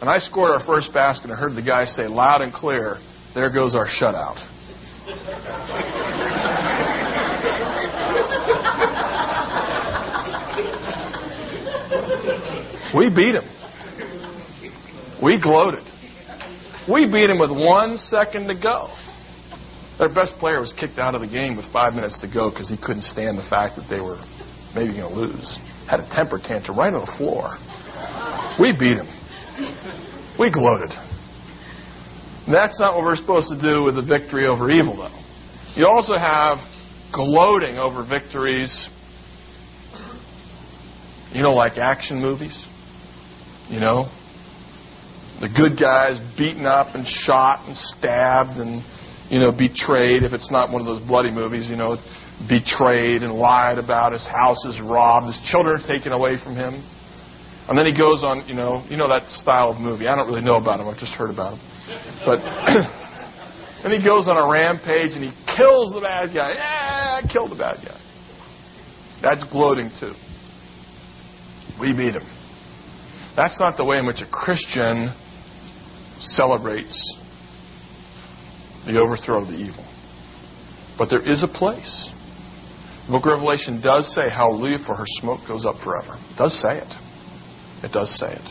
And 0.00 0.08
I 0.08 0.18
scored 0.18 0.52
our 0.52 0.60
first 0.60 0.94
basket 0.94 1.24
and 1.24 1.34
I 1.34 1.36
heard 1.36 1.54
the 1.54 1.62
guy 1.62 1.84
say 1.84 2.06
loud 2.06 2.40
and 2.40 2.52
clear, 2.52 2.96
there 3.34 3.50
goes 3.50 3.74
our 3.74 3.86
shutout. 3.86 4.38
we 12.94 13.10
beat 13.10 13.34
him. 13.34 13.44
We 15.22 15.40
gloated. 15.40 15.84
We 16.88 17.06
beat 17.06 17.30
him 17.30 17.38
with 17.38 17.50
one 17.50 17.98
second 17.98 18.48
to 18.48 18.54
go. 18.54 18.88
Their 19.98 20.08
best 20.08 20.36
player 20.36 20.58
was 20.58 20.72
kicked 20.72 20.98
out 20.98 21.14
of 21.14 21.20
the 21.20 21.28
game 21.28 21.56
with 21.56 21.66
five 21.66 21.94
minutes 21.94 22.20
to 22.20 22.26
go 22.26 22.50
because 22.50 22.68
he 22.70 22.76
couldn't 22.76 23.02
stand 23.02 23.36
the 23.36 23.42
fact 23.42 23.76
that 23.76 23.86
they 23.90 24.00
were 24.00 24.18
maybe 24.74 24.96
going 24.96 25.12
to 25.12 25.20
lose. 25.20 25.58
Had 25.86 26.00
a 26.00 26.08
temper 26.10 26.38
tantrum 26.38 26.78
right 26.78 26.92
on 26.92 27.00
the 27.00 27.12
floor. 27.18 27.56
We 28.58 28.72
beat 28.72 28.96
him. 28.96 29.08
We 30.38 30.50
gloated. 30.50 30.90
That's 32.48 32.80
not 32.80 32.96
what 32.96 33.04
we're 33.04 33.16
supposed 33.16 33.50
to 33.50 33.60
do 33.60 33.84
with 33.84 33.94
the 33.94 34.02
victory 34.02 34.46
over 34.46 34.70
evil, 34.70 34.96
though. 34.96 35.20
You 35.74 35.86
also 35.86 36.16
have 36.16 36.58
gloating 37.12 37.78
over 37.78 38.02
victories, 38.02 38.88
you 41.32 41.42
know, 41.42 41.52
like 41.52 41.76
action 41.76 42.20
movies. 42.20 42.66
You 43.68 43.78
know, 43.80 44.10
the 45.40 45.48
good 45.48 45.78
guys 45.78 46.20
beaten 46.36 46.66
up 46.66 46.94
and 46.94 47.06
shot 47.06 47.66
and 47.66 47.76
stabbed 47.76 48.58
and 48.58 48.84
you 49.30 49.38
know, 49.38 49.52
betrayed, 49.52 50.24
if 50.24 50.32
it's 50.32 50.50
not 50.50 50.70
one 50.70 50.82
of 50.82 50.86
those 50.86 51.00
bloody 51.00 51.30
movies, 51.30 51.70
you 51.70 51.76
know, 51.76 51.96
betrayed 52.48 53.22
and 53.22 53.32
lied 53.32 53.78
about, 53.78 54.12
his 54.12 54.26
house 54.26 54.64
is 54.64 54.80
robbed, 54.80 55.26
his 55.26 55.40
children 55.40 55.80
are 55.80 55.86
taken 55.86 56.12
away 56.12 56.36
from 56.36 56.56
him. 56.56 56.82
And 57.68 57.78
then 57.78 57.86
he 57.86 57.92
goes 57.92 58.24
on, 58.24 58.48
you 58.48 58.54
know, 58.54 58.82
you 58.90 58.96
know 58.96 59.06
that 59.06 59.30
style 59.30 59.70
of 59.70 59.80
movie. 59.80 60.08
I 60.08 60.16
don't 60.16 60.26
really 60.26 60.42
know 60.42 60.56
about 60.56 60.80
him, 60.80 60.88
I've 60.88 60.98
just 60.98 61.14
heard 61.14 61.30
about 61.30 61.56
him. 61.56 61.60
But 62.26 62.38
then 63.84 63.92
he 63.92 64.04
goes 64.04 64.28
on 64.28 64.36
a 64.36 64.50
rampage 64.50 65.12
and 65.12 65.22
he 65.22 65.30
kills 65.46 65.92
the 65.94 66.00
bad 66.00 66.34
guy. 66.34 66.54
Yeah, 66.54 67.20
I 67.22 67.28
killed 67.32 67.52
the 67.52 67.56
bad 67.56 67.78
guy. 67.84 68.00
That's 69.22 69.44
gloating 69.44 69.92
too. 70.00 70.14
We 71.80 71.92
beat 71.92 72.16
him. 72.16 72.26
That's 73.36 73.60
not 73.60 73.76
the 73.76 73.84
way 73.84 73.98
in 73.98 74.06
which 74.06 74.22
a 74.22 74.26
Christian 74.26 75.14
celebrates 76.20 77.18
the 78.86 79.00
overthrow 79.00 79.42
of 79.42 79.48
the 79.48 79.56
evil. 79.56 79.84
But 80.98 81.10
there 81.10 81.26
is 81.26 81.42
a 81.42 81.48
place. 81.48 82.10
The 83.06 83.12
book 83.12 83.26
of 83.26 83.32
Revelation 83.32 83.80
does 83.80 84.12
say, 84.14 84.30
Hallelujah, 84.30 84.78
for 84.78 84.94
her 84.94 85.06
smoke 85.06 85.40
goes 85.48 85.66
up 85.66 85.78
forever. 85.78 86.18
It 86.30 86.36
does 86.36 86.58
say 86.58 86.78
it. 86.78 86.94
It 87.82 87.92
does 87.92 88.16
say 88.16 88.32
it. 88.32 88.50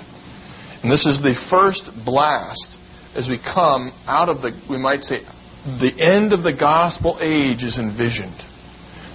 And 0.81 0.91
this 0.91 1.05
is 1.05 1.21
the 1.21 1.35
first 1.49 1.89
blast 2.05 2.77
as 3.15 3.27
we 3.27 3.37
come 3.37 3.91
out 4.05 4.29
of 4.29 4.41
the, 4.41 4.59
we 4.69 4.77
might 4.77 5.03
say, 5.03 5.19
the 5.65 5.93
end 5.97 6.33
of 6.33 6.43
the 6.43 6.53
gospel 6.53 7.17
age 7.21 7.63
is 7.63 7.77
envisioned. 7.77 8.37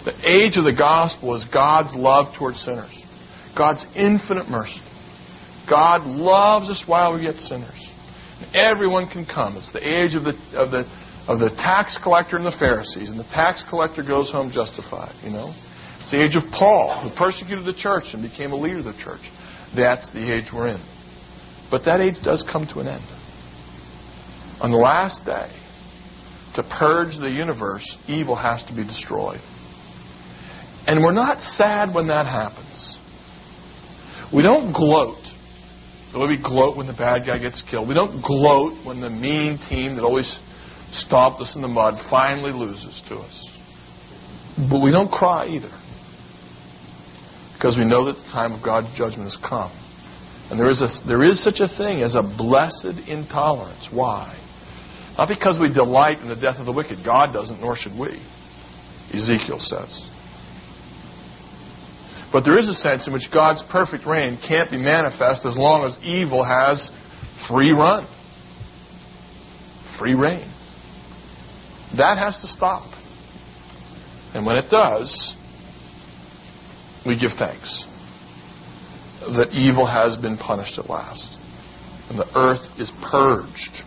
The 0.05 0.15
age 0.29 0.59
of 0.59 0.65
the 0.65 0.75
gospel 0.75 1.35
is 1.35 1.45
God's 1.47 1.95
love 1.95 2.35
towards 2.37 2.61
sinners, 2.61 2.93
God's 3.57 3.87
infinite 3.97 4.49
mercy. 4.49 4.83
God 5.69 6.07
loves 6.07 6.69
us 6.69 6.85
while 6.87 7.13
we're 7.13 7.23
yet 7.23 7.37
sinners. 7.37 7.91
Everyone 8.53 9.09
can 9.09 9.27
come. 9.27 9.57
It's 9.57 9.73
the 9.73 9.87
age 9.87 10.15
of 10.17 10.25
the, 10.25 10.37
of 10.55 10.71
the 10.71 10.87
of 11.27 11.39
the 11.39 11.49
tax 11.49 11.97
collector 11.97 12.37
and 12.37 12.45
the 12.45 12.53
Pharisees, 12.53 13.11
and 13.11 13.19
the 13.19 13.25
tax 13.25 13.65
collector 13.69 14.03
goes 14.03 14.31
home 14.31 14.51
justified, 14.51 15.15
you 15.25 15.31
know. 15.31 15.55
It's 16.01 16.11
the 16.11 16.23
age 16.23 16.37
of 16.37 16.45
Paul, 16.51 17.01
who 17.01 17.17
persecuted 17.17 17.65
the 17.65 17.73
church 17.73 18.13
and 18.13 18.23
became 18.23 18.53
a 18.53 18.57
leader 18.57 18.79
of 18.79 18.85
the 18.85 18.93
church. 18.93 19.31
That's 19.75 20.11
the 20.11 20.35
age 20.35 20.53
we're 20.53 20.69
in. 20.69 20.83
But 21.71 21.87
that 21.87 22.01
age 22.01 22.23
does 22.23 22.43
come 22.43 22.67
to 22.69 22.81
an 22.81 22.89
end. 22.89 23.05
On 24.61 24.71
the 24.71 24.77
last 24.77 25.25
day, 25.25 25.51
to 26.57 26.63
purge 26.63 27.17
the 27.17 27.31
universe, 27.31 27.97
evil 28.07 28.37
has 28.37 28.63
to 28.65 28.75
be 28.75 28.85
destroyed. 28.85 29.41
And 30.87 31.03
we're 31.03 31.13
not 31.13 31.41
sad 31.41 31.95
when 31.95 32.09
that 32.09 32.27
happens. 32.27 32.99
We 34.33 34.43
don't 34.43 34.75
gloat. 34.75 35.25
The 36.15 36.21
way 36.21 36.29
we 36.29 36.41
gloat 36.41 36.77
when 36.77 36.87
the 36.87 36.93
bad 36.93 37.27
guy 37.27 37.39
gets 37.39 37.61
killed. 37.63 37.89
We 37.89 37.95
don't 37.95 38.23
gloat 38.23 38.87
when 38.87 39.01
the 39.01 39.11
mean 39.11 39.59
team 39.59 39.97
that 39.97 40.05
always 40.05 40.39
stomped 40.93 41.41
us 41.41 41.57
in 41.57 41.61
the 41.61 41.67
mud, 41.67 42.01
finally 42.09 42.53
loses 42.53 43.03
to 43.09 43.17
us. 43.17 43.51
But 44.71 44.81
we 44.81 44.93
don't 44.93 45.11
cry 45.11 45.47
either. 45.47 45.73
Because 47.55 47.77
we 47.77 47.85
know 47.85 48.05
that 48.05 48.13
the 48.13 48.31
time 48.31 48.53
of 48.53 48.63
God's 48.63 48.97
judgment 48.97 49.25
has 49.25 49.37
come. 49.37 49.73
And 50.51 50.61
there 50.61 50.69
is, 50.69 50.83
a, 50.83 50.89
there 51.05 51.25
is 51.25 51.43
such 51.43 51.59
a 51.59 51.67
thing 51.67 52.03
as 52.03 52.15
a 52.15 52.23
blessed 52.23 53.09
intolerance. 53.09 53.89
Why? 53.91 54.39
Not 55.19 55.27
because 55.27 55.59
we 55.59 55.73
delight 55.73 56.21
in 56.21 56.29
the 56.29 56.37
death 56.37 56.61
of 56.61 56.67
the 56.67 56.73
wicked. 56.73 57.05
God 57.05 57.33
doesn't, 57.33 57.61
nor 57.61 57.75
should 57.75 57.99
we. 57.99 58.23
Ezekiel 59.13 59.59
says. 59.59 60.09
But 62.35 62.45
there 62.45 62.59
is 62.59 62.69
a 62.69 62.75
sense 62.75 63.07
in 63.07 63.13
which 63.13 63.31
God's 63.31 63.63
perfect 63.63 64.07
reign 64.07 64.37
can't 64.45 64.69
be 64.69 64.77
manifest 64.77 65.47
as 65.47 65.57
long 65.57 65.85
as 65.85 65.97
evil 66.03 66.43
has 66.43 66.91
free 67.47 67.71
run, 67.71 68.09
free 70.01 70.15
reign. 70.15 70.51
That 71.97 72.19
has 72.19 72.41
to 72.41 72.49
stop. 72.49 72.93
And 74.35 74.45
when 74.45 74.57
it 74.57 74.69
does, 74.69 75.37
we 77.07 77.17
give 77.17 77.31
thanks 77.39 77.87
that 79.21 79.51
evil 79.53 79.87
has 79.87 80.17
been 80.17 80.37
punished 80.37 80.77
at 80.81 80.91
last. 80.91 81.39
And 82.11 82.19
the 82.19 82.27
earth 82.37 82.81
is 82.81 82.91
purged. 83.01 83.85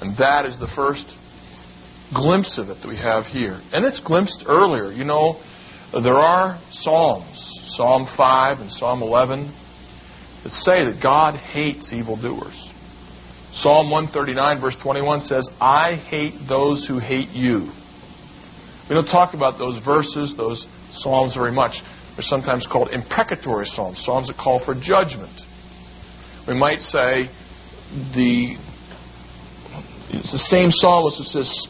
And 0.00 0.16
that 0.18 0.46
is 0.46 0.58
the 0.58 0.66
first 0.66 1.14
glimpse 2.12 2.58
of 2.58 2.70
it 2.70 2.82
that 2.82 2.88
we 2.88 2.96
have 2.96 3.24
here. 3.24 3.60
And 3.72 3.84
it's 3.84 4.00
glimpsed 4.00 4.46
earlier. 4.48 4.90
You 4.90 5.04
know, 5.04 5.40
there 5.92 6.18
are 6.18 6.60
Psalms, 6.70 7.60
Psalm 7.76 8.06
5 8.16 8.60
and 8.60 8.70
Psalm 8.70 9.02
11, 9.02 9.52
that 10.44 10.50
say 10.50 10.84
that 10.84 11.00
God 11.02 11.34
hates 11.36 11.92
evildoers. 11.92 12.72
Psalm 13.52 13.90
139, 13.90 14.60
verse 14.60 14.76
21 14.76 15.20
says, 15.22 15.48
I 15.60 15.96
hate 15.96 16.34
those 16.48 16.86
who 16.86 16.98
hate 16.98 17.30
you. 17.30 17.70
We 18.88 18.94
don't 18.94 19.06
talk 19.06 19.34
about 19.34 19.58
those 19.58 19.78
verses, 19.78 20.36
those 20.36 20.66
psalms 20.90 21.34
very 21.34 21.52
much. 21.52 21.82
They're 22.14 22.22
sometimes 22.22 22.66
called 22.66 22.92
imprecatory 22.92 23.66
psalms, 23.66 24.04
psalms 24.04 24.28
that 24.28 24.36
call 24.36 24.58
for 24.58 24.74
judgment. 24.74 25.32
We 26.46 26.54
might 26.54 26.80
say 26.80 27.28
the 28.14 28.56
it's 30.10 30.32
the 30.32 30.38
same 30.38 30.70
psalmist 30.70 31.18
who 31.18 31.24
says, 31.24 31.68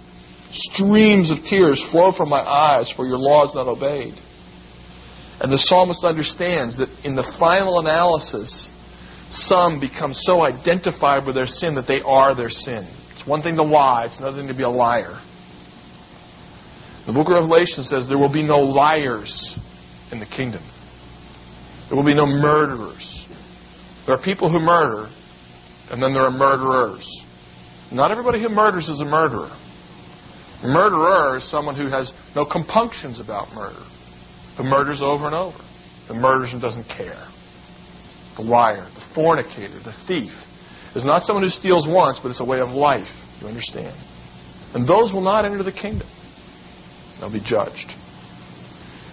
Streams 0.53 1.30
of 1.30 1.42
tears 1.42 1.82
flow 1.90 2.12
from 2.12 2.28
my 2.28 2.40
eyes 2.40 2.90
for 2.90 3.07
your 3.07 3.18
law 3.18 3.44
is 3.44 3.55
not 3.55 3.66
obeyed. 3.66 4.14
And 5.40 5.53
the 5.53 5.59
psalmist 5.59 6.05
understands 6.05 6.78
that 6.78 6.88
in 7.05 7.14
the 7.14 7.34
final 7.38 7.78
analysis, 7.80 8.72
some 9.30 9.80
become 9.80 10.14
so 10.14 10.44
identified 10.44 11.26
with 11.26 11.34
their 11.34 11.47
sin 11.47 11.74
that 11.74 11.86
they 11.86 12.01
are 12.01 12.34
their 12.34 12.49
sin. 12.49 12.86
It's 13.14 13.26
one 13.26 13.42
thing 13.42 13.57
to 13.57 13.62
lie, 13.62 14.05
it's 14.07 14.18
another 14.18 14.38
thing 14.38 14.49
to 14.49 14.55
be 14.55 14.62
a 14.62 14.68
liar. 14.68 15.20
The 17.07 17.12
book 17.12 17.28
of 17.28 17.34
Revelation 17.34 17.84
says 17.84 18.09
there 18.09 18.18
will 18.18 18.32
be 18.32 18.42
no 18.42 18.57
liars 18.57 19.57
in 20.11 20.20
the 20.20 20.26
kingdom. 20.26 20.62
There 21.88 21.97
will 21.97 22.05
be 22.05 22.14
no 22.14 22.26
murderers. 22.26 23.26
There 24.07 24.14
are 24.14 24.22
people 24.22 24.51
who 24.51 24.59
murder, 24.59 25.09
and 25.90 26.03
then 26.03 26.14
there 26.14 26.22
are 26.22 26.30
murderers. 26.30 27.09
Not 27.92 28.11
everybody 28.11 28.40
who 28.40 28.49
murders 28.49 28.88
is 28.88 29.01
a 29.01 29.05
murderer. 29.05 29.51
Murderer 30.62 31.36
is 31.36 31.48
someone 31.48 31.76
who 31.76 31.88
has 31.88 32.12
no 32.34 32.44
compunctions 32.44 33.20
about 33.20 33.52
murder, 33.52 33.84
who 34.57 34.64
murders 34.64 35.02
over 35.02 35.26
and 35.26 35.34
over, 35.34 35.59
who 36.09 36.14
murders 36.14 36.52
and 36.52 36.62
doesn't 36.62 36.88
care. 36.88 37.28
The 38.36 38.42
liar, 38.42 38.86
the 38.94 39.04
fornicator, 39.14 39.78
the 39.82 39.94
thief 40.07 40.32
is 40.94 41.04
not 41.04 41.22
someone 41.22 41.42
who 41.42 41.50
steals 41.50 41.86
once, 41.86 42.20
but 42.20 42.30
it's 42.30 42.40
a 42.40 42.44
way 42.44 42.61
of 42.61 42.70
life. 42.70 43.09
You 43.40 43.48
understand? 43.48 43.94
And 44.74 44.86
those 44.86 45.12
will 45.12 45.22
not 45.22 45.44
enter 45.44 45.62
the 45.62 45.72
kingdom. 45.72 46.09
They'll 47.20 47.32
be 47.32 47.40
judged. 47.40 47.94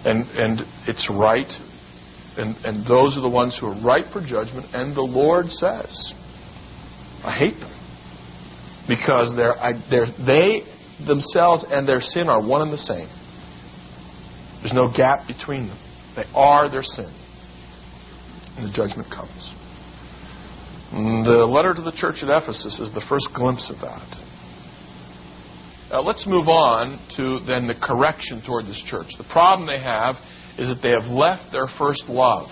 And, 0.05 0.27
and 0.31 0.63
it's 0.87 1.09
right. 1.09 1.51
And, 2.37 2.55
and 2.65 2.85
those 2.85 3.17
are 3.17 3.21
the 3.21 3.29
ones 3.29 3.57
who 3.57 3.67
are 3.67 3.81
right 3.81 4.05
for 4.05 4.21
judgment. 4.21 4.67
And 4.73 4.95
the 4.95 5.01
Lord 5.01 5.51
says, 5.51 6.13
I 7.23 7.31
hate 7.31 7.59
them. 7.59 7.71
Because 8.87 9.35
they're, 9.35 9.53
I, 9.53 9.73
they're, 9.89 10.07
they 10.07 10.63
themselves 11.05 11.65
and 11.69 11.87
their 11.87 12.01
sin 12.01 12.29
are 12.29 12.41
one 12.45 12.61
and 12.61 12.71
the 12.71 12.77
same. 12.77 13.07
There's 14.61 14.73
no 14.73 14.91
gap 14.91 15.27
between 15.27 15.67
them. 15.67 15.77
They 16.15 16.25
are 16.33 16.69
their 16.69 16.83
sin. 16.83 17.11
And 18.57 18.69
the 18.69 18.71
judgment 18.71 19.09
comes. 19.11 19.53
The 20.91 21.45
letter 21.49 21.73
to 21.73 21.81
the 21.81 21.91
church 21.91 22.21
at 22.21 22.29
Ephesus 22.29 22.79
is 22.79 22.91
the 22.91 23.01
first 23.01 23.29
glimpse 23.33 23.69
of 23.69 23.81
that. 23.81 24.17
Uh, 25.91 26.01
let's 26.01 26.25
move 26.25 26.47
on 26.47 26.99
to 27.17 27.39
then 27.45 27.67
the 27.67 27.75
correction 27.75 28.41
toward 28.41 28.65
this 28.65 28.81
church. 28.81 29.17
The 29.17 29.23
problem 29.23 29.67
they 29.67 29.79
have 29.79 30.15
is 30.57 30.69
that 30.69 30.81
they 30.81 30.93
have 30.93 31.09
left 31.11 31.51
their 31.51 31.67
first 31.67 32.09
love. 32.09 32.49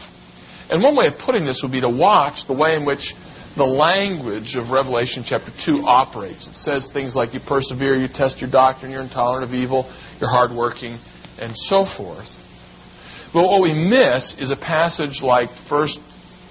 And 0.70 0.82
one 0.82 0.96
way 0.96 1.08
of 1.08 1.18
putting 1.18 1.46
this 1.46 1.62
would 1.64 1.72
be 1.72 1.82
to 1.82 1.90
watch 1.90 2.48
the 2.48 2.54
way 2.54 2.76
in 2.76 2.86
which 2.86 3.14
the 3.56 3.66
language 3.66 4.56
of 4.56 4.70
Revelation 4.70 5.24
chapter 5.26 5.52
2 5.66 5.82
operates. 5.82 6.48
It 6.48 6.56
says 6.56 6.90
things 6.92 7.16
like 7.16 7.34
you 7.34 7.42
persevere, 7.42 8.00
you 8.00 8.08
test 8.08 8.40
your 8.40 8.50
doctrine, 8.50 8.92
you're 8.92 9.02
intolerant 9.02 9.44
of 9.44 9.54
evil, 9.54 9.92
you're 10.20 10.30
hardworking, 10.30 10.98
and 11.38 11.58
so 11.58 11.86
forth. 11.86 12.30
But 13.34 13.44
what 13.44 13.62
we 13.62 13.74
miss 13.74 14.36
is 14.40 14.52
a 14.52 14.56
passage 14.56 15.22
like 15.22 15.50
1 15.70 15.88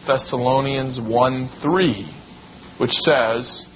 Thessalonians 0.07 1.01
1 1.01 1.49
3, 1.63 2.15
which 2.79 2.93
says, 2.93 3.67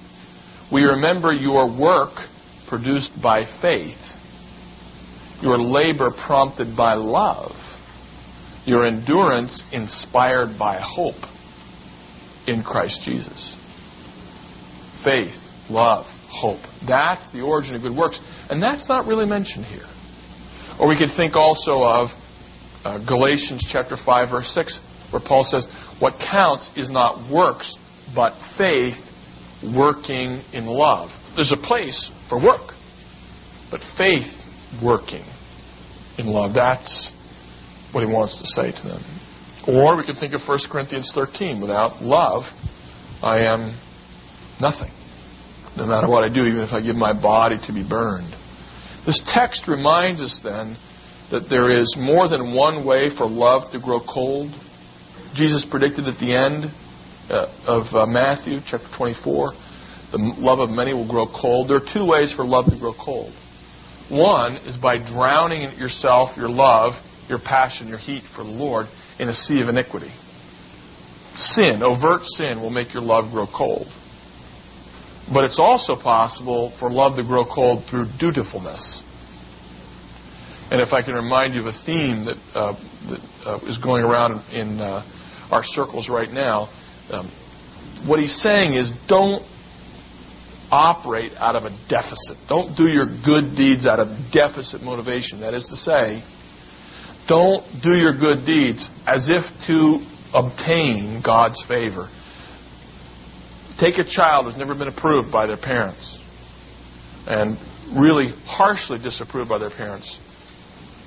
We 0.71 0.83
remember 0.83 1.31
your 1.31 1.67
work 1.67 2.13
produced 2.67 3.19
by 3.19 3.45
faith, 3.59 3.97
your 5.41 5.59
labor 5.59 6.11
prompted 6.11 6.77
by 6.77 6.93
love, 6.93 7.55
your 8.65 8.85
endurance 8.85 9.63
inspired 9.71 10.59
by 10.59 10.79
hope 10.79 11.15
in 12.47 12.63
Christ 12.63 13.01
Jesus. 13.01 13.55
Faith, 15.03 15.35
love, 15.69 16.05
hope. 16.29 16.61
That's 16.87 17.31
the 17.31 17.41
origin 17.41 17.75
of 17.75 17.81
good 17.81 17.95
works. 17.95 18.19
And 18.49 18.61
that's 18.61 18.89
not 18.89 19.07
really 19.07 19.25
mentioned 19.25 19.65
here. 19.65 19.87
Or 20.79 20.87
we 20.87 20.97
could 20.97 21.11
think 21.15 21.35
also 21.35 21.83
of 21.83 22.09
uh, 22.83 23.05
Galatians 23.05 23.65
chapter 23.67 23.97
5 23.97 24.29
verse 24.29 24.47
6 24.53 24.79
where 25.11 25.21
Paul 25.21 25.43
says 25.43 25.67
what 25.99 26.19
counts 26.19 26.69
is 26.75 26.89
not 26.89 27.31
works 27.31 27.77
but 28.13 28.33
faith 28.57 28.97
working 29.63 30.41
in 30.53 30.65
love. 30.65 31.09
There's 31.35 31.51
a 31.51 31.57
place 31.57 32.11
for 32.29 32.37
work, 32.37 32.73
but 33.71 33.81
faith 33.97 34.31
working 34.83 35.23
in 36.17 36.27
love. 36.27 36.53
That's 36.53 37.11
what 37.91 38.03
he 38.05 38.11
wants 38.11 38.41
to 38.41 38.47
say 38.47 38.71
to 38.71 38.87
them. 38.87 39.03
Or 39.67 39.97
we 39.97 40.05
could 40.05 40.17
think 40.17 40.33
of 40.33 40.41
1 40.47 40.59
Corinthians 40.71 41.11
13. 41.13 41.61
Without 41.61 42.01
love, 42.01 42.43
I 43.21 43.51
am 43.51 43.77
nothing. 44.61 44.91
No 45.75 45.85
matter 45.85 46.07
what 46.07 46.23
I 46.23 46.33
do, 46.33 46.45
even 46.45 46.61
if 46.61 46.71
I 46.71 46.81
give 46.81 46.95
my 46.95 47.13
body 47.13 47.57
to 47.65 47.73
be 47.73 47.83
burned. 47.87 48.33
This 49.05 49.21
text 49.25 49.67
reminds 49.67 50.21
us 50.21 50.39
then 50.43 50.77
that 51.31 51.49
there 51.49 51.75
is 51.75 51.95
more 51.97 52.27
than 52.27 52.55
one 52.55 52.85
way 52.85 53.09
for 53.09 53.27
love 53.27 53.71
to 53.71 53.79
grow 53.79 53.99
cold. 53.99 54.51
Jesus 55.33 55.65
predicted 55.65 56.07
at 56.07 56.19
the 56.19 56.33
end 56.33 56.71
uh, 57.29 57.51
of 57.67 57.93
uh, 57.93 58.05
Matthew 58.05 58.59
chapter 58.65 58.87
24 58.95 59.53
the 60.11 60.19
love 60.37 60.59
of 60.59 60.69
many 60.69 60.93
will 60.93 61.07
grow 61.07 61.27
cold. 61.27 61.67
There 61.67 61.77
are 61.77 61.93
two 61.93 62.05
ways 62.05 62.31
for 62.31 62.45
love 62.45 62.65
to 62.65 62.77
grow 62.77 62.93
cold. 62.93 63.33
One 64.09 64.55
is 64.57 64.77
by 64.77 64.97
drowning 64.97 65.77
yourself, 65.77 66.37
your 66.37 66.49
love, 66.49 66.93
your 67.27 67.39
passion, 67.39 67.87
your 67.87 67.97
heat 67.97 68.23
for 68.35 68.43
the 68.43 68.49
Lord 68.49 68.87
in 69.19 69.29
a 69.29 69.33
sea 69.33 69.61
of 69.61 69.69
iniquity. 69.69 70.11
Sin, 71.35 71.83
overt 71.83 72.25
sin, 72.25 72.61
will 72.61 72.69
make 72.69 72.93
your 72.93 73.03
love 73.03 73.31
grow 73.31 73.47
cold. 73.47 73.87
But 75.31 75.43
it's 75.45 75.59
also 75.59 75.95
possible 75.95 76.71
for 76.79 76.89
love 76.89 77.15
to 77.17 77.23
grow 77.23 77.45
cold 77.45 77.85
through 77.85 78.05
dutifulness. 78.19 79.03
And 80.71 80.81
if 80.81 80.93
I 80.93 81.01
can 81.01 81.15
remind 81.15 81.53
you 81.53 81.61
of 81.61 81.67
a 81.67 81.71
theme 81.71 82.25
that, 82.25 82.37
uh, 82.53 82.73
that 83.09 83.19
uh, 83.45 83.59
is 83.65 83.77
going 83.77 84.03
around 84.03 84.41
in 84.51 84.79
uh, 84.79 85.03
our 85.51 85.63
circles 85.63 86.09
right 86.09 86.31
now, 86.31 86.69
um, 87.11 87.31
what 88.07 88.19
he's 88.19 88.35
saying 88.35 88.73
is 88.73 88.91
don't 89.07 89.43
operate 90.71 91.33
out 91.37 91.55
of 91.55 91.63
a 91.63 91.77
deficit. 91.87 92.37
Don't 92.47 92.75
do 92.75 92.87
your 92.87 93.05
good 93.05 93.55
deeds 93.55 93.85
out 93.85 93.99
of 93.99 94.07
deficit 94.31 94.81
motivation. 94.81 95.41
That 95.41 95.53
is 95.53 95.67
to 95.67 95.75
say, 95.75 96.23
don't 97.27 97.63
do 97.81 97.95
your 97.95 98.13
good 98.13 98.45
deeds 98.45 98.89
as 99.05 99.29
if 99.29 99.43
to 99.67 100.05
obtain 100.33 101.21
God's 101.23 101.63
favor. 101.65 102.09
Take 103.79 103.97
a 103.97 104.03
child 104.03 104.45
who's 104.45 104.57
never 104.57 104.75
been 104.75 104.87
approved 104.87 105.31
by 105.31 105.47
their 105.47 105.57
parents 105.57 106.19
and 107.27 107.57
really 107.99 108.29
harshly 108.45 108.99
disapproved 108.99 109.49
by 109.49 109.57
their 109.57 109.69
parents 109.69 110.19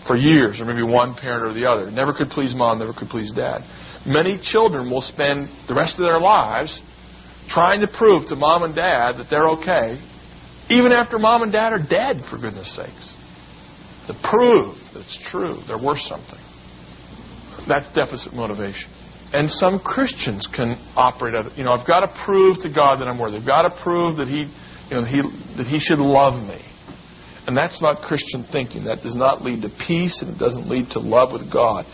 for 0.07 0.17
years, 0.17 0.61
or 0.61 0.65
maybe 0.65 0.83
one 0.83 1.15
parent 1.15 1.45
or 1.45 1.53
the 1.53 1.69
other. 1.69 1.91
Never 1.91 2.13
could 2.13 2.29
please 2.29 2.55
mom, 2.55 2.79
never 2.79 2.93
could 2.93 3.09
please 3.09 3.33
dad. 3.33 3.63
Many 4.07 4.39
children 4.39 4.91
will 4.91 5.03
spend 5.03 5.49
the 5.67 5.75
rest 5.75 5.99
of 5.99 6.05
their 6.05 6.19
lives 6.19 6.81
trying 7.49 7.81
to 7.81 7.89
prove 7.89 8.27
to 8.27 8.37
mom 8.37 8.63
and 8.63 8.75
dad 8.75 9.19
that 9.19 9.29
they're 9.31 9.49
okay, 9.51 10.01
even 10.69 10.93
after 10.93 11.19
mom 11.19 11.43
and 11.43 11.53
dad 11.53 11.73
are 11.73 11.79
dead, 11.79 12.25
for 12.25 12.39
goodness 12.39 12.75
sakes. 12.75 13.15
To 14.09 14.15
prove 14.15 14.75
that 14.95 15.01
it's 15.01 15.19
true, 15.31 15.59
they're 15.67 15.83
worth 15.83 16.01
something. 16.01 16.39
That's 17.69 17.91
deficit 17.91 18.33
motivation. 18.33 18.91
And 19.33 19.51
some 19.51 19.79
Christians 19.81 20.47
can 20.47 20.81
operate 20.97 21.35
at. 21.35 21.59
You 21.59 21.65
know, 21.65 21.73
I've 21.73 21.87
got 21.87 22.01
to 22.01 22.25
prove 22.25 22.61
to 22.61 22.73
God 22.73 23.01
that 23.01 23.09
I'm 23.09 23.19
worthy. 23.19 23.37
I've 23.37 23.47
got 23.47 23.69
to 23.69 23.83
prove 23.83 24.17
that 24.17 24.29
He, 24.29 24.49
you 24.89 24.97
know, 24.97 25.05
he, 25.05 25.21
that 25.59 25.67
He 25.67 25.79
should 25.79 25.99
love 25.99 26.43
me. 26.43 26.65
And 27.47 27.55
that's 27.55 27.83
not 27.83 28.01
Christian 28.01 28.45
thinking. 28.45 28.85
That 28.85 29.03
does 29.03 29.15
not 29.15 29.43
lead 29.43 29.63
to 29.63 29.69
peace 29.69 30.23
and 30.23 30.35
it 30.35 30.39
doesn't 30.39 30.69
lead 30.69 30.91
to 30.93 31.01
love 31.01 31.33
with 31.33 31.53
God. 31.53 31.85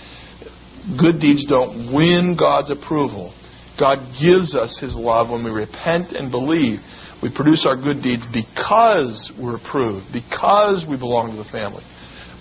Good 0.98 1.20
deeds 1.20 1.44
don't 1.46 1.92
win 1.92 2.36
God's 2.38 2.70
approval. 2.70 3.34
God 3.78 3.98
gives 4.20 4.54
us 4.54 4.78
His 4.78 4.94
love 4.94 5.30
when 5.30 5.44
we 5.44 5.50
repent 5.50 6.12
and 6.12 6.30
believe. 6.30 6.78
We 7.22 7.34
produce 7.34 7.66
our 7.66 7.76
good 7.76 8.02
deeds 8.02 8.26
because 8.26 9.32
we're 9.40 9.56
approved, 9.56 10.12
because 10.12 10.86
we 10.88 10.96
belong 10.96 11.30
to 11.30 11.36
the 11.36 11.48
family. 11.48 11.82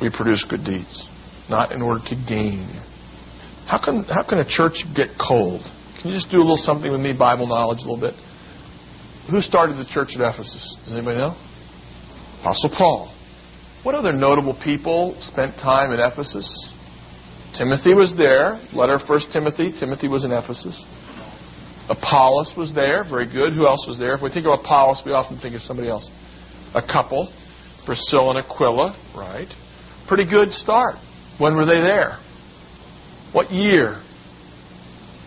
We 0.02 0.10
produce 0.10 0.44
good 0.44 0.64
deeds, 0.64 1.08
not 1.50 1.72
in 1.72 1.82
order 1.82 2.04
to 2.08 2.16
gain. 2.16 2.68
How 3.68 3.80
can, 3.84 4.04
how 4.04 4.24
can 4.28 4.40
a 4.40 4.46
church 4.46 4.84
get 4.96 5.12
cold? 5.18 5.62
Can 6.02 6.12
you 6.12 6.16
just 6.16 6.30
do 6.30 6.38
a 6.38 6.44
little 6.44 6.58
something 6.58 6.92
with 6.92 7.00
me, 7.00 7.14
Bible 7.14 7.48
knowledge, 7.48 7.80
a 7.80 7.88
little 7.90 8.00
bit? 8.00 8.14
Who 9.32 9.40
started 9.40 9.78
the 9.78 9.86
church 9.86 10.18
at 10.18 10.22
Ephesus? 10.22 10.76
Does 10.84 10.94
anybody 10.94 11.20
know? 11.20 11.36
Apostle 12.42 12.70
Paul. 12.70 13.14
What 13.84 13.96
other 13.96 14.12
notable 14.12 14.54
people 14.54 15.16
spent 15.22 15.56
time 15.58 15.92
in 15.92 16.00
Ephesus? 16.00 16.70
Timothy 17.58 17.94
was 17.94 18.18
there. 18.18 18.60
Letter 18.74 18.96
of 18.96 19.08
1 19.08 19.20
Timothy. 19.32 19.72
Timothy 19.78 20.08
was 20.08 20.26
in 20.26 20.32
Ephesus. 20.32 20.84
Apollos 21.90 22.54
was 22.58 22.74
there. 22.74 23.04
Very 23.04 23.26
good. 23.26 23.54
Who 23.54 23.68
else 23.68 23.86
was 23.88 24.00
there? 24.00 24.14
If 24.14 24.22
we 24.22 24.30
think 24.30 24.46
of 24.46 24.60
Apollos, 24.60 25.04
we 25.06 25.12
often 25.12 25.38
think 25.38 25.56
of 25.56 25.62
somebody 25.62 25.90
else. 25.90 26.10
A 26.76 26.82
couple. 26.82 27.32
Priscilla 27.86 28.32
and 28.32 28.40
Aquila. 28.40 28.96
Right. 29.16 29.50
Pretty 30.14 30.30
good 30.30 30.54
start. 30.54 30.94
When 31.40 31.56
were 31.56 31.66
they 31.66 31.82
there? 31.82 32.20
What 33.32 33.52
year? 33.52 34.00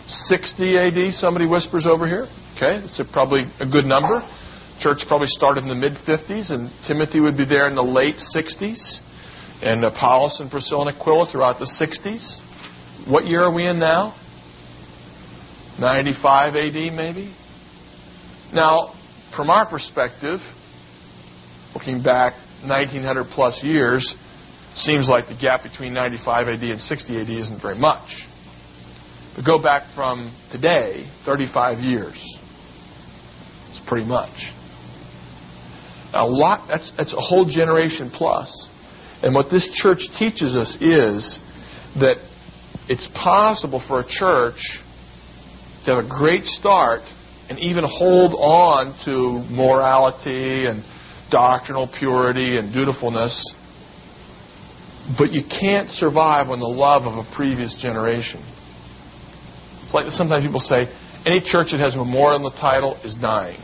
60 0.07 0.79
AD, 0.79 1.13
somebody 1.15 1.45
whispers 1.45 1.89
over 1.93 2.07
here. 2.07 2.29
Okay, 2.55 2.85
it's 2.85 3.03
probably 3.13 3.51
a 3.59 3.67
good 3.69 3.85
number. 3.85 4.23
Church 4.79 5.05
probably 5.09 5.27
started 5.27 5.65
in 5.65 5.69
the 5.69 5.75
mid 5.75 5.95
50s, 5.95 6.53
and 6.53 6.71
Timothy 6.87 7.19
would 7.19 7.37
be 7.37 7.45
there 7.45 7.69
in 7.69 7.75
the 7.75 7.83
late 7.83 8.15
60s, 8.15 9.01
and 9.61 9.83
Apollos 9.83 10.39
and 10.39 10.53
Priscilla 10.53 10.87
and 10.87 10.97
Aquila 10.97 11.27
throughout 11.33 11.59
the 11.59 11.65
60s. 11.65 12.39
What 13.11 13.27
year 13.27 13.43
are 13.43 13.53
we 13.53 13.67
in 13.67 13.81
now? 13.81 14.15
95 15.81 16.55
AD, 16.55 16.93
maybe? 16.93 17.35
Now, 18.53 18.95
from 19.35 19.51
our 19.51 19.69
perspective, 19.69 20.39
looking 21.75 22.05
back 22.05 22.35
1900 22.65 23.25
plus 23.35 23.65
years, 23.65 24.15
seems 24.77 25.09
like 25.09 25.29
the 25.29 25.35
gap 25.35 25.63
between 25.63 25.95
95 25.95 26.49
AD 26.49 26.63
and 26.63 26.81
60 26.81 27.21
AD 27.21 27.31
isn't 27.31 27.61
very 27.61 27.79
much. 27.79 28.27
But 29.35 29.45
go 29.45 29.61
back 29.61 29.95
from 29.95 30.35
today, 30.53 31.07
35 31.25 31.79
years. 31.79 32.39
It's 33.71 33.81
pretty 33.81 34.07
much. 34.07 34.53
A 36.13 36.27
lot, 36.27 36.69
that's, 36.69 36.93
that's 36.93 37.13
a 37.13 37.21
whole 37.21 37.45
generation 37.45 38.11
plus. 38.11 38.71
And 39.23 39.35
what 39.35 39.51
this 39.51 39.69
church 39.69 40.09
teaches 40.17 40.57
us 40.57 40.77
is 40.81 41.39
that 41.99 42.17
it's 42.89 43.09
possible 43.09 43.81
for 43.81 44.01
a 44.01 44.07
church 44.07 44.83
to 45.85 45.95
have 45.95 46.05
a 46.05 46.09
great 46.09 46.45
start 46.45 47.03
and 47.49 47.59
even 47.59 47.85
hold 47.87 48.35
on 48.35 48.95
to 49.05 49.39
morality 49.53 50.67
and 50.67 50.85
doctrinal 51.31 51.87
purity 51.87 52.59
and 52.59 52.73
dutifulness, 52.73 53.55
but 55.19 55.33
you 55.33 55.43
can't 55.43 55.91
survive 55.91 56.51
on 56.51 56.59
the 56.59 56.69
love 56.69 57.05
of 57.05 57.25
a 57.25 57.35
previous 57.35 57.75
generation. 57.75 58.43
It's 59.85 59.95
like 59.95 60.07
sometimes 60.11 60.45
people 60.45 60.61
say, 60.61 60.87
any 61.25 61.41
church 61.41 61.73
that 61.73 61.81
has 61.81 61.95
a 61.95 61.99
memorial 61.99 62.37
in 62.37 62.43
the 62.43 62.51
title 62.51 62.97
is 63.05 63.15
dying. 63.15 63.59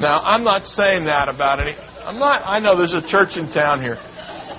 now, 0.00 0.18
I'm 0.18 0.44
not 0.44 0.64
saying 0.66 1.04
that 1.04 1.28
about 1.28 1.60
any. 1.60 1.74
I'm 2.02 2.18
not. 2.18 2.42
I 2.44 2.58
know 2.58 2.76
there's 2.76 2.94
a 2.94 3.06
church 3.06 3.36
in 3.36 3.50
town 3.50 3.80
here, 3.80 3.96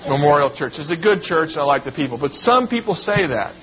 Memorial 0.08 0.54
Church. 0.54 0.80
It's 0.80 0.92
a 0.92 0.98
good 0.98 1.22
church, 1.22 1.50
and 1.52 1.60
I 1.60 1.64
like 1.64 1.84
the 1.84 1.92
people. 1.92 2.18
But 2.18 2.32
some 2.32 2.68
people 2.68 2.96
say 2.96 3.28
that. 3.28 3.54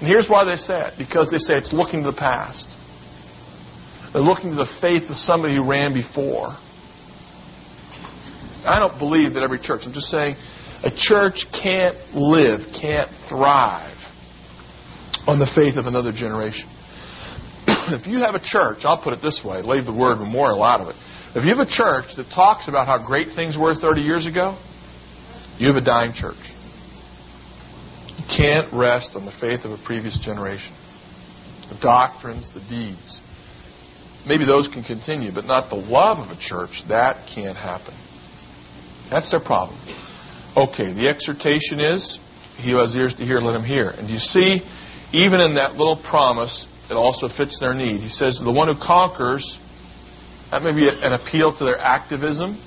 And 0.00 0.08
here's 0.08 0.28
why 0.28 0.44
they 0.44 0.56
say 0.56 0.80
it 0.80 0.94
because 0.98 1.30
they 1.30 1.38
say 1.38 1.54
it's 1.54 1.72
looking 1.72 2.02
to 2.02 2.10
the 2.10 2.16
past. 2.16 2.68
They're 4.12 4.20
looking 4.20 4.50
to 4.50 4.56
the 4.56 4.70
faith 4.80 5.08
of 5.08 5.16
somebody 5.16 5.54
who 5.54 5.64
ran 5.64 5.94
before. 5.94 6.56
I 8.64 8.78
don't 8.78 8.98
believe 8.98 9.34
that 9.34 9.42
every 9.42 9.58
church, 9.58 9.82
I'm 9.86 9.92
just 9.92 10.08
saying 10.08 10.36
a 10.82 10.90
church 10.90 11.46
can't 11.52 11.96
live, 12.14 12.60
can't 12.80 13.08
thrive 13.28 13.98
on 15.26 15.38
the 15.38 15.46
faith 15.46 15.76
of 15.76 15.86
another 15.86 16.12
generation. 16.12 16.68
if 17.66 18.06
you 18.06 18.18
have 18.18 18.34
a 18.34 18.40
church, 18.42 18.84
I'll 18.84 19.00
put 19.00 19.12
it 19.12 19.22
this 19.22 19.42
way, 19.44 19.62
leave 19.62 19.86
the 19.86 19.94
word 19.94 20.18
memorial 20.18 20.62
out 20.62 20.80
of 20.80 20.88
it. 20.88 20.96
If 21.34 21.44
you 21.44 21.50
have 21.54 21.66
a 21.66 21.70
church 21.70 22.16
that 22.16 22.26
talks 22.34 22.68
about 22.68 22.86
how 22.86 22.98
great 23.04 23.28
things 23.34 23.56
were 23.56 23.74
30 23.74 24.02
years 24.02 24.26
ago, 24.26 24.58
you 25.58 25.68
have 25.68 25.76
a 25.76 25.84
dying 25.84 26.12
church. 26.12 26.52
You 28.18 28.24
can't 28.28 28.72
rest 28.72 29.16
on 29.16 29.24
the 29.24 29.32
faith 29.32 29.64
of 29.64 29.70
a 29.70 29.78
previous 29.82 30.18
generation. 30.18 30.74
The 31.70 31.78
doctrines, 31.80 32.52
the 32.52 32.60
deeds. 32.60 33.20
Maybe 34.26 34.44
those 34.44 34.68
can 34.68 34.84
continue, 34.84 35.32
but 35.32 35.46
not 35.46 35.70
the 35.70 35.76
love 35.76 36.18
of 36.18 36.36
a 36.36 36.38
church. 36.38 36.82
That 36.88 37.28
can't 37.32 37.56
happen. 37.56 37.94
That's 39.12 39.30
their 39.30 39.40
problem. 39.40 39.78
Okay, 40.56 40.92
the 40.92 41.08
exhortation 41.08 41.80
is, 41.80 42.18
He 42.56 42.70
who 42.70 42.78
has 42.78 42.96
ears 42.96 43.14
to 43.16 43.24
hear, 43.24 43.38
let 43.38 43.54
him 43.54 43.64
hear. 43.64 43.90
And 43.90 44.08
you 44.08 44.18
see, 44.18 44.62
even 45.12 45.42
in 45.42 45.56
that 45.56 45.74
little 45.74 45.96
promise, 45.96 46.66
it 46.88 46.94
also 46.94 47.28
fits 47.28 47.60
their 47.60 47.74
need. 47.74 48.00
He 48.00 48.08
says, 48.08 48.40
The 48.42 48.50
one 48.50 48.74
who 48.74 48.80
conquers, 48.80 49.58
that 50.50 50.62
may 50.62 50.72
be 50.72 50.88
an 50.88 51.12
appeal 51.12 51.54
to 51.56 51.64
their 51.64 51.78
activism, 51.78 52.60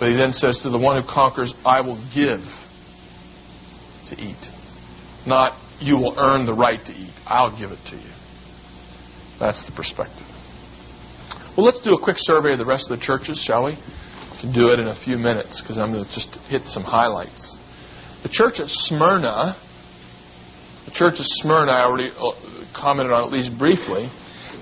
but 0.00 0.10
he 0.10 0.16
then 0.16 0.32
says, 0.32 0.58
To 0.64 0.70
the 0.70 0.78
one 0.78 1.00
who 1.00 1.08
conquers, 1.08 1.54
I 1.64 1.80
will 1.80 2.02
give 2.12 2.40
to 4.06 4.20
eat. 4.20 4.50
Not 5.26 5.58
you 5.78 5.96
will 5.96 6.18
earn 6.18 6.46
the 6.46 6.54
right 6.54 6.84
to 6.84 6.92
eat. 6.92 7.12
I'll 7.24 7.56
give 7.56 7.70
it 7.70 7.78
to 7.90 7.96
you. 7.96 8.10
That's 9.38 9.64
the 9.66 9.72
perspective. 9.72 10.26
Well, 11.56 11.66
let's 11.66 11.80
do 11.80 11.94
a 11.94 12.02
quick 12.02 12.16
survey 12.18 12.52
of 12.52 12.58
the 12.58 12.64
rest 12.64 12.90
of 12.90 12.98
the 12.98 13.04
churches, 13.04 13.38
shall 13.38 13.64
we? 13.64 13.76
Do 14.52 14.68
it 14.70 14.78
in 14.78 14.86
a 14.86 14.94
few 14.94 15.18
minutes 15.18 15.60
because 15.60 15.78
I'm 15.78 15.92
going 15.92 16.04
to 16.04 16.10
just 16.10 16.34
hit 16.48 16.66
some 16.66 16.84
highlights. 16.84 17.56
The 18.22 18.28
church 18.28 18.60
at 18.60 18.68
Smyrna, 18.68 19.56
the 20.84 20.90
church 20.90 21.14
of 21.18 21.26
Smyrna, 21.26 21.72
I 21.72 21.84
already 21.84 22.10
uh, 22.10 22.32
commented 22.74 23.12
on 23.12 23.24
at 23.24 23.32
least 23.32 23.58
briefly. 23.58 24.08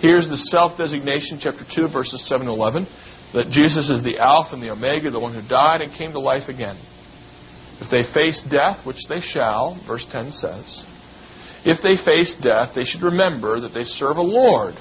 Here's 0.00 0.28
the 0.28 0.36
self 0.36 0.76
designation, 0.76 1.38
chapter 1.40 1.64
2, 1.64 1.88
verses 1.88 2.26
7 2.28 2.46
to 2.46 2.52
11, 2.52 2.86
that 3.34 3.50
Jesus 3.50 3.90
is 3.90 4.02
the 4.02 4.18
Alpha 4.18 4.54
and 4.54 4.62
the 4.62 4.70
Omega, 4.70 5.10
the 5.10 5.20
one 5.20 5.34
who 5.34 5.46
died 5.46 5.80
and 5.80 5.92
came 5.92 6.12
to 6.12 6.20
life 6.20 6.48
again. 6.48 6.76
If 7.80 7.90
they 7.90 8.02
face 8.02 8.42
death, 8.42 8.86
which 8.86 9.06
they 9.08 9.20
shall, 9.20 9.80
verse 9.86 10.06
10 10.10 10.32
says, 10.32 10.84
if 11.64 11.82
they 11.82 11.96
face 11.96 12.34
death, 12.34 12.74
they 12.74 12.84
should 12.84 13.02
remember 13.02 13.60
that 13.60 13.72
they 13.72 13.84
serve 13.84 14.18
a 14.18 14.22
Lord 14.22 14.74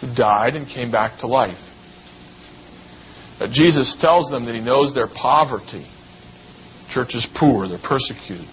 who 0.00 0.14
died 0.14 0.54
and 0.54 0.68
came 0.68 0.90
back 0.90 1.18
to 1.20 1.26
life. 1.26 1.58
That 3.38 3.50
Jesus 3.50 3.96
tells 4.00 4.28
them 4.30 4.46
that 4.46 4.54
he 4.54 4.60
knows 4.60 4.94
their 4.94 5.08
poverty. 5.08 5.86
Church 6.88 7.14
is 7.14 7.26
poor, 7.34 7.68
they're 7.68 7.78
persecuted. 7.78 8.46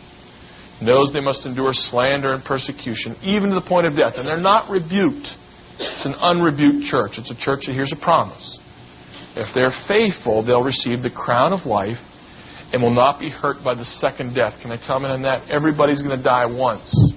Knows 0.82 1.14
they 1.14 1.22
must 1.22 1.46
endure 1.46 1.72
slander 1.72 2.32
and 2.32 2.44
persecution, 2.44 3.16
even 3.22 3.50
to 3.50 3.56
the 3.56 3.62
point 3.62 3.88
of 3.88 3.96
death. 3.96 4.14
And 4.18 4.28
they're 4.28 4.38
not 4.38 4.70
rebuked. 4.70 5.28
It's 5.80 6.06
an 6.06 6.16
unrebuked 6.16 6.84
church. 6.84 7.18
It's 7.18 7.32
a 7.32 7.38
church 7.38 7.68
that 7.68 7.74
hears 7.74 7.94
a 7.94 7.96
promise. 7.96 8.60
If 9.36 9.54
they're 9.56 9.72
faithful, 9.88 10.44
they'll 10.44 10.64
receive 10.64 11.02
the 11.02 11.10
crown 11.10 11.54
of 11.54 11.66
life 11.66 11.98
and 12.72 12.82
will 12.82 12.94
not 12.94 13.20
be 13.20 13.30
hurt 13.30 13.64
by 13.64 13.76
the 13.76 13.86
second 13.86 14.36
death. 14.36 14.60
Can 14.62 14.72
I 14.72 14.78
comment 14.78 15.14
on 15.14 15.22
that? 15.24 15.50
Everybody's 15.50 16.02
going 16.02 16.18
to 16.18 16.24
die 16.24 16.46
once. 16.46 17.14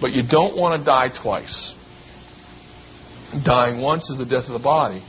But 0.00 0.12
you 0.12 0.22
don't 0.28 0.56
want 0.56 0.78
to 0.78 0.84
die 0.84 1.08
twice. 1.08 1.74
Dying 3.44 3.80
once 3.80 4.08
is 4.10 4.18
the 4.18 4.26
death 4.26 4.46
of 4.46 4.52
the 4.52 4.62
body. 4.62 5.02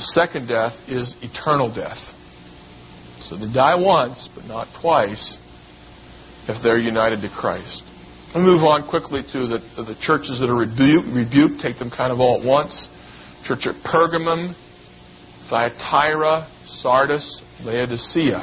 The 0.00 0.06
second 0.06 0.48
death 0.48 0.72
is 0.88 1.14
eternal 1.20 1.68
death. 1.70 1.98
So 3.20 3.36
they 3.36 3.52
die 3.52 3.74
once, 3.74 4.30
but 4.34 4.46
not 4.46 4.66
twice, 4.80 5.36
if 6.48 6.62
they're 6.62 6.78
united 6.78 7.20
to 7.20 7.28
Christ. 7.28 7.84
We'll 8.34 8.44
move 8.44 8.64
on 8.64 8.88
quickly 8.88 9.22
to 9.32 9.46
the, 9.46 9.58
to 9.76 9.82
the 9.84 9.94
churches 10.00 10.40
that 10.40 10.48
are 10.48 10.56
rebuked, 10.56 11.06
rebuked, 11.06 11.60
take 11.60 11.78
them 11.78 11.90
kind 11.90 12.10
of 12.12 12.18
all 12.18 12.40
at 12.40 12.46
once. 12.46 12.88
Church 13.44 13.66
at 13.66 13.74
Pergamum, 13.84 14.54
Thyatira, 15.50 16.48
Sardis, 16.64 17.42
Laodicea. 17.62 18.40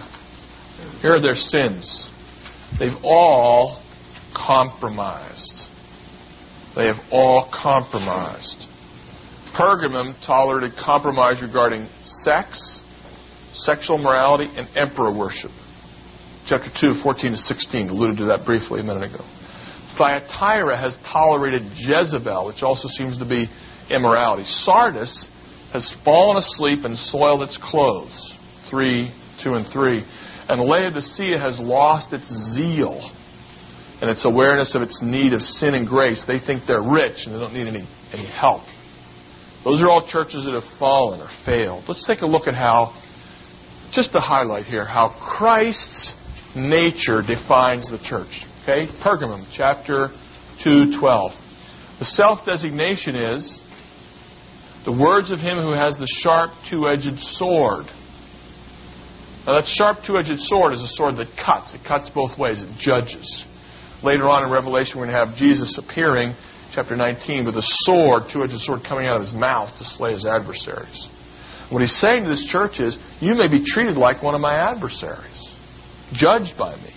Here 1.01 1.15
are 1.15 1.21
their 1.21 1.33
sins. 1.33 2.07
They've 2.77 3.01
all 3.03 3.81
compromised. 4.35 5.65
They 6.75 6.85
have 6.85 7.01
all 7.09 7.49
compromised. 7.51 8.67
Pergamum 9.57 10.13
tolerated 10.23 10.77
compromise 10.77 11.41
regarding 11.41 11.87
sex, 12.01 12.83
sexual 13.53 13.97
morality, 13.97 14.47
and 14.55 14.67
emperor 14.75 15.11
worship. 15.11 15.49
Chapter 16.45 16.69
2, 16.79 17.01
14 17.01 17.31
to 17.31 17.37
16, 17.37 17.89
alluded 17.89 18.17
to 18.17 18.25
that 18.25 18.45
briefly 18.45 18.81
a 18.81 18.83
minute 18.83 19.11
ago. 19.11 19.25
Thyatira 19.97 20.77
has 20.77 20.97
tolerated 21.11 21.63
Jezebel, 21.75 22.45
which 22.45 22.61
also 22.61 22.87
seems 22.87 23.17
to 23.17 23.25
be 23.25 23.49
immorality. 23.89 24.43
Sardis 24.43 25.27
has 25.73 25.91
fallen 26.05 26.37
asleep 26.37 26.85
and 26.85 26.95
soiled 26.95 27.41
its 27.41 27.57
clothes. 27.57 28.37
3, 28.69 29.11
2, 29.43 29.53
and 29.55 29.65
3. 29.65 30.03
And 30.49 30.61
Laodicea 30.61 31.39
has 31.39 31.59
lost 31.59 32.13
its 32.13 32.27
zeal 32.53 33.01
and 34.01 34.09
its 34.11 34.23
awareness 34.23 34.75
of 34.75 34.83
its 34.83 35.01
need 35.01 35.33
of 35.33 35.41
sin 35.41 35.73
and 35.73 35.87
grace. 35.87 36.23
They 36.25 36.39
think 36.39 36.67
they're 36.67 36.79
rich 36.79 37.25
and 37.25 37.33
they 37.33 37.39
don't 37.39 37.53
need 37.53 37.67
any, 37.67 37.87
any 38.13 38.25
help. 38.25 38.61
Those 39.67 39.83
are 39.83 39.89
all 39.89 40.07
churches 40.07 40.45
that 40.45 40.53
have 40.53 40.79
fallen 40.79 41.19
or 41.19 41.27
failed. 41.45 41.83
Let's 41.89 42.07
take 42.07 42.21
a 42.21 42.25
look 42.25 42.47
at 42.47 42.55
how, 42.55 42.93
just 43.91 44.13
to 44.13 44.21
highlight 44.21 44.63
here, 44.63 44.85
how 44.85 45.09
Christ's 45.09 46.15
nature 46.55 47.19
defines 47.19 47.89
the 47.89 47.97
church. 47.97 48.45
Okay? 48.63 48.87
Pergamum, 49.03 49.45
chapter 49.51 50.07
2:12. 50.63 51.33
The 51.99 52.05
self-designation 52.05 53.17
is 53.17 53.59
the 54.85 54.93
words 54.93 55.31
of 55.31 55.39
him 55.41 55.57
who 55.57 55.75
has 55.75 55.97
the 55.97 56.07
sharp 56.07 56.51
two-edged 56.69 57.19
sword. 57.19 57.87
Now 59.45 59.55
that 59.55 59.67
sharp 59.67 59.97
two-edged 60.01 60.39
sword 60.39 60.71
is 60.75 60.81
a 60.81 60.87
sword 60.87 61.17
that 61.17 61.27
cuts. 61.35 61.73
It 61.73 61.83
cuts 61.83 62.09
both 62.09 62.37
ways. 62.37 62.63
It 62.63 62.69
judges. 62.77 63.45
Later 64.01 64.29
on 64.29 64.45
in 64.45 64.53
Revelation, 64.53 64.97
we're 64.97 65.07
going 65.07 65.19
to 65.19 65.25
have 65.25 65.35
Jesus 65.35 65.77
appearing 65.77 66.35
chapter 66.77 66.95
19, 66.95 67.43
with 67.47 67.57
a 67.57 67.63
sword, 67.63 68.29
two-edged 68.31 68.59
sword 68.59 68.83
coming 68.83 69.07
out 69.07 69.15
of 69.15 69.21
his 69.23 69.33
mouth 69.33 69.75
to 69.79 69.83
slay 69.83 70.11
his 70.11 70.27
adversaries. 70.27 71.09
What 71.71 71.81
he's 71.81 71.97
saying 71.97 72.25
to 72.25 72.29
this 72.29 72.45
church 72.45 72.79
is, 72.79 72.99
you 73.19 73.33
may 73.33 73.47
be 73.47 73.65
treated 73.65 73.97
like 73.97 74.21
one 74.21 74.35
of 74.35 74.41
my 74.41 74.53
adversaries, 74.53 75.55
judged 76.13 76.55
by 76.55 76.75
me. 76.75 76.93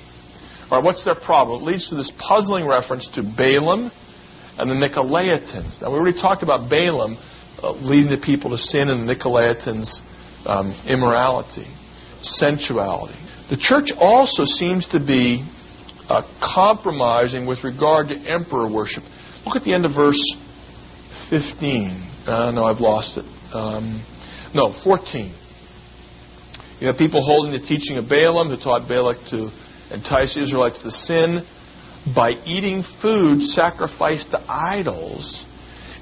All 0.71 0.77
right, 0.77 0.85
what's 0.85 1.07
their 1.07 1.15
problem? 1.15 1.63
It 1.63 1.65
leads 1.65 1.89
to 1.89 1.95
this 1.95 2.13
puzzling 2.19 2.69
reference 2.69 3.09
to 3.15 3.23
Balaam 3.23 3.91
and 4.59 4.69
the 4.69 4.75
Nicolaitans. 4.75 5.81
Now, 5.81 5.93
we 5.93 5.99
already 5.99 6.21
talked 6.21 6.43
about 6.43 6.69
Balaam 6.69 7.17
uh, 7.63 7.73
leading 7.73 8.11
the 8.11 8.21
people 8.23 8.51
to 8.51 8.59
sin 8.59 8.91
and 8.91 9.09
the 9.09 9.15
Nicolaitans' 9.15 10.03
um, 10.45 10.79
immorality, 10.87 11.69
sensuality. 12.21 13.17
The 13.49 13.57
church 13.57 13.93
also 13.97 14.45
seems 14.45 14.89
to 14.89 15.01
be 15.01 15.43
uh, 16.07 16.21
compromising 16.39 17.47
with 17.47 17.65
regard 17.65 18.09
to 18.09 18.17
emperor 18.17 18.71
worship. 18.71 19.05
Look 19.47 19.57
at 19.57 19.65
the 19.65 19.75
end 19.75 19.87
of 19.87 19.93
verse 19.95 20.23
15. 21.31 22.11
Uh, 22.27 22.51
no, 22.51 22.65
I've 22.65 22.81
lost 22.81 23.19
it. 23.19 23.25
Um, 23.55 24.05
no, 24.55 24.73
14. 24.85 25.35
You 26.81 26.87
have 26.87 26.97
people 26.97 27.23
holding 27.23 27.53
the 27.53 27.61
teaching 27.61 27.99
of 27.99 28.09
Balaam 28.09 28.49
who 28.49 28.57
taught 28.57 28.89
Balak 28.89 29.19
to 29.31 29.51
entice 29.91 30.37
Israelites 30.37 30.83
to 30.83 30.91
sin 30.91 31.47
by 32.15 32.31
eating 32.47 32.83
food 33.03 33.43
sacrificed 33.43 34.31
to 34.31 34.41
idols 34.49 35.45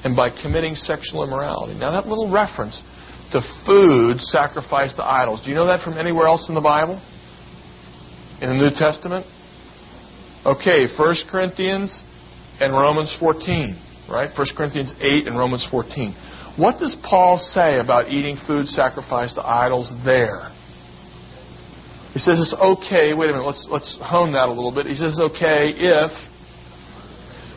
and 0.04 0.16
by 0.16 0.30
committing 0.30 0.76
sexual 0.76 1.24
immorality. 1.24 1.74
Now, 1.74 1.92
that 1.92 2.06
little 2.06 2.30
reference 2.30 2.82
to 3.32 3.42
food 3.66 4.20
sacrificed 4.20 4.96
to 4.96 5.04
idols, 5.04 5.42
do 5.42 5.50
you 5.50 5.56
know 5.56 5.66
that 5.66 5.80
from 5.80 5.94
anywhere 5.94 6.28
else 6.28 6.48
in 6.48 6.54
the 6.54 6.60
Bible? 6.60 7.00
In 8.40 8.48
the 8.50 8.54
New 8.54 8.70
Testament? 8.70 9.26
Okay, 10.46 10.86
1 10.86 11.14
Corinthians 11.28 12.02
and 12.60 12.72
Romans 12.72 13.14
14, 13.18 13.76
right? 14.08 14.30
1 14.36 14.46
Corinthians 14.56 14.94
8 15.00 15.26
and 15.26 15.38
Romans 15.38 15.66
14. 15.66 16.14
What 16.56 16.78
does 16.78 16.96
Paul 16.96 17.38
say 17.38 17.78
about 17.78 18.10
eating 18.10 18.36
food 18.36 18.68
sacrificed 18.68 19.36
to 19.36 19.46
idols 19.46 19.92
there? 20.04 20.50
He 22.12 22.18
says 22.18 22.40
it's 22.40 22.54
okay. 22.54 23.14
Wait 23.14 23.30
a 23.30 23.32
minute. 23.32 23.46
Let's 23.46 23.68
let's 23.70 23.96
hone 24.00 24.32
that 24.32 24.48
a 24.48 24.52
little 24.52 24.72
bit. 24.72 24.86
He 24.86 24.96
says 24.96 25.12
it's 25.18 25.36
okay 25.36 25.70
if 25.70 26.10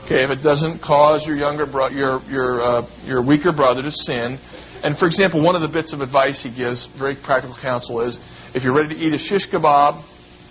okay 0.05 0.23
if 0.23 0.29
it 0.29 0.43
doesn't 0.43 0.83
cause 0.83 1.25
your 1.25 1.35
younger 1.35 1.65
bro- 1.65 1.89
your 1.89 2.21
your 2.29 2.61
uh, 2.61 2.89
your 3.03 3.25
weaker 3.25 3.51
brother 3.51 3.81
to 3.81 3.91
sin. 3.91 4.37
And 4.83 4.97
for 4.97 5.07
example, 5.07 5.43
one 5.43 5.55
of 5.55 5.63
the 5.63 5.67
bits 5.67 5.93
of 5.93 6.01
advice 6.01 6.43
he 6.43 6.53
gives, 6.53 6.87
very 6.97 7.15
practical 7.15 7.55
counsel, 7.59 8.01
is 8.01 8.19
if 8.53 8.63
you're 8.63 8.75
ready 8.75 8.93
to 8.93 9.01
eat 9.01 9.13
a 9.13 9.17
shish 9.17 9.49
kebab, 9.49 10.03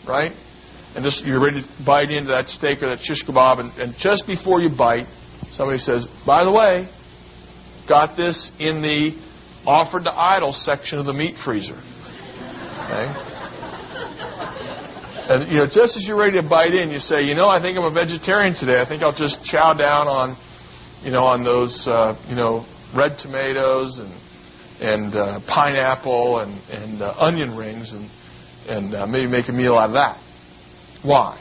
right, 0.09 0.32
and 0.95 1.05
just 1.05 1.24
you're 1.24 1.43
ready 1.43 1.62
to 1.62 1.68
bite 1.84 2.11
into 2.11 2.30
that 2.30 2.49
steak 2.49 2.82
or 2.82 2.91
that 2.91 3.01
shish 3.01 3.24
kebab, 3.24 3.61
and, 3.61 3.72
and 3.80 3.95
just 3.97 4.26
before 4.26 4.61
you 4.61 4.68
bite, 4.68 5.07
somebody 5.51 5.78
says, 5.78 6.07
"By 6.26 6.45
the 6.45 6.53
way, 6.53 6.88
got 7.88 8.16
this 8.16 8.51
in 8.59 8.82
the 8.82 9.16
offered 9.66 10.05
to 10.05 10.14
idols 10.14 10.62
section 10.64 10.99
of 10.99 11.07
the 11.07 11.12
meat 11.12 11.36
freezer." 11.36 11.74
Okay. 11.74 13.30
And 15.30 15.47
you 15.47 15.59
know, 15.59 15.66
just 15.66 15.97
as 15.97 16.09
you're 16.09 16.18
ready 16.18 16.41
to 16.41 16.49
bite 16.49 16.74
in, 16.74 16.91
you 16.91 16.99
say, 16.99 17.22
you 17.22 17.36
know, 17.36 17.49
I 17.49 17.61
think 17.62 17.78
I'm 17.78 17.84
a 17.84 17.91
vegetarian 17.91 18.53
today. 18.53 18.80
I 18.80 18.84
think 18.84 19.05
I'll 19.05 19.12
just 19.12 19.45
chow 19.45 19.74
down 19.74 20.09
on, 20.09 20.36
you 21.05 21.12
know, 21.12 21.22
on 21.22 21.45
those, 21.45 21.86
uh, 21.86 22.18
you 22.28 22.34
know, 22.34 22.66
red 22.97 23.16
tomatoes 23.18 24.01
and 24.01 24.12
and 24.80 25.14
uh, 25.14 25.41
pineapple 25.47 26.41
and 26.41 26.61
and 26.70 27.03
uh, 27.03 27.14
onion 27.16 27.57
rings 27.57 27.93
and 27.93 28.11
and 28.68 28.95
uh, 28.95 29.07
maybe 29.07 29.28
make 29.28 29.49
a 29.49 29.53
meal 29.53 29.74
out 29.74 29.91
of 29.91 29.93
that. 29.93 30.18
Why? 31.03 31.40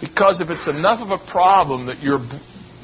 Because 0.00 0.40
if 0.40 0.50
it's 0.50 0.68
enough 0.68 1.00
of 1.00 1.10
a 1.10 1.30
problem 1.30 1.86
that 1.86 2.00
you're 2.00 2.20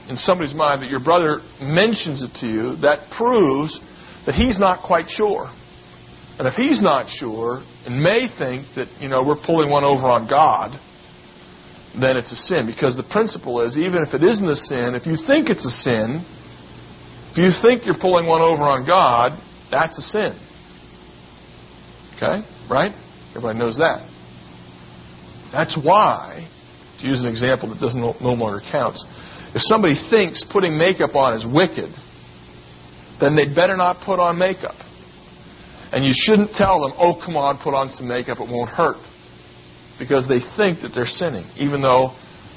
in 0.08 0.16
somebody's 0.16 0.54
mind 0.54 0.82
that 0.82 0.90
your 0.90 1.02
brother 1.02 1.40
mentions 1.60 2.22
it 2.22 2.34
to 2.40 2.46
you, 2.46 2.76
that 2.76 3.10
proves 3.10 3.80
that 4.26 4.34
he's 4.34 4.58
not 4.58 4.82
quite 4.82 5.08
sure. 5.08 5.48
And 6.38 6.48
if 6.48 6.54
he's 6.54 6.82
not 6.82 7.08
sure 7.08 7.62
and 7.86 8.02
may 8.02 8.26
think 8.26 8.66
that, 8.74 8.88
you 8.98 9.08
know, 9.08 9.22
we're 9.22 9.36
pulling 9.36 9.70
one 9.70 9.84
over 9.84 10.06
on 10.06 10.28
God, 10.28 10.78
then 11.98 12.16
it's 12.16 12.32
a 12.32 12.36
sin. 12.36 12.66
Because 12.66 12.96
the 12.96 13.02
principle 13.02 13.62
is, 13.62 13.76
even 13.76 14.02
if 14.02 14.14
it 14.14 14.22
isn't 14.22 14.48
a 14.48 14.56
sin, 14.56 14.94
if 14.94 15.06
you 15.06 15.16
think 15.16 15.50
it's 15.50 15.64
a 15.64 15.70
sin, 15.70 16.24
if 17.32 17.38
you 17.38 17.50
think 17.52 17.86
you're 17.86 17.98
pulling 17.98 18.26
one 18.26 18.40
over 18.40 18.62
on 18.64 18.86
God, 18.86 19.38
that's 19.70 19.98
a 19.98 20.02
sin. 20.02 20.32
Okay? 22.16 22.46
Right? 22.68 22.92
Everybody 23.30 23.58
knows 23.58 23.78
that. 23.78 24.09
That's 25.52 25.76
why, 25.76 26.48
to 27.00 27.06
use 27.06 27.20
an 27.20 27.26
example 27.26 27.68
that 27.70 27.80
doesn't 27.80 28.00
no 28.00 28.32
longer 28.32 28.60
counts, 28.60 29.04
if 29.54 29.62
somebody 29.62 29.94
thinks 29.94 30.44
putting 30.44 30.78
makeup 30.78 31.14
on 31.16 31.34
is 31.34 31.44
wicked, 31.44 31.90
then 33.20 33.34
they'd 33.34 33.54
better 33.54 33.76
not 33.76 34.00
put 34.04 34.20
on 34.20 34.38
makeup. 34.38 34.76
And 35.92 36.04
you 36.04 36.12
shouldn't 36.14 36.52
tell 36.52 36.80
them, 36.80 36.92
oh, 36.96 37.20
come 37.22 37.36
on, 37.36 37.58
put 37.58 37.74
on 37.74 37.90
some 37.90 38.06
makeup, 38.06 38.38
it 38.40 38.48
won't 38.48 38.70
hurt. 38.70 38.96
Because 39.98 40.28
they 40.28 40.38
think 40.40 40.82
that 40.82 40.92
they're 40.94 41.04
sinning, 41.04 41.44
even 41.56 41.82
though 41.82 42.14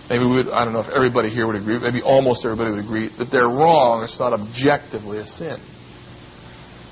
maybe 0.10 0.24
we 0.24 0.38
would, 0.38 0.50
I 0.50 0.64
don't 0.64 0.74
know 0.74 0.82
if 0.82 0.90
everybody 0.90 1.30
here 1.30 1.48
would 1.48 1.56
agree, 1.56 1.80
maybe 1.80 2.02
almost 2.02 2.46
everybody 2.46 2.72
would 2.72 2.86
agree 2.86 3.10
that 3.18 3.32
they're 3.32 3.50
wrong. 3.50 4.04
It's 4.04 4.20
not 4.20 4.34
objectively 4.34 5.18
a 5.18 5.26
sin. 5.26 5.60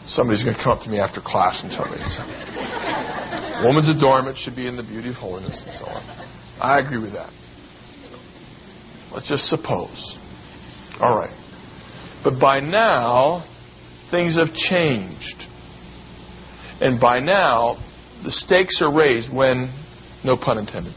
Somebody's 0.08 0.43
going 0.43 0.58
to 0.58 0.64
come 0.64 0.74
up 0.74 0.84
to 0.84 0.89
me 0.89 0.99
after 0.99 1.22
class 1.22 1.64
and 1.64 1.72
tell 1.72 1.86
me. 1.86 3.21
Woman's 3.64 3.89
adornment 3.89 4.38
should 4.38 4.55
be 4.55 4.68
in 4.68 4.76
the 4.76 4.84
beauty 4.84 5.09
of 5.09 5.16
holiness 5.16 5.64
and 5.66 5.74
so 5.74 5.86
on. 5.86 6.03
I 6.59 6.80
agree 6.80 6.99
with 6.99 7.14
that. 7.14 7.32
Let's 9.12 9.28
just 9.28 9.49
suppose. 9.49 10.18
All 10.99 11.18
right. 11.18 11.36
But 12.24 12.39
by 12.39 12.59
now, 12.59 13.45
things 14.09 14.38
have 14.38 14.53
changed. 14.53 15.45
And 16.80 16.99
by 16.99 17.20
now, 17.20 17.78
the 18.24 18.32
stakes 18.32 18.82
are 18.82 18.93
raised 18.93 19.34
when, 19.34 19.72
no 20.24 20.38
pun 20.38 20.57
intended, 20.57 20.93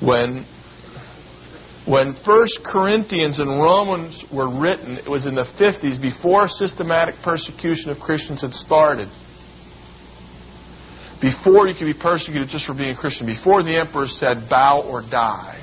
when 0.00 0.46
when 1.86 2.14
First 2.14 2.64
Corinthians 2.64 3.38
and 3.38 3.48
Romans 3.48 4.24
were 4.32 4.48
written, 4.48 4.96
it 4.96 5.08
was 5.08 5.24
in 5.24 5.36
the 5.36 5.44
50s, 5.44 6.02
before 6.02 6.48
systematic 6.48 7.14
persecution 7.22 7.90
of 7.90 8.00
Christians 8.00 8.42
had 8.42 8.54
started. 8.54 9.08
Before 11.20 11.66
you 11.66 11.74
could 11.74 11.86
be 11.86 11.94
persecuted 11.94 12.48
just 12.48 12.66
for 12.66 12.74
being 12.74 12.90
a 12.90 12.96
Christian. 12.96 13.26
Before 13.26 13.62
the 13.62 13.76
emperor 13.76 14.06
said, 14.06 14.48
bow 14.50 14.82
or 14.82 15.00
die. 15.00 15.62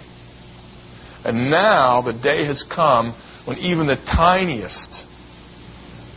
And 1.23 1.49
now 1.49 2.01
the 2.01 2.13
day 2.13 2.45
has 2.45 2.63
come 2.63 3.15
when 3.45 3.57
even 3.59 3.87
the 3.87 3.95
tiniest 3.95 5.05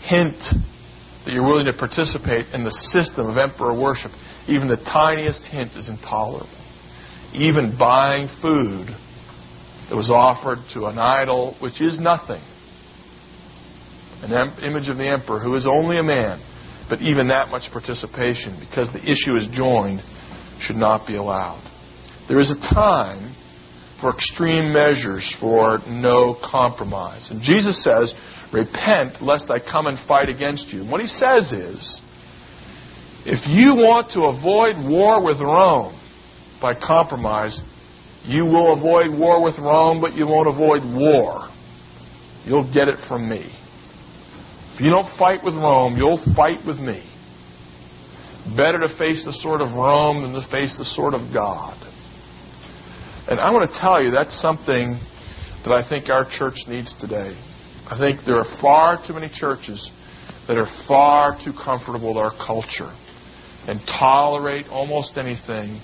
hint 0.03 0.39
that 1.25 1.35
you're 1.35 1.45
willing 1.45 1.67
to 1.67 1.73
participate 1.73 2.47
in 2.53 2.65
the 2.65 2.71
system 2.71 3.27
of 3.27 3.37
emperor 3.37 3.79
worship, 3.79 4.13
even 4.47 4.69
the 4.69 4.77
tiniest 4.77 5.45
hint 5.45 5.75
is 5.75 5.89
intolerable. 5.89 6.49
Even 7.33 7.77
buying 7.77 8.29
food 8.29 8.89
that 9.89 9.97
was 9.97 10.11
offered 10.11 10.59
to 10.73 10.87
an 10.87 10.99
idol, 10.99 11.57
which 11.61 11.81
is 11.81 12.01
nothing, 12.01 12.41
an 14.23 14.33
image 14.63 14.89
of 14.89 14.97
the 14.97 15.07
emperor, 15.07 15.41
who 15.41 15.55
is 15.57 15.67
only 15.67 15.99
a 15.99 16.03
man, 16.03 16.41
but 16.89 17.01
even 17.01 17.29
that 17.29 17.49
much 17.49 17.71
participation, 17.71 18.57
because 18.61 18.93
the 18.93 19.03
issue 19.03 19.37
is 19.37 19.47
joined, 19.47 20.03
should 20.59 20.77
not 20.77 21.07
be 21.07 21.17
allowed. 21.17 21.63
There 22.29 22.39
is 22.39 22.51
a 22.51 22.61
time 22.61 23.35
for 24.01 24.11
extreme 24.11 24.73
measures, 24.73 25.35
for 25.41 25.79
no 25.89 26.35
compromise. 26.35 27.31
And 27.31 27.41
Jesus 27.41 27.83
says, 27.83 28.15
Repent, 28.53 29.21
lest 29.23 29.51
I 29.51 29.59
come 29.59 29.87
and 29.87 29.99
fight 29.99 30.29
against 30.29 30.73
you. 30.73 30.83
And 30.83 30.91
what 30.91 31.01
he 31.01 31.07
says 31.07 31.53
is, 31.53 32.01
if 33.25 33.49
you 33.49 33.75
want 33.75 34.11
to 34.13 34.25
avoid 34.25 34.77
war 34.89 35.23
with 35.25 35.41
Rome 35.41 35.99
by 36.61 36.75
compromise, 36.75 37.61
you 38.25 38.45
will 38.45 38.73
avoid 38.73 39.11
war 39.19 39.43
with 39.43 39.59
Rome, 39.59 40.01
but 40.01 40.15
you 40.15 40.27
won't 40.27 40.49
avoid 40.49 40.83
war. 40.85 41.49
You'll 42.45 42.73
get 42.73 42.89
it 42.89 42.99
from 43.09 43.29
me. 43.29 43.51
If 44.77 44.83
you 44.83 44.91
don't 44.91 45.09
fight 45.17 45.43
with 45.43 45.55
Rome, 45.55 45.97
you'll 45.97 46.23
fight 46.35 46.59
with 46.67 46.79
me. 46.79 47.03
Better 48.59 48.79
to 48.81 48.91
face 48.91 49.25
the 49.25 49.33
sword 49.33 49.63
of 49.63 49.73
Rome 49.73 50.21
than 50.21 50.35
to 50.35 50.47
face 50.47 50.77
the 50.77 50.85
sword 50.85 51.15
of 51.15 51.33
God. 51.33 51.79
And 53.27 53.41
I 53.41 53.53
want 53.53 53.73
to 53.73 53.79
tell 53.79 54.05
you, 54.05 54.11
that's 54.11 54.39
something 54.39 54.99
that 55.65 55.73
I 55.75 55.89
think 55.89 56.11
our 56.11 56.29
church 56.29 56.69
needs 56.69 56.93
today. 56.93 57.35
I 57.89 57.97
think 57.97 58.27
there 58.27 58.37
are 58.37 58.61
far 58.61 59.03
too 59.03 59.15
many 59.15 59.31
churches 59.31 59.91
that 60.47 60.59
are 60.59 60.69
far 60.87 61.35
too 61.43 61.55
comfortable 61.55 62.09
with 62.09 62.19
our 62.19 62.33
culture 62.37 62.93
and 63.67 63.81
tolerate 63.87 64.69
almost 64.69 65.17
anything 65.17 65.81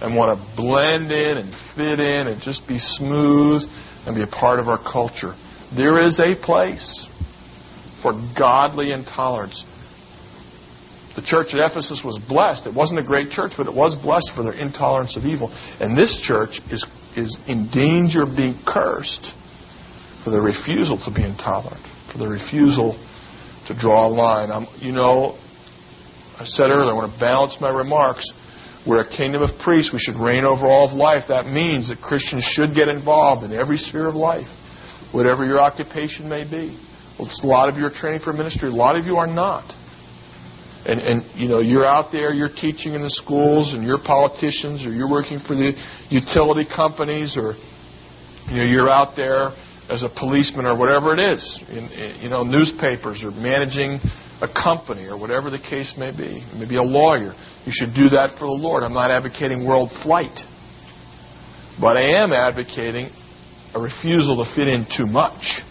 and 0.00 0.14
want 0.14 0.38
to 0.38 0.56
blend 0.56 1.10
in 1.10 1.36
and 1.36 1.52
fit 1.74 1.98
in 1.98 2.28
and 2.28 2.40
just 2.40 2.68
be 2.68 2.78
smooth 2.78 3.62
and 4.06 4.14
be 4.14 4.22
a 4.22 4.26
part 4.28 4.60
of 4.60 4.68
our 4.68 4.78
culture. 4.78 5.34
There 5.76 5.98
is 5.98 6.20
a 6.20 6.36
place 6.36 7.08
for 8.02 8.12
godly 8.38 8.90
intolerance. 8.92 9.64
The 11.16 11.22
church 11.22 11.54
at 11.54 11.64
Ephesus 11.64 12.02
was 12.04 12.18
blessed. 12.18 12.66
It 12.66 12.74
wasn't 12.74 13.00
a 13.00 13.02
great 13.02 13.30
church, 13.30 13.52
but 13.56 13.66
it 13.66 13.74
was 13.74 13.96
blessed 13.96 14.32
for 14.34 14.42
their 14.42 14.52
intolerance 14.52 15.16
of 15.16 15.24
evil. 15.24 15.50
And 15.80 15.96
this 15.96 16.20
church 16.20 16.60
is, 16.70 16.86
is 17.16 17.38
in 17.46 17.68
danger 17.68 18.22
of 18.22 18.36
being 18.36 18.54
cursed 18.66 19.34
for 20.24 20.30
the 20.30 20.40
refusal 20.40 20.98
to 20.98 21.10
be 21.10 21.24
intolerant, 21.24 21.82
for 22.12 22.18
the 22.18 22.28
refusal 22.28 22.98
to 23.68 23.74
draw 23.74 24.06
a 24.06 24.12
line. 24.12 24.50
I'm, 24.50 24.66
you 24.78 24.92
know, 24.92 25.38
I 26.38 26.44
said 26.44 26.70
earlier, 26.70 26.90
I 26.90 26.92
want 26.92 27.14
to 27.14 27.18
balance 27.18 27.58
my 27.62 27.70
remarks. 27.70 28.30
We're 28.86 29.00
a 29.00 29.08
kingdom 29.08 29.40
of 29.40 29.58
priests. 29.58 29.92
We 29.92 29.98
should 29.98 30.16
reign 30.16 30.44
over 30.44 30.66
all 30.66 30.86
of 30.86 30.92
life. 30.92 31.28
That 31.28 31.46
means 31.46 31.88
that 31.88 32.00
Christians 32.02 32.44
should 32.44 32.74
get 32.74 32.88
involved 32.88 33.42
in 33.42 33.52
every 33.52 33.78
sphere 33.78 34.06
of 34.06 34.14
life, 34.14 34.48
whatever 35.12 35.46
your 35.46 35.60
occupation 35.60 36.28
may 36.28 36.44
be. 36.44 36.78
A 37.18 37.46
lot 37.46 37.68
of 37.68 37.78
you 37.78 37.86
are 37.86 37.90
training 37.90 38.20
for 38.20 38.32
ministry. 38.32 38.68
A 38.68 38.72
lot 38.72 38.96
of 38.96 39.06
you 39.06 39.16
are 39.16 39.26
not. 39.26 39.74
And, 40.84 41.00
and 41.00 41.24
you 41.34 41.48
know 41.48 41.60
you're 41.60 41.86
out 41.86 42.12
there, 42.12 42.32
you're 42.32 42.48
teaching 42.48 42.94
in 42.94 43.02
the 43.02 43.10
schools, 43.10 43.74
and 43.74 43.82
you're 43.82 43.98
politicians, 43.98 44.86
or 44.86 44.92
you're 44.92 45.10
working 45.10 45.40
for 45.40 45.54
the 45.54 45.72
utility 46.10 46.64
companies, 46.64 47.36
or 47.36 47.54
You 48.48 48.58
know, 48.58 48.62
you're 48.62 48.90
out 48.90 49.16
there 49.16 49.50
as 49.90 50.04
a 50.04 50.08
policeman 50.08 50.66
or 50.66 50.76
whatever 50.78 51.14
it 51.14 51.20
is, 51.20 51.62
in, 51.68 52.22
you 52.22 52.28
know, 52.28 52.44
newspapers 52.44 53.24
or 53.24 53.32
managing 53.32 53.98
a 54.40 54.46
company 54.46 55.08
or 55.08 55.18
whatever 55.18 55.50
the 55.50 55.58
case 55.58 55.96
may 55.96 56.10
be, 56.10 56.44
maybe 56.54 56.76
a 56.76 56.82
lawyer. 56.82 57.34
You 57.64 57.72
should 57.72 57.94
do 57.94 58.10
that 58.10 58.36
for 58.38 58.46
the 58.46 58.54
Lord. 58.54 58.84
I'm 58.84 58.94
not 58.94 59.10
advocating 59.10 59.66
world 59.66 59.90
flight, 59.90 60.38
but 61.80 61.96
I 61.96 62.22
am 62.22 62.32
advocating 62.32 63.10
a 63.74 63.80
refusal 63.80 64.44
to 64.44 64.54
fit 64.54 64.68
in 64.68 64.86
too 64.86 65.06
much 65.06 65.62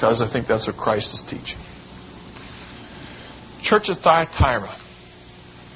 because 0.00 0.22
I 0.22 0.32
think 0.32 0.46
that's 0.46 0.66
what 0.66 0.76
Christ 0.76 1.12
is 1.12 1.22
teaching. 1.22 1.60
Church 3.62 3.90
of 3.90 3.98
Thyatira, 3.98 4.74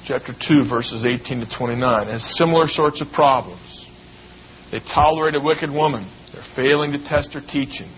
chapter 0.03 0.33
2, 0.33 0.65
verses 0.67 1.05
18 1.05 1.41
to 1.41 1.49
29, 1.57 2.07
has 2.07 2.37
similar 2.37 2.65
sorts 2.65 3.01
of 3.01 3.11
problems. 3.11 3.85
They 4.71 4.79
tolerate 4.79 5.35
a 5.35 5.39
wicked 5.39 5.69
woman. 5.69 6.09
They're 6.33 6.43
failing 6.55 6.93
to 6.93 7.03
test 7.03 7.33
her 7.33 7.41
teaching. 7.41 7.89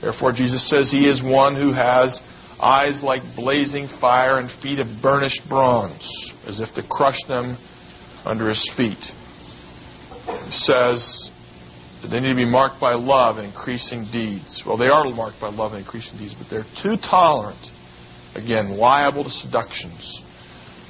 Therefore, 0.00 0.32
Jesus 0.32 0.68
says 0.68 0.90
he 0.90 1.08
is 1.08 1.22
one 1.22 1.54
who 1.54 1.72
has 1.72 2.20
eyes 2.60 3.02
like 3.04 3.22
blazing 3.36 3.86
fire 3.86 4.38
and 4.38 4.50
feet 4.50 4.80
of 4.80 4.88
burnished 5.00 5.42
bronze, 5.48 6.34
as 6.46 6.58
if 6.58 6.74
to 6.74 6.82
crush 6.82 7.22
them 7.28 7.56
under 8.24 8.48
his 8.48 8.68
feet. 8.76 9.12
He 10.46 10.50
says 10.50 11.30
they 12.02 12.20
need 12.20 12.30
to 12.30 12.34
be 12.36 12.48
marked 12.48 12.80
by 12.80 12.92
love 12.92 13.38
and 13.38 13.46
increasing 13.46 14.06
deeds. 14.12 14.62
Well, 14.64 14.76
they 14.76 14.86
are 14.88 15.04
marked 15.10 15.40
by 15.40 15.48
love 15.48 15.72
and 15.72 15.84
increasing 15.84 16.18
deeds, 16.18 16.34
but 16.34 16.48
they're 16.48 16.66
too 16.80 16.96
tolerant. 16.96 17.58
Again, 18.34 18.70
liable 18.70 19.24
to 19.24 19.30
seductions, 19.30 20.22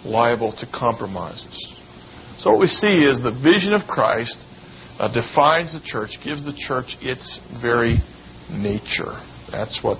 liable 0.05 0.53
to 0.53 0.67
compromises. 0.67 1.73
So, 2.39 2.51
what 2.51 2.61
we 2.61 2.67
see 2.67 3.05
is 3.05 3.21
the 3.21 3.33
vision 3.33 3.73
of 3.73 3.87
Christ 3.87 4.45
uh, 4.99 5.09
defines 5.13 5.73
the 5.73 5.81
church, 5.81 6.19
gives 6.23 6.45
the 6.45 6.53
church 6.53 6.99
its 7.01 7.41
very 7.63 7.97
nature. 8.51 9.19
That's 9.51 9.83
what 9.83 9.99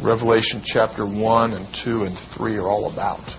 Revelation 0.00 0.62
chapter 0.64 1.04
1 1.04 1.52
and 1.54 1.66
2 1.84 2.04
and 2.04 2.16
3 2.16 2.56
are 2.56 2.68
all 2.68 2.92
about. 2.92 3.36